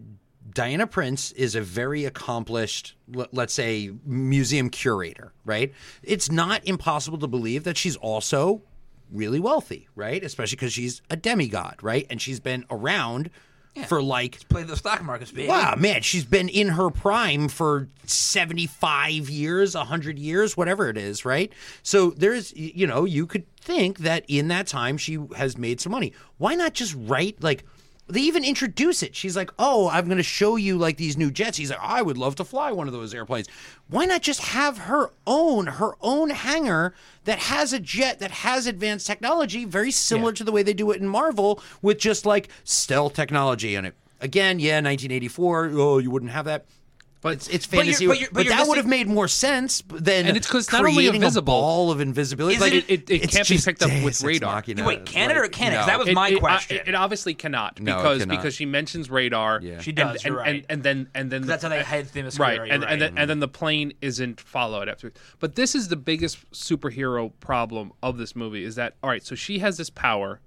[0.54, 2.96] Diana Prince is a very accomplished,
[3.32, 5.74] let's say, museum curator, right?
[6.04, 8.62] It's not impossible to believe that she's also
[9.12, 10.24] really wealthy, right?
[10.24, 12.06] Especially because she's a demigod, right?
[12.10, 13.30] And she's been around
[13.88, 15.48] for like Play the stock markets, baby.
[15.48, 21.24] Wow, man, she's been in her prime for 75 years, 100 years, whatever it is,
[21.24, 21.52] right?
[21.84, 25.92] So there's, you know, you could think that in that time she has made some
[25.92, 26.14] money.
[26.38, 27.64] Why not just write, like,
[28.10, 29.16] they even introduce it.
[29.16, 31.58] She's like, oh, I'm going to show you, like, these new jets.
[31.58, 33.48] He's like, I would love to fly one of those airplanes.
[33.88, 36.96] Why not just have her own, her own hangar
[37.26, 40.92] that has a jet that has advanced technology, very similar to the way they do
[40.92, 43.96] it in Marvel, with just, like, stealth technology in it?
[44.22, 45.72] Again, yeah, 1984.
[45.76, 46.66] Oh, you wouldn't have that.
[47.22, 48.06] But it's, it's But you're- fantasy.
[48.08, 50.64] but But, you're- but you're that would have made more sense than And it's 'cause
[50.64, 51.54] it's not only creating invisible.
[51.54, 52.58] a ball of invisibility.
[52.58, 54.56] Like, it- it- it it's can't be picked up with Deus Ex radar.
[54.56, 54.86] Machina.
[54.86, 55.76] Wait, can it or Like, can it?
[55.76, 55.92] 'Cause no.
[55.92, 56.78] that was It- my it- uh, question.
[56.78, 58.38] It, it obviously cannot No, because cannot.
[58.38, 59.60] because she mentions radar.
[59.62, 59.82] Yeah.
[59.82, 60.56] She does, And, you're and, right.
[60.56, 62.92] and, and then and then That's the- how they hide Themyscira, Right, and right.
[62.94, 65.12] and then and then the plane isn't followed after.
[65.40, 69.26] But this is the biggest superhero problem of this movie is that all right.
[69.26, 70.40] So she has this power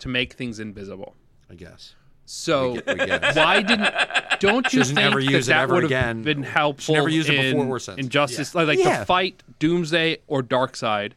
[0.00, 1.14] to make things invisible.
[1.48, 1.94] I guess.
[2.30, 3.36] So We get it.
[3.36, 3.92] why didn't?
[4.40, 6.22] Don't you doesn't think ever that use it that ever would have again.
[6.22, 7.98] been helpful never use it in, before or since.
[7.98, 8.98] in Justice, like, like Yeah.
[9.00, 11.12] to fight Doomsday or Darkseid,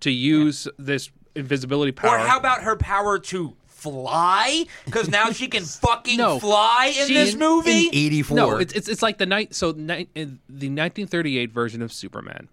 [0.00, 2.16] to use this invisibility power?
[2.16, 4.64] Or how about her power to fly?
[4.86, 6.38] Because now she can fucking No.
[6.40, 7.88] fly in this in- movie.
[7.88, 8.36] In 84.
[8.36, 9.54] No, it's, it's it's like the night.
[9.54, 12.48] So ni- in the 1938 version of Superman.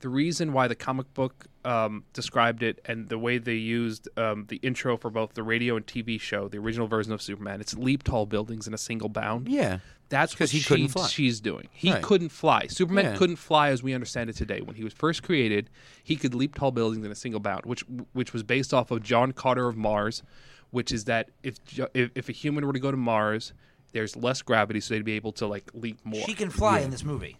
[0.00, 4.44] The reason why the comic book um, described it and the way they used um,
[4.48, 7.74] the intro for both the radio and TV show, the original version of Superman, it's
[7.76, 9.48] leap tall buildings in a single bound.
[9.48, 9.78] yeah.
[10.10, 11.06] That's 'Cause what he she- couldn't fly.
[11.08, 11.68] she's doing.
[11.70, 12.02] He Right.
[12.02, 12.66] couldn't fly.
[12.68, 13.16] Superman Yeah.
[13.16, 14.62] couldn't fly as we understand it today.
[14.62, 15.68] When he was first created,
[16.02, 17.82] he could leap tall buildings in a single bound, which
[18.14, 20.22] which was based off of John Carter of Mars,
[20.70, 21.56] which is that if
[21.92, 23.52] if, if a human were to go to Mars,
[23.92, 26.24] there's less gravity, so they'd be able to like leap more.
[26.24, 27.36] She can fly in this movie.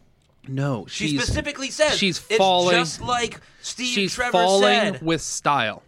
[0.49, 2.77] No, She specifically says she's it's falling.
[2.77, 5.03] just like Steve she's Trevor falling said.
[5.03, 5.83] with style.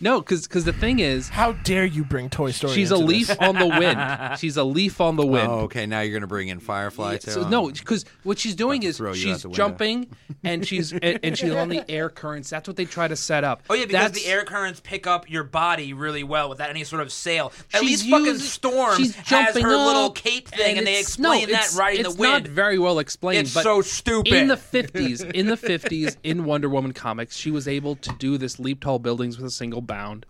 [0.00, 2.72] No, because the thing is, How dare you bring Toy Story?
[2.74, 3.36] she's a leaf this?
[3.38, 3.98] on the wind.
[4.38, 5.48] She's a leaf on the wind.
[5.50, 5.86] Oh, okay.
[5.86, 7.30] Now you're going to bring in Firefly, too?
[7.32, 10.08] So no, because what she's doing is throw you out she's jumping
[10.44, 12.50] and she's and, and she's on the air currents.
[12.50, 13.62] That's what they try to set up.
[13.70, 16.84] Oh yeah, because That's- the air currents pick up your body really well without any
[16.84, 17.52] sort of sail.
[17.72, 20.92] At she's least fucking used- Storm she's has jumping her little cape thing, and, they
[21.00, 22.44] it's- no, explain that right in the wind.
[22.44, 23.46] not very well explained.
[23.46, 24.32] It's but so stupid.
[24.32, 28.38] In the fifties, in the fifties, in Wonder Woman comics, she was able to do
[28.38, 30.24] this leap tall buildings with a single bound.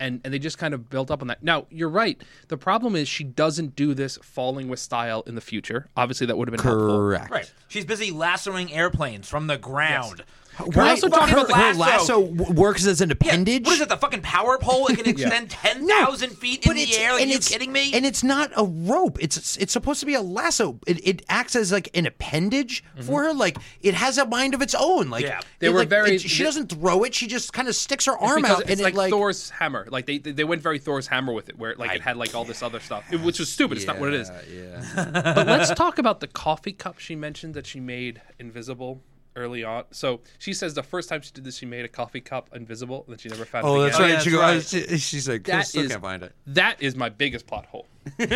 [0.00, 1.44] And, and they just kind of built up on that.
[1.44, 2.20] Now you're right.
[2.48, 5.90] The problem is she doesn't do this falling with style in the future.
[5.96, 6.88] Obviously, that would have been helpful.
[6.98, 7.30] Correct.
[7.30, 7.52] right.
[7.68, 10.24] She's busy lassoing airplanes from the ground.
[10.60, 11.78] We're also talking about her lasso.
[11.78, 12.20] lasso
[12.52, 13.64] works as an Yeah, appendage.
[13.64, 13.88] what is it?
[13.88, 14.86] The fucking power pole?
[14.88, 17.12] It can extend ten thousand feet in But the air.
[17.12, 17.92] Like, and are you it's- kidding me?
[17.94, 19.16] And it's not a rope.
[19.20, 20.78] It's it's supposed to be a lasso.
[20.86, 23.02] It, it acts as like an appendage mm-hmm.
[23.06, 23.32] for her.
[23.34, 25.08] Like it has a mind of its own.
[25.10, 25.40] Like Yeah.
[25.58, 27.14] They it, were like, very- it- she doesn't throw it.
[27.14, 29.50] She just kind of sticks her arm because out it's and like, it like Thor's
[29.50, 29.86] hammer.
[29.90, 32.44] Like they they went very Thor's hammer with it, where like it had like all
[32.44, 33.78] this other stuff, it- which was stupid.
[33.78, 34.30] It's not what it is.
[34.52, 35.32] Yeah.
[35.34, 39.00] But let's talk about the coffee cup she mentioned that she made invisible
[39.36, 39.84] early on.
[39.90, 43.04] So she says the first time she did this, she made a coffee cup invisible,
[43.06, 44.10] and then she never found Oh, it that's again.
[44.10, 44.10] right.
[44.10, 44.82] Oh, yeah, she that's goes.
[44.82, 44.90] right.
[44.90, 46.32] she- she's like, That still is- can't find it.
[46.48, 47.86] That is my biggest plot hole.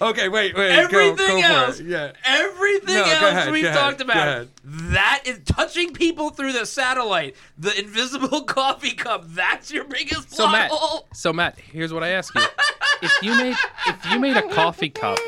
[0.00, 0.70] Okay, wait, wait.
[0.70, 2.12] Everything go, go else, Yeah.
[2.24, 4.46] everything No, else ahead, we've go ahead, talked about.
[4.64, 7.34] That is touching people through the satellite.
[7.58, 9.24] The invisible coffee cup.
[9.26, 11.08] That's your biggest plot So Matt, hole.
[11.12, 12.42] so Matt, here's what I ask you:
[13.02, 13.56] If you made
[13.88, 15.18] if you made a coffee cup,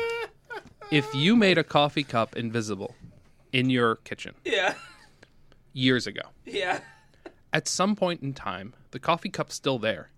[0.89, 2.95] if you made a coffee cup invisible
[3.53, 4.73] in your kitchen Yeah,
[5.73, 6.79] years ago, yeah.
[7.53, 10.09] at some point in time, the coffee cup's still there.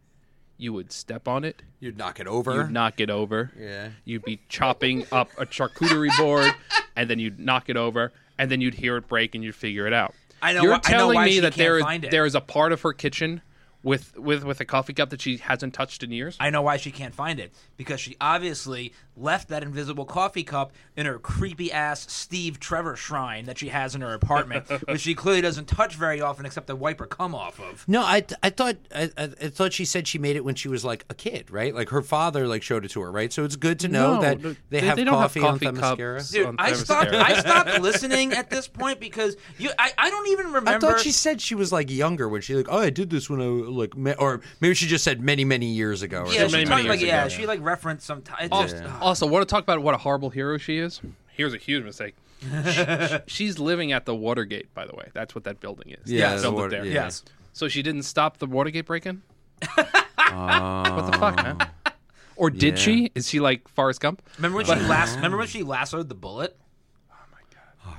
[0.57, 2.55] You would step on it, You'd knock it over.
[2.55, 3.51] you'd knock it over.
[3.59, 3.89] Yeah.
[4.05, 6.53] You'd be chopping up a charcuterie board,
[6.95, 9.87] and then you'd knock it over, and then you'd hear it break, and you'd figure
[9.87, 10.13] it out.
[10.41, 12.25] I know You're why- I know telling why me she that can't there is there
[12.25, 13.41] is a part of her kitchen
[13.81, 16.37] with with with a coffee cup that she hasn't touched in years.
[16.39, 20.71] I know why she can't find it because she obviously left that invisible coffee cup
[20.95, 25.13] in her creepy ass Steve Trevor shrine that she has in her apartment, which she
[25.15, 27.83] clearly doesn't touch very often except to wipe her cum off of.
[27.87, 30.67] No, I, I thought I, I I thought she said she made it when she
[30.67, 31.73] was like a kid, right?
[31.73, 33.31] Like her father like showed it to her, right?
[33.31, 35.39] So it's good to know No, that no, they, they- have they don't have coffee,
[35.41, 36.01] coffee on cups.
[36.01, 36.31] Themyscira.
[36.31, 37.11] Dude, on I stopped.
[37.13, 39.69] I stopped listening at this point because you.
[39.77, 40.71] I, I don't even remember.
[40.71, 43.29] I thought she said she was like younger when she like oh I did this
[43.29, 46.23] when I like or maybe she just said many many years ago.
[46.23, 47.25] Or Yeah, she many, talked many like years yeah.
[47.25, 47.29] ago.
[47.29, 48.21] She like referenced some.
[48.21, 51.01] T- it Also, just, also, want to talk about what a horrible hero she is?
[51.31, 52.15] Here's a huge mistake.
[52.71, 55.09] She- she's living at the Watergate, by the way.
[55.13, 56.11] That's what that building is.
[56.11, 56.85] Yeah, They the it water- there.
[56.85, 56.93] yeah.
[57.05, 57.23] yes.
[57.53, 59.21] So she didn't stop the Watergate break-in.
[59.75, 61.57] what the fuck, man?
[61.85, 61.91] Oh.
[62.35, 62.83] Or did Yeah.
[62.83, 63.11] she?
[63.15, 64.21] Is she like Forrest Gump?
[64.37, 65.15] Remember when she last?
[65.15, 66.57] Remember when she lassoed the bullet?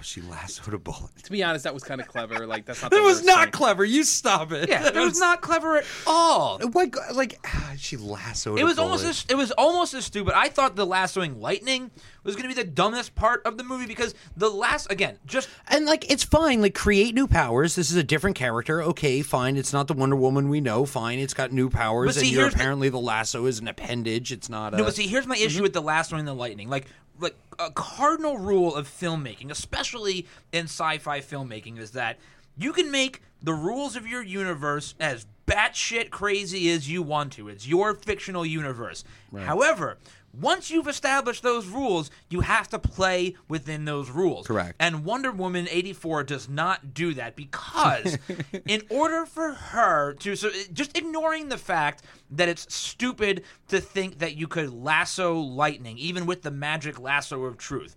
[0.04, 1.16] She lassoed a bullet.
[1.24, 2.46] To be honest, that was kind of clever.
[2.46, 2.90] Like that's not.
[2.90, 3.52] That was worst not thing.
[3.52, 3.84] clever.
[3.84, 4.68] You stop it.
[4.68, 6.58] Yeah, it was not clever at all.
[6.60, 8.58] What like ah, she lassoed.
[8.58, 10.34] It a was almost as it was almost as stupid.
[10.34, 11.90] I thought the lassoing lightning
[12.22, 15.48] was going to be the dumbest part of the movie because the last again just
[15.68, 17.74] And like it's fine, like create new powers.
[17.74, 18.82] This is a different character.
[18.82, 19.56] Okay, fine.
[19.56, 20.84] It's not the Wonder Woman we know.
[20.86, 23.00] Fine, it's got new powers, But see, and you're here's the- apparently the...
[23.00, 24.32] lasso is an appendage.
[24.32, 24.78] It's not a.
[24.78, 26.68] No, but see, here's my issue with the last one, the lightning.
[26.68, 26.86] Like,
[27.18, 32.18] like a cardinal rule of filmmaking, especially in sci-fi filmmaking, is that
[32.56, 37.48] you can make the rules of your universe as batshit crazy as you want to.
[37.48, 39.04] It's your fictional universe.
[39.36, 39.98] However,
[40.40, 44.46] once you've established those rules, you have to play within those rules.
[44.46, 44.76] Correct.
[44.80, 48.18] And Wonder Woman 84 does not do that because
[48.66, 54.18] in order for her to so just ignoring the fact that it's stupid to think
[54.18, 57.96] that you could lasso lightning even with the magic lasso of truth.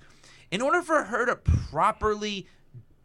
[0.51, 2.47] In order for her to properly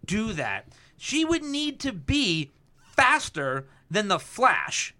[0.04, 2.50] do that, she would need to be
[2.96, 4.94] faster than the Flash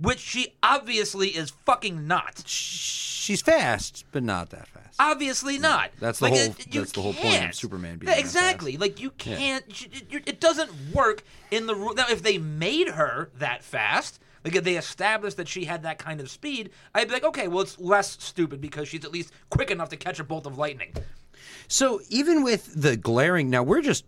[0.00, 2.42] which she obviously is fucking not.
[2.46, 4.96] She's fast, but not that fast.
[4.98, 5.90] Obviously not.
[6.00, 7.54] That's the Like, whole- it- you that's the whole point of can't.
[7.54, 8.72] Superman being Yeah, that exactly.
[8.72, 8.80] fast.
[8.80, 9.64] Like you can't.
[9.68, 11.94] It, it- it doesn't work in the rule.
[11.94, 15.98] Now, if they made her that fast, like if they established that she had that
[15.98, 19.32] kind of speed, I'd be like, okay, well, it's less stupid because she's at least
[19.50, 20.92] quick enough to catch a bolt of lightning.
[21.68, 24.04] So even with the glaring, now we're just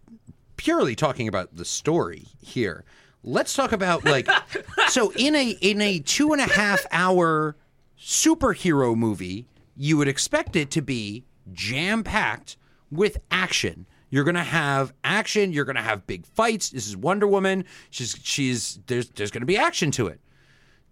[0.56, 2.84] purely talking about the story here.
[3.24, 4.28] Let's talk about like,
[4.88, 7.56] so in a in a two and a half hour
[7.98, 9.46] superhero movie,
[9.76, 12.56] you would expect it to be jam packed
[12.90, 13.86] with action.
[14.10, 15.52] You're gonna have action.
[15.52, 16.70] You're gonna have big fights.
[16.70, 17.64] This is Wonder Woman.
[17.90, 20.20] She's she's there's there's gonna be action to it.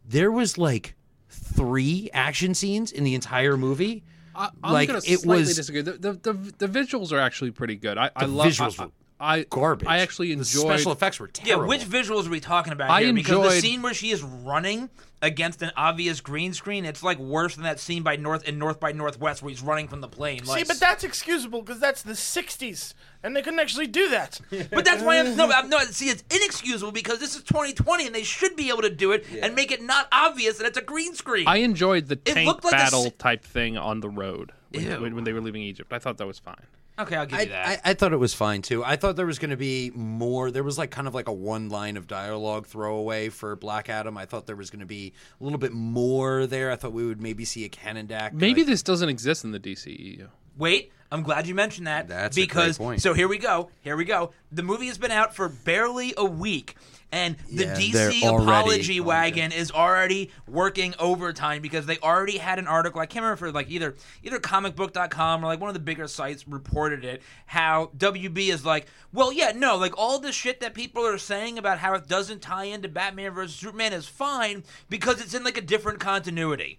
[0.08, 0.94] There was like
[1.28, 4.04] three action scenes in the entire movie.
[4.34, 5.82] I, I'm Like, gonna it slightly was- disagree.
[5.82, 6.32] The, the the
[6.66, 7.98] the visuals are actually pretty good.
[7.98, 8.90] I, I love visuals I, were
[9.20, 9.86] I, Garbage.
[9.86, 10.62] I actually the enjoyed.
[10.62, 11.64] special effects were terrible.
[11.64, 13.12] Yeah, which visuals are we talking about I here?
[13.12, 14.88] because the scene where she is running
[15.20, 18.80] against an obvious green screen, it's like worse than that scene by North in North
[18.80, 20.44] by Northwest where he's running from the plane.
[20.46, 24.40] See, but that's excusable because that's the '60s, and they couldn't actually do that.
[24.70, 25.78] But that's why I'm no, I'm no.
[25.80, 29.26] See, it's inexcusable because this is 2020 and they should be able to do it
[29.42, 31.46] and make it not obvious that it's a green screen.
[31.46, 35.02] I enjoyed the tank looked like a battle s- type thing on the road when,
[35.02, 35.92] when, when they were leaving Egypt.
[35.92, 36.66] I thought that was fine.
[37.00, 37.80] Okay, I'll give I, you that.
[37.84, 38.84] I, I thought it was fine too.
[38.84, 40.50] I thought there was going to be more.
[40.50, 44.16] There was like kind of like a one line of dialogue throwaway for Black Adam.
[44.16, 46.70] I thought there was going to be a little bit more there.
[46.70, 48.32] I thought we would maybe see a Kahndaq.
[48.32, 50.28] Maybe like, this doesn't exist in the E DCEU.
[50.56, 52.08] Wait, I'm glad you mentioned that.
[52.08, 53.02] That's a great because point.
[53.02, 53.70] so here we go.
[53.82, 54.32] Here we go.
[54.52, 56.76] The movie has been out for barely a week.
[57.12, 62.68] And the Yeah, DC apology wagon is already working overtime because they already had an
[62.68, 63.00] article.
[63.00, 66.06] I can't remember if it like either either comicbook.com or like one of the bigger
[66.06, 67.22] sites reported it.
[67.46, 71.58] How WB is like, well, yeah, no, like all the shit that people are saying
[71.58, 75.58] about how it doesn't tie into Batman versus Superman is fine because it's in like
[75.58, 76.78] a different continuity.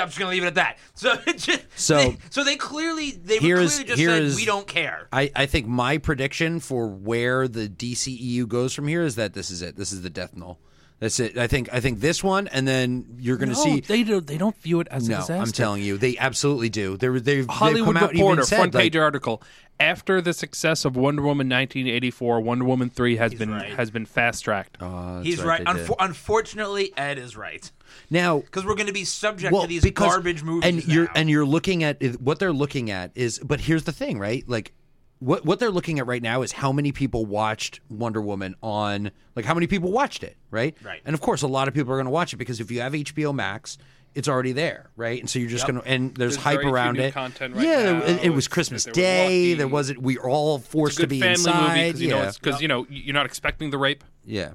[0.00, 0.78] I'm just gonna leave it at that.
[0.94, 4.66] So, just, So- they, so they clearly they Here's- clearly just here's- said we don't
[4.66, 5.08] care.
[5.12, 9.50] I, I think my prediction for where the DCEU goes from here is that this
[9.50, 9.76] is it.
[9.76, 10.58] This is the death knell.
[11.02, 11.36] That's it.
[11.36, 13.80] I think I think this one, and then you're going to see.
[13.80, 14.24] they don't.
[14.24, 15.42] They don't view it as no, a disaster.
[15.42, 16.96] I'm telling you, they absolutely do.
[16.96, 19.42] They're they've Hollywood they've come out and Reporter said, front like, page article.
[19.80, 23.72] After the success of Wonder Woman 1984, Wonder Woman 3 has been right.
[23.72, 24.76] has been fast tracked.
[24.80, 25.66] Oh, that's He's right.
[25.66, 25.90] they did.
[25.98, 27.68] Unfortunately, Ed is right
[28.10, 30.68] now because we're going to be subject well, to these because- garbage movies.
[30.68, 34.18] and you're and you're looking at what they're looking at is but here's the thing
[34.18, 34.72] right like
[35.18, 39.10] what what they're looking at right now is how many people watched Wonder Woman on
[39.36, 41.00] like how many people watched it right Right.
[41.04, 42.80] and of course a lot of people are going to watch it because if you
[42.80, 43.78] have HBO Max
[44.14, 45.70] it's already there right and so you're just Yep.
[45.74, 48.02] going to and there's, There's hype around it content right yeah now.
[48.04, 51.32] it, it was Christmas there Day there wasn't we were all forced to be family
[51.34, 54.02] inside because you yeah know because you know you're not expecting the rape.
[54.24, 54.52] yeah.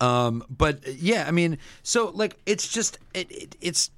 [0.00, 3.90] Um, but yeah, I mean, so like it's just it, it it's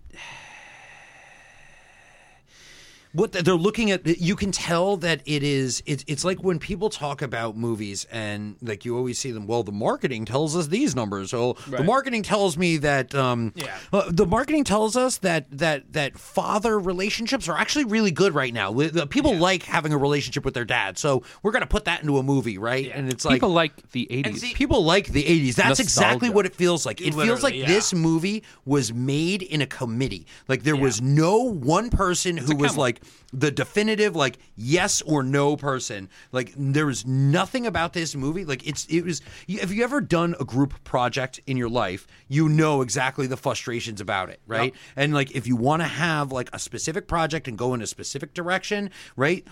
[3.13, 6.89] what they're looking at you can tell that it is it's it's like when people
[6.89, 10.95] talk about movies and like you always see them well the marketing tells us these
[10.95, 13.77] numbers so the marketing tells me that um Yeah.
[13.93, 18.55] uh, the marketing tells us that that that father relationships are actually really good right
[18.55, 21.67] now We- the people like having a relationship with their dad so we're going to
[21.67, 22.97] put that into a movie right yeah.
[22.97, 24.39] and it's like People like the 80s.
[24.39, 25.55] see- People like the 80s.
[25.55, 27.01] That's exactly what it feels like.
[27.01, 27.67] It feels like yeah.
[27.67, 30.27] this movie was made in a committee.
[30.47, 32.81] Like there was no one person who was Camel.
[33.01, 36.09] Like the definitive like yes or no person.
[36.33, 38.45] Like there was nothing about this movie.
[38.45, 39.23] Like it's it was
[39.61, 44.01] have you ever done a group project in your life, you know exactly the frustrations
[44.01, 44.75] about it, right?
[44.97, 47.87] And like if you want to have like a specific project and go in a
[47.87, 49.47] specific direction, right?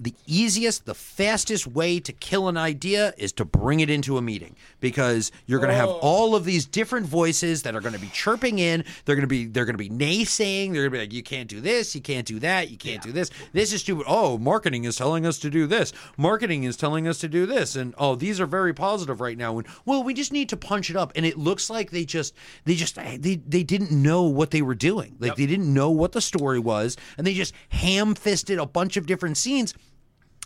[0.00, 4.22] The easiest, the fastest way to kill an idea is to bring it into a
[4.22, 5.98] meeting because you're going to have oh.
[6.00, 8.84] all of these different voices that are going to be chirping in.
[9.04, 10.72] They're going to be they're going to be naysaying.
[10.72, 13.02] They're going to be like, you can't do this, you can't do that, you can't
[13.02, 13.30] do this.
[13.52, 14.04] This is stupid.
[14.08, 15.92] Oh, marketing is telling us to do this.
[16.16, 19.58] Marketing is telling us to do this, and oh, these are very positive right now.
[19.58, 21.12] And well, we just need to punch it up.
[21.14, 22.34] And it looks like they just
[22.64, 25.16] they just they they didn't know what they were doing.
[25.18, 28.96] Like they didn't know what the story was, and they just ham fisted a bunch
[28.96, 29.74] of different scenes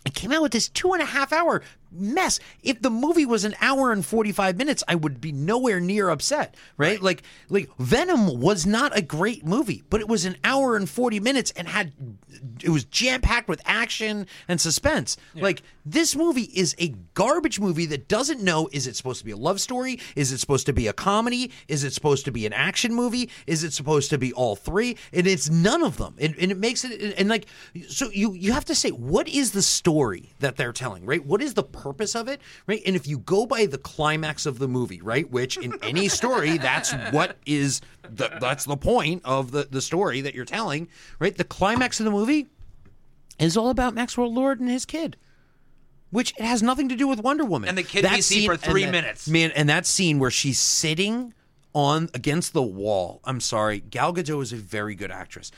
[0.05, 2.39] it came out with this two and a half hour mess.
[2.61, 6.55] If the movie was an hour and 45 minutes, I would be nowhere near upset,
[6.77, 7.01] right?
[7.01, 11.19] Like like Venom was not a great movie, but it was an hour and 40
[11.19, 11.93] minutes and had
[12.63, 15.17] it was jam-packed with action and suspense.
[15.35, 19.31] Like this movie is a garbage movie that doesn't know is it supposed to be
[19.31, 19.99] a love story?
[20.15, 21.51] Is it supposed to be a comedy?
[21.67, 23.29] Is it supposed to be an action movie?
[23.47, 24.97] Is it supposed to be all three?
[25.13, 26.15] And it's none of them.
[26.19, 27.47] And, and it makes it and like
[27.87, 31.25] so you you have to say what is the story that they're telling, right?
[31.25, 32.81] What is the purpose of it, right?
[32.85, 36.57] And if you go by the climax of the movie, right, which in any story,
[36.57, 40.87] that's what is the, that's the point of the the story that you're telling,
[41.19, 41.35] right?
[41.37, 42.47] The climax of the movie
[43.39, 45.15] is all about Maxwell Lord and his kid.
[46.11, 47.69] Which it has nothing to do with Wonder Woman.
[47.69, 49.27] And the kid we see for three that- minutes.
[49.29, 51.35] Man, and that scene where she's sitting
[51.73, 53.21] on against the wall.
[53.25, 55.51] I'm sorry, Gal Gadot is a very good actress.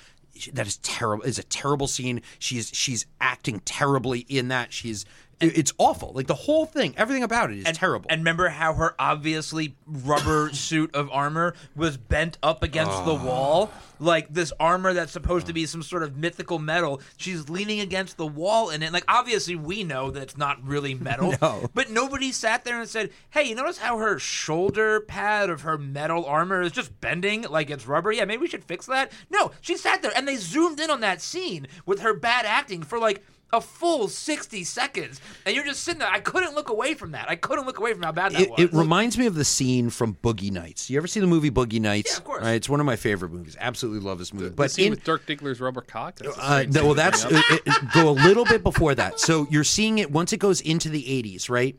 [0.51, 1.23] That is terrible.
[1.23, 2.21] Is a terrible scene.
[2.39, 4.73] She's she's acting terribly in that.
[4.73, 5.05] She's
[5.41, 6.11] it's awful.
[6.13, 8.07] Like the whole thing, everything about it is And, terrible.
[8.09, 13.71] And remember how her obviously rubber suit of armor was bent up against the wall?
[13.99, 17.01] Like this armor that's supposed to be some sort of mythical metal.
[17.17, 18.91] She's leaning against the wall in it.
[18.91, 21.35] Like obviously we know that it's not really metal.
[21.41, 21.69] No.
[21.73, 25.77] But nobody sat there and said, Hey, you notice how her shoulder pad of her
[25.77, 28.11] metal armor is just bending like it's rubber?
[28.11, 29.11] Yeah, maybe we should fix that.
[29.29, 32.81] No, she sat there and they zoomed in on that scene with her bad acting
[32.81, 33.23] for like
[33.53, 35.19] a full 60 seconds.
[35.45, 36.09] And you're just sitting there.
[36.09, 37.29] I couldn't look away from that.
[37.29, 38.59] I couldn't look away from how bad that it, was.
[38.59, 40.89] it reminds me of the scene from Boogie Nights.
[40.89, 42.11] You ever see the movie Boogie Nights?
[42.13, 42.43] Yeah, of course.
[42.43, 43.57] Right, it's one of my favorite movies.
[43.59, 44.49] Absolutely love this movie.
[44.49, 46.15] The but scene in, with Dirk Diggler's rubber cock.
[46.15, 49.19] That's Uh, no, well, that's it, it- go a little bit before that.
[49.19, 51.75] So you're seeing it once it goes into the 80s, right?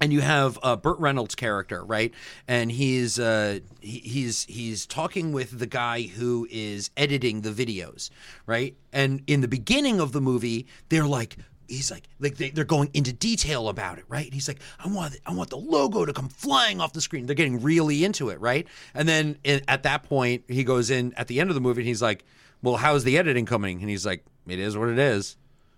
[0.00, 2.12] And you have uh, Burt Reynolds' character, right?
[2.46, 8.10] And he's uh, he, he's he's talking with the guy who is editing the videos,
[8.46, 8.76] right?
[8.92, 11.36] And in the beginning of the movie, they're like.
[11.68, 14.24] He's like, like they, they're going into detail about it, right?
[14.24, 17.26] And he's like, I want, I want the logo to come flying off the screen.
[17.26, 18.68] They're getting really into it, right?
[18.94, 21.88] And then at that point, he goes in at the end of the movie, and
[21.88, 22.24] he's like,
[22.62, 23.80] well, how's the editing coming?
[23.80, 25.36] And he's like, it is what it is.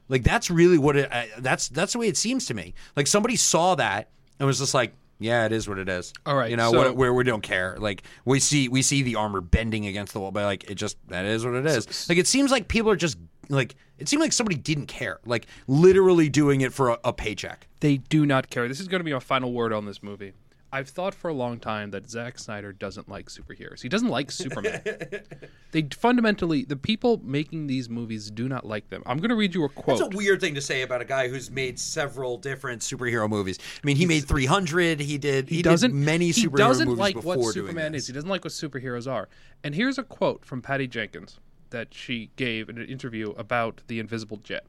[0.09, 1.13] Like that's really what it.
[1.13, 2.75] Uh, that's that's the way it seems to me.
[2.97, 4.09] Like somebody saw that
[4.39, 6.13] and was just like, yeah, it is what it is.
[6.25, 7.77] All right, you know, so- what, where we don't care.
[7.79, 10.97] Like we see we see the armor bending against the wall, but like it just
[11.09, 12.09] that is what it is.
[12.09, 13.19] like it seems like people are just
[13.49, 15.19] like it seemed like somebody didn't care.
[15.25, 17.67] Like literally doing it for a, a paycheck.
[17.81, 18.69] They do not care.
[18.69, 20.33] This is going to be my final word on this movie.
[20.71, 23.81] I've thought for a long time that Zack Snyder doesn't like superheroes.
[23.81, 24.83] He doesn't like Superman.
[25.73, 29.03] they fundamentally, the people making these movies do not like them.
[29.07, 29.99] I'm going to read you a quote.
[29.99, 33.59] That's a weird thing to say about a guy who's made several different superhero movies.
[33.83, 35.01] I mean, he made 300.
[35.01, 35.49] He did.
[35.49, 38.07] He, he doesn't many he doesn't like what Superman is.
[38.07, 39.29] He doesn't like what superheroes are.
[39.65, 41.41] And here's a quote from Patty Jenkins
[41.71, 44.67] that she gave in an interview about the Invisible Jet.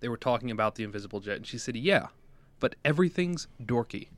[0.00, 2.08] They were talking about the Invisible Jet, and she said, "Yeah,
[2.58, 4.08] but everything's dorky.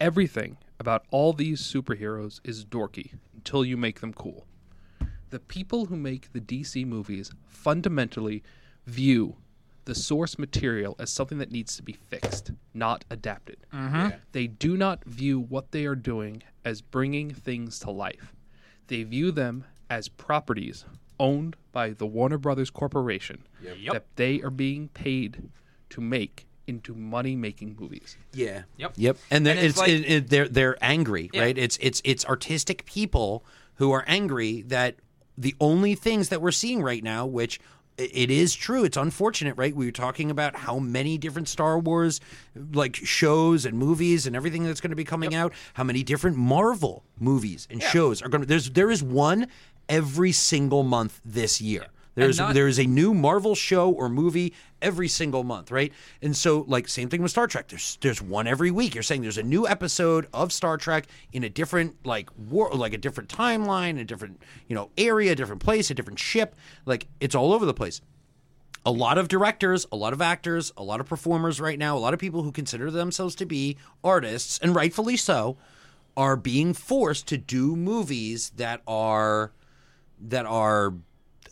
[0.00, 4.46] Everything about all these superheroes is dorky until you make them cool."
[5.30, 8.42] The people who make the DC movies fundamentally
[8.86, 9.36] view
[9.86, 13.56] the source material as something that needs to be fixed, not adapted.
[13.72, 14.16] Mm-hmm.
[14.32, 18.34] They do not view what they are doing as bringing things to life.
[18.88, 20.84] They view them as properties
[21.18, 23.92] owned by the Warner Brothers Corporation Yep.
[23.92, 25.50] that they are being paid
[25.90, 28.16] to make into money-making movies.
[28.32, 28.62] Yeah.
[28.76, 28.92] Yep.
[28.96, 29.16] Yep.
[29.30, 31.42] And, they're, And it's it's, like- it, it- they're they're angry, Yeah.
[31.42, 31.58] right?
[31.58, 33.44] It's it's it's artistic people
[33.76, 34.96] who are angry that
[35.38, 37.60] the only things that we're seeing right now, which
[37.98, 39.74] it is true, it's unfortunate, right?
[39.74, 42.20] We were talking about how many different Star Wars
[42.74, 46.36] like shows and movies and everything that's going to be coming out, how many different
[46.36, 49.46] Marvel movies and shows are going to there's there is one
[49.88, 51.86] every single month this year.
[52.16, 55.92] There's not- there is a new Marvel show or movie every single month, right?
[56.22, 57.68] And so like same thing with Star Trek.
[57.68, 58.94] There's there's one every week.
[58.94, 62.94] You're saying there's a new episode of Star Trek in a different like war like
[62.94, 66.54] a different timeline, a different, you know, area, a different place, a different ship.
[66.86, 68.00] Like it's all over the place.
[68.86, 72.00] A lot of directors, a lot of actors, a lot of performers right now, a
[72.00, 75.56] lot of people who consider themselves to be artists and rightfully so
[76.16, 79.52] are being forced to do movies that are
[80.20, 80.94] that are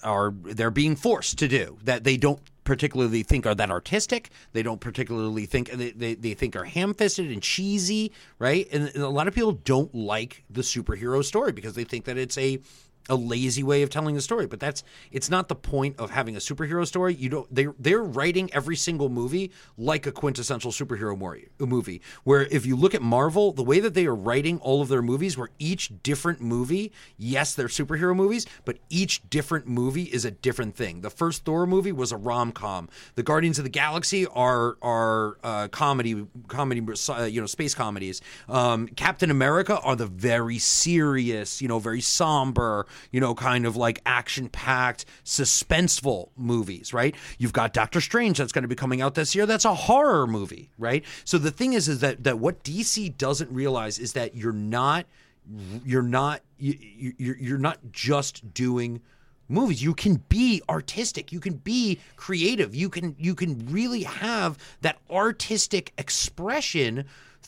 [0.04, 4.30] are they're being forced to do that they don't particularly think are that artistic.
[4.52, 8.66] They don't particularly think they, they, they think are ham-fisted and cheesy right?
[8.72, 12.16] And, and a lot of people don't like the superhero story because they think that
[12.16, 12.60] it's a
[13.08, 16.36] a lazy way of telling the story but that's it's not the point of having
[16.36, 17.14] a superhero story.
[17.14, 21.18] You don't they they're writing every single movie like a quintessential superhero
[21.58, 24.88] movie where if you look at Marvel the way that they are writing all of
[24.88, 26.92] their movies where each different movie.
[27.16, 31.00] Yes they're superhero movies but each different movie is a different thing.
[31.00, 32.88] The first Thor movie was a rom-com.
[33.14, 38.20] The Guardians of the Galaxy are are uh, comedy comedy uh, you know space comedies.
[38.48, 43.76] Um, Captain America are the very serious you know very somber you know kind of
[43.76, 47.14] like action packed suspenseful movies right?
[47.38, 49.46] You've got Doctor Strange that's going to be coming out this year.
[49.46, 51.04] That's a horror movie right?
[51.24, 55.06] So the thing is is that that what DC doesn't realize is that you're not
[55.84, 59.00] you're not you, you, you're you're not just doing
[59.48, 59.82] movies.
[59.82, 61.32] You can be artistic.
[61.32, 62.74] You can be creative.
[62.74, 67.04] You can you can really have that artistic expression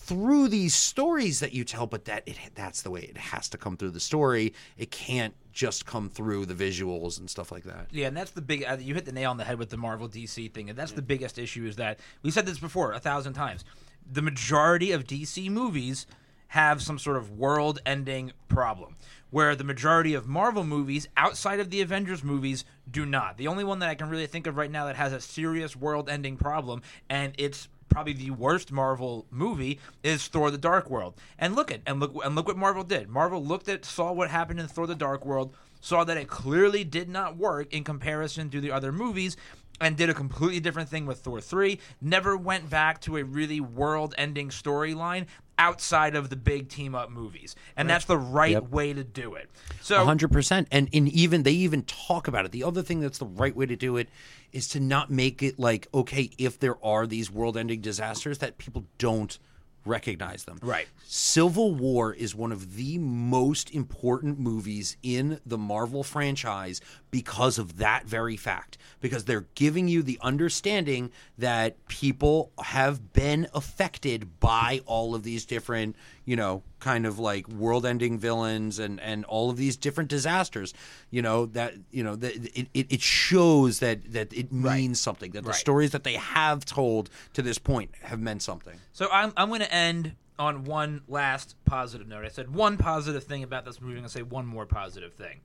[0.06, 3.58] through these stories that you tell but that it that's the way it has to
[3.58, 7.86] come through the story it can't just come through the visuals and stuff like that
[7.90, 8.64] Yeah, and that's the big.
[8.64, 10.92] Uh, you hit the nail on the head with the Marvel DC thing, and that's
[10.92, 11.64] the biggest issue.
[11.64, 13.64] Is that we said this before a thousand times.
[14.10, 16.06] The majority of DC movies
[16.48, 18.96] have some sort of world-ending problem,
[19.30, 23.36] where the majority of Marvel movies, outside of the Avengers movies, do not.
[23.36, 25.74] The only one that I can really think of right now that has a serious
[25.74, 31.14] world-ending problem, and it's probably the worst Marvel movie is Thor: The Dark World.
[31.38, 33.08] And look at and look and look what Marvel did.
[33.08, 36.84] Marvel looked at saw what happened in Thor: The Dark World, saw that it clearly
[36.84, 39.36] did not work in comparison to the other movies.
[39.80, 41.78] And did a completely different thing with Thor 3.
[42.00, 45.26] Never went back to a really world ending storyline
[45.58, 47.54] outside of the big team up movies.
[47.76, 48.68] And that's the right Yep.
[48.70, 49.50] way to do it.
[49.80, 50.68] So, hundred percent.
[50.70, 52.52] And in even they even talk about it.
[52.52, 54.08] The other thing that's the right way to do it
[54.52, 58.84] is to not make it like okay if there are these world-ending disasters that people
[58.98, 59.38] don't
[59.86, 60.58] recognize them.
[60.62, 60.86] Right.
[61.04, 66.80] Civil War is one of the most important movies in the Marvel franchise
[67.10, 68.78] because of that very fact.
[69.00, 75.44] Because they're giving you the understanding that people have been affected by all of these
[75.44, 75.96] different,
[76.26, 80.74] you know, kind of like world-ending villains and and all of these different disasters.
[81.10, 85.30] You know that you know that it, it, it shows that that it means something.
[85.30, 85.56] That the Right.
[85.56, 88.78] stories that they have told to this point have meant something.
[88.92, 92.24] So I'm, I'm going to end on one last positive note.
[92.24, 93.94] I said one positive thing about this movie.
[93.94, 95.40] I'm going to say one more positive thing.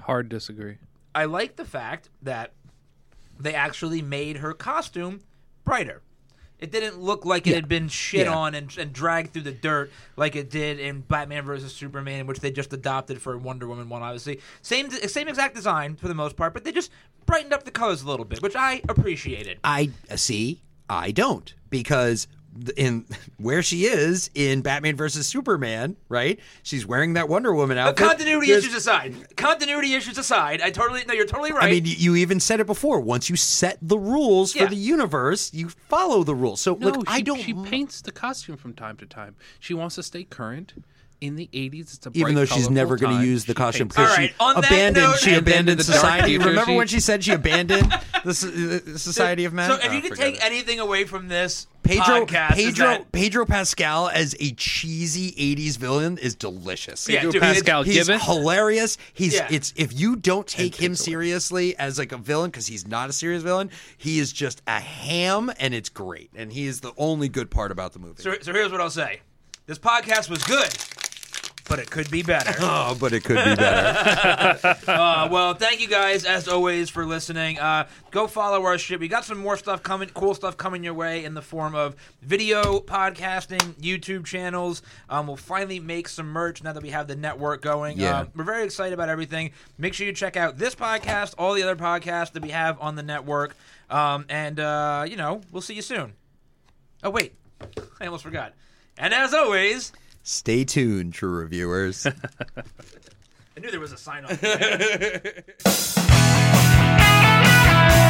[0.00, 0.76] Hard disagree.
[1.14, 2.52] I like the fact that
[3.40, 5.22] they actually made her costume
[5.64, 6.02] brighter.
[6.58, 8.34] It didn't look like it had been shit Yeah.
[8.34, 12.40] on and, and dragged through the dirt like it did in Batman vs Superman, which
[12.40, 14.02] they just adopted for Wonder Woman one.
[14.02, 16.90] Obviously, same same exact design for the most part, but they just
[17.26, 19.58] brightened up the colors a little bit, which I appreciated.
[19.62, 20.62] I see.
[20.90, 22.26] I don't because
[22.76, 23.04] in
[23.38, 26.38] where she is in Batman versus Superman, right?
[26.62, 28.06] She's wearing that Wonder Woman But outfit.
[28.08, 31.64] continuity There's- issues aside, continuity issues aside, I totally no, you're totally right.
[31.64, 33.00] I mean, y- you even said it before.
[33.00, 34.64] Once you set the rules Yeah.
[34.64, 36.60] for the universe, you follow the rules.
[36.60, 37.40] So, No, look, she, I don't.
[37.42, 39.36] She paints the costume from time to time.
[39.60, 40.72] She wants to stay current.
[41.20, 43.54] In the '80s, it's a bright, even though she's never going to use the She
[43.54, 46.38] costume paints because All she right, on that abandoned note- she abandoned Abandoned the society.
[46.38, 47.90] Remember when she said she abandoned
[48.24, 49.68] the, the society of men?
[49.68, 50.44] So if Oh, you ah, could take it.
[50.44, 56.18] anything away from this Pedro podcast, Pedro that- Pedro Pascal as a cheesy '80s villain
[56.18, 57.08] is delicious.
[57.08, 58.20] Yeah, Pedro dude, Pascal He's Gibbon.
[58.20, 58.96] hilarious.
[59.12, 59.48] He's Yeah.
[59.50, 61.12] it's if you don't take him takes away.
[61.12, 64.78] seriously as like a villain because he's not a serious villain, he is just a
[64.78, 66.30] ham and it's great.
[66.36, 68.22] And he is the only good part about the movie.
[68.22, 69.20] So, so here's what I'll say:
[69.66, 70.68] This podcast was good,
[71.68, 72.54] but it could be better.
[72.60, 74.76] oh, but it could be better.
[74.88, 77.58] uh, well, thank you guys as always for listening.
[77.58, 78.98] Uh, go follow our shit.
[78.98, 81.94] We got some more stuff coming, cool stuff coming your way in the form of
[82.22, 84.82] video, podcasting, YouTube channels.
[85.10, 87.98] Um, we'll finally make some merch now that we have the network going.
[87.98, 88.20] Yeah.
[88.20, 89.52] Um, we're very excited about everything.
[89.76, 92.96] Make sure you check out this podcast, all the other podcasts that we have on
[92.96, 93.54] the network,
[93.90, 96.14] um, and uh, you know we'll see you soon.
[97.02, 97.34] Oh wait,
[98.00, 98.54] I almost forgot.
[98.96, 99.92] And as always.
[100.28, 102.06] Stay tuned, true reviewers.
[102.06, 104.32] I knew there was a sign off.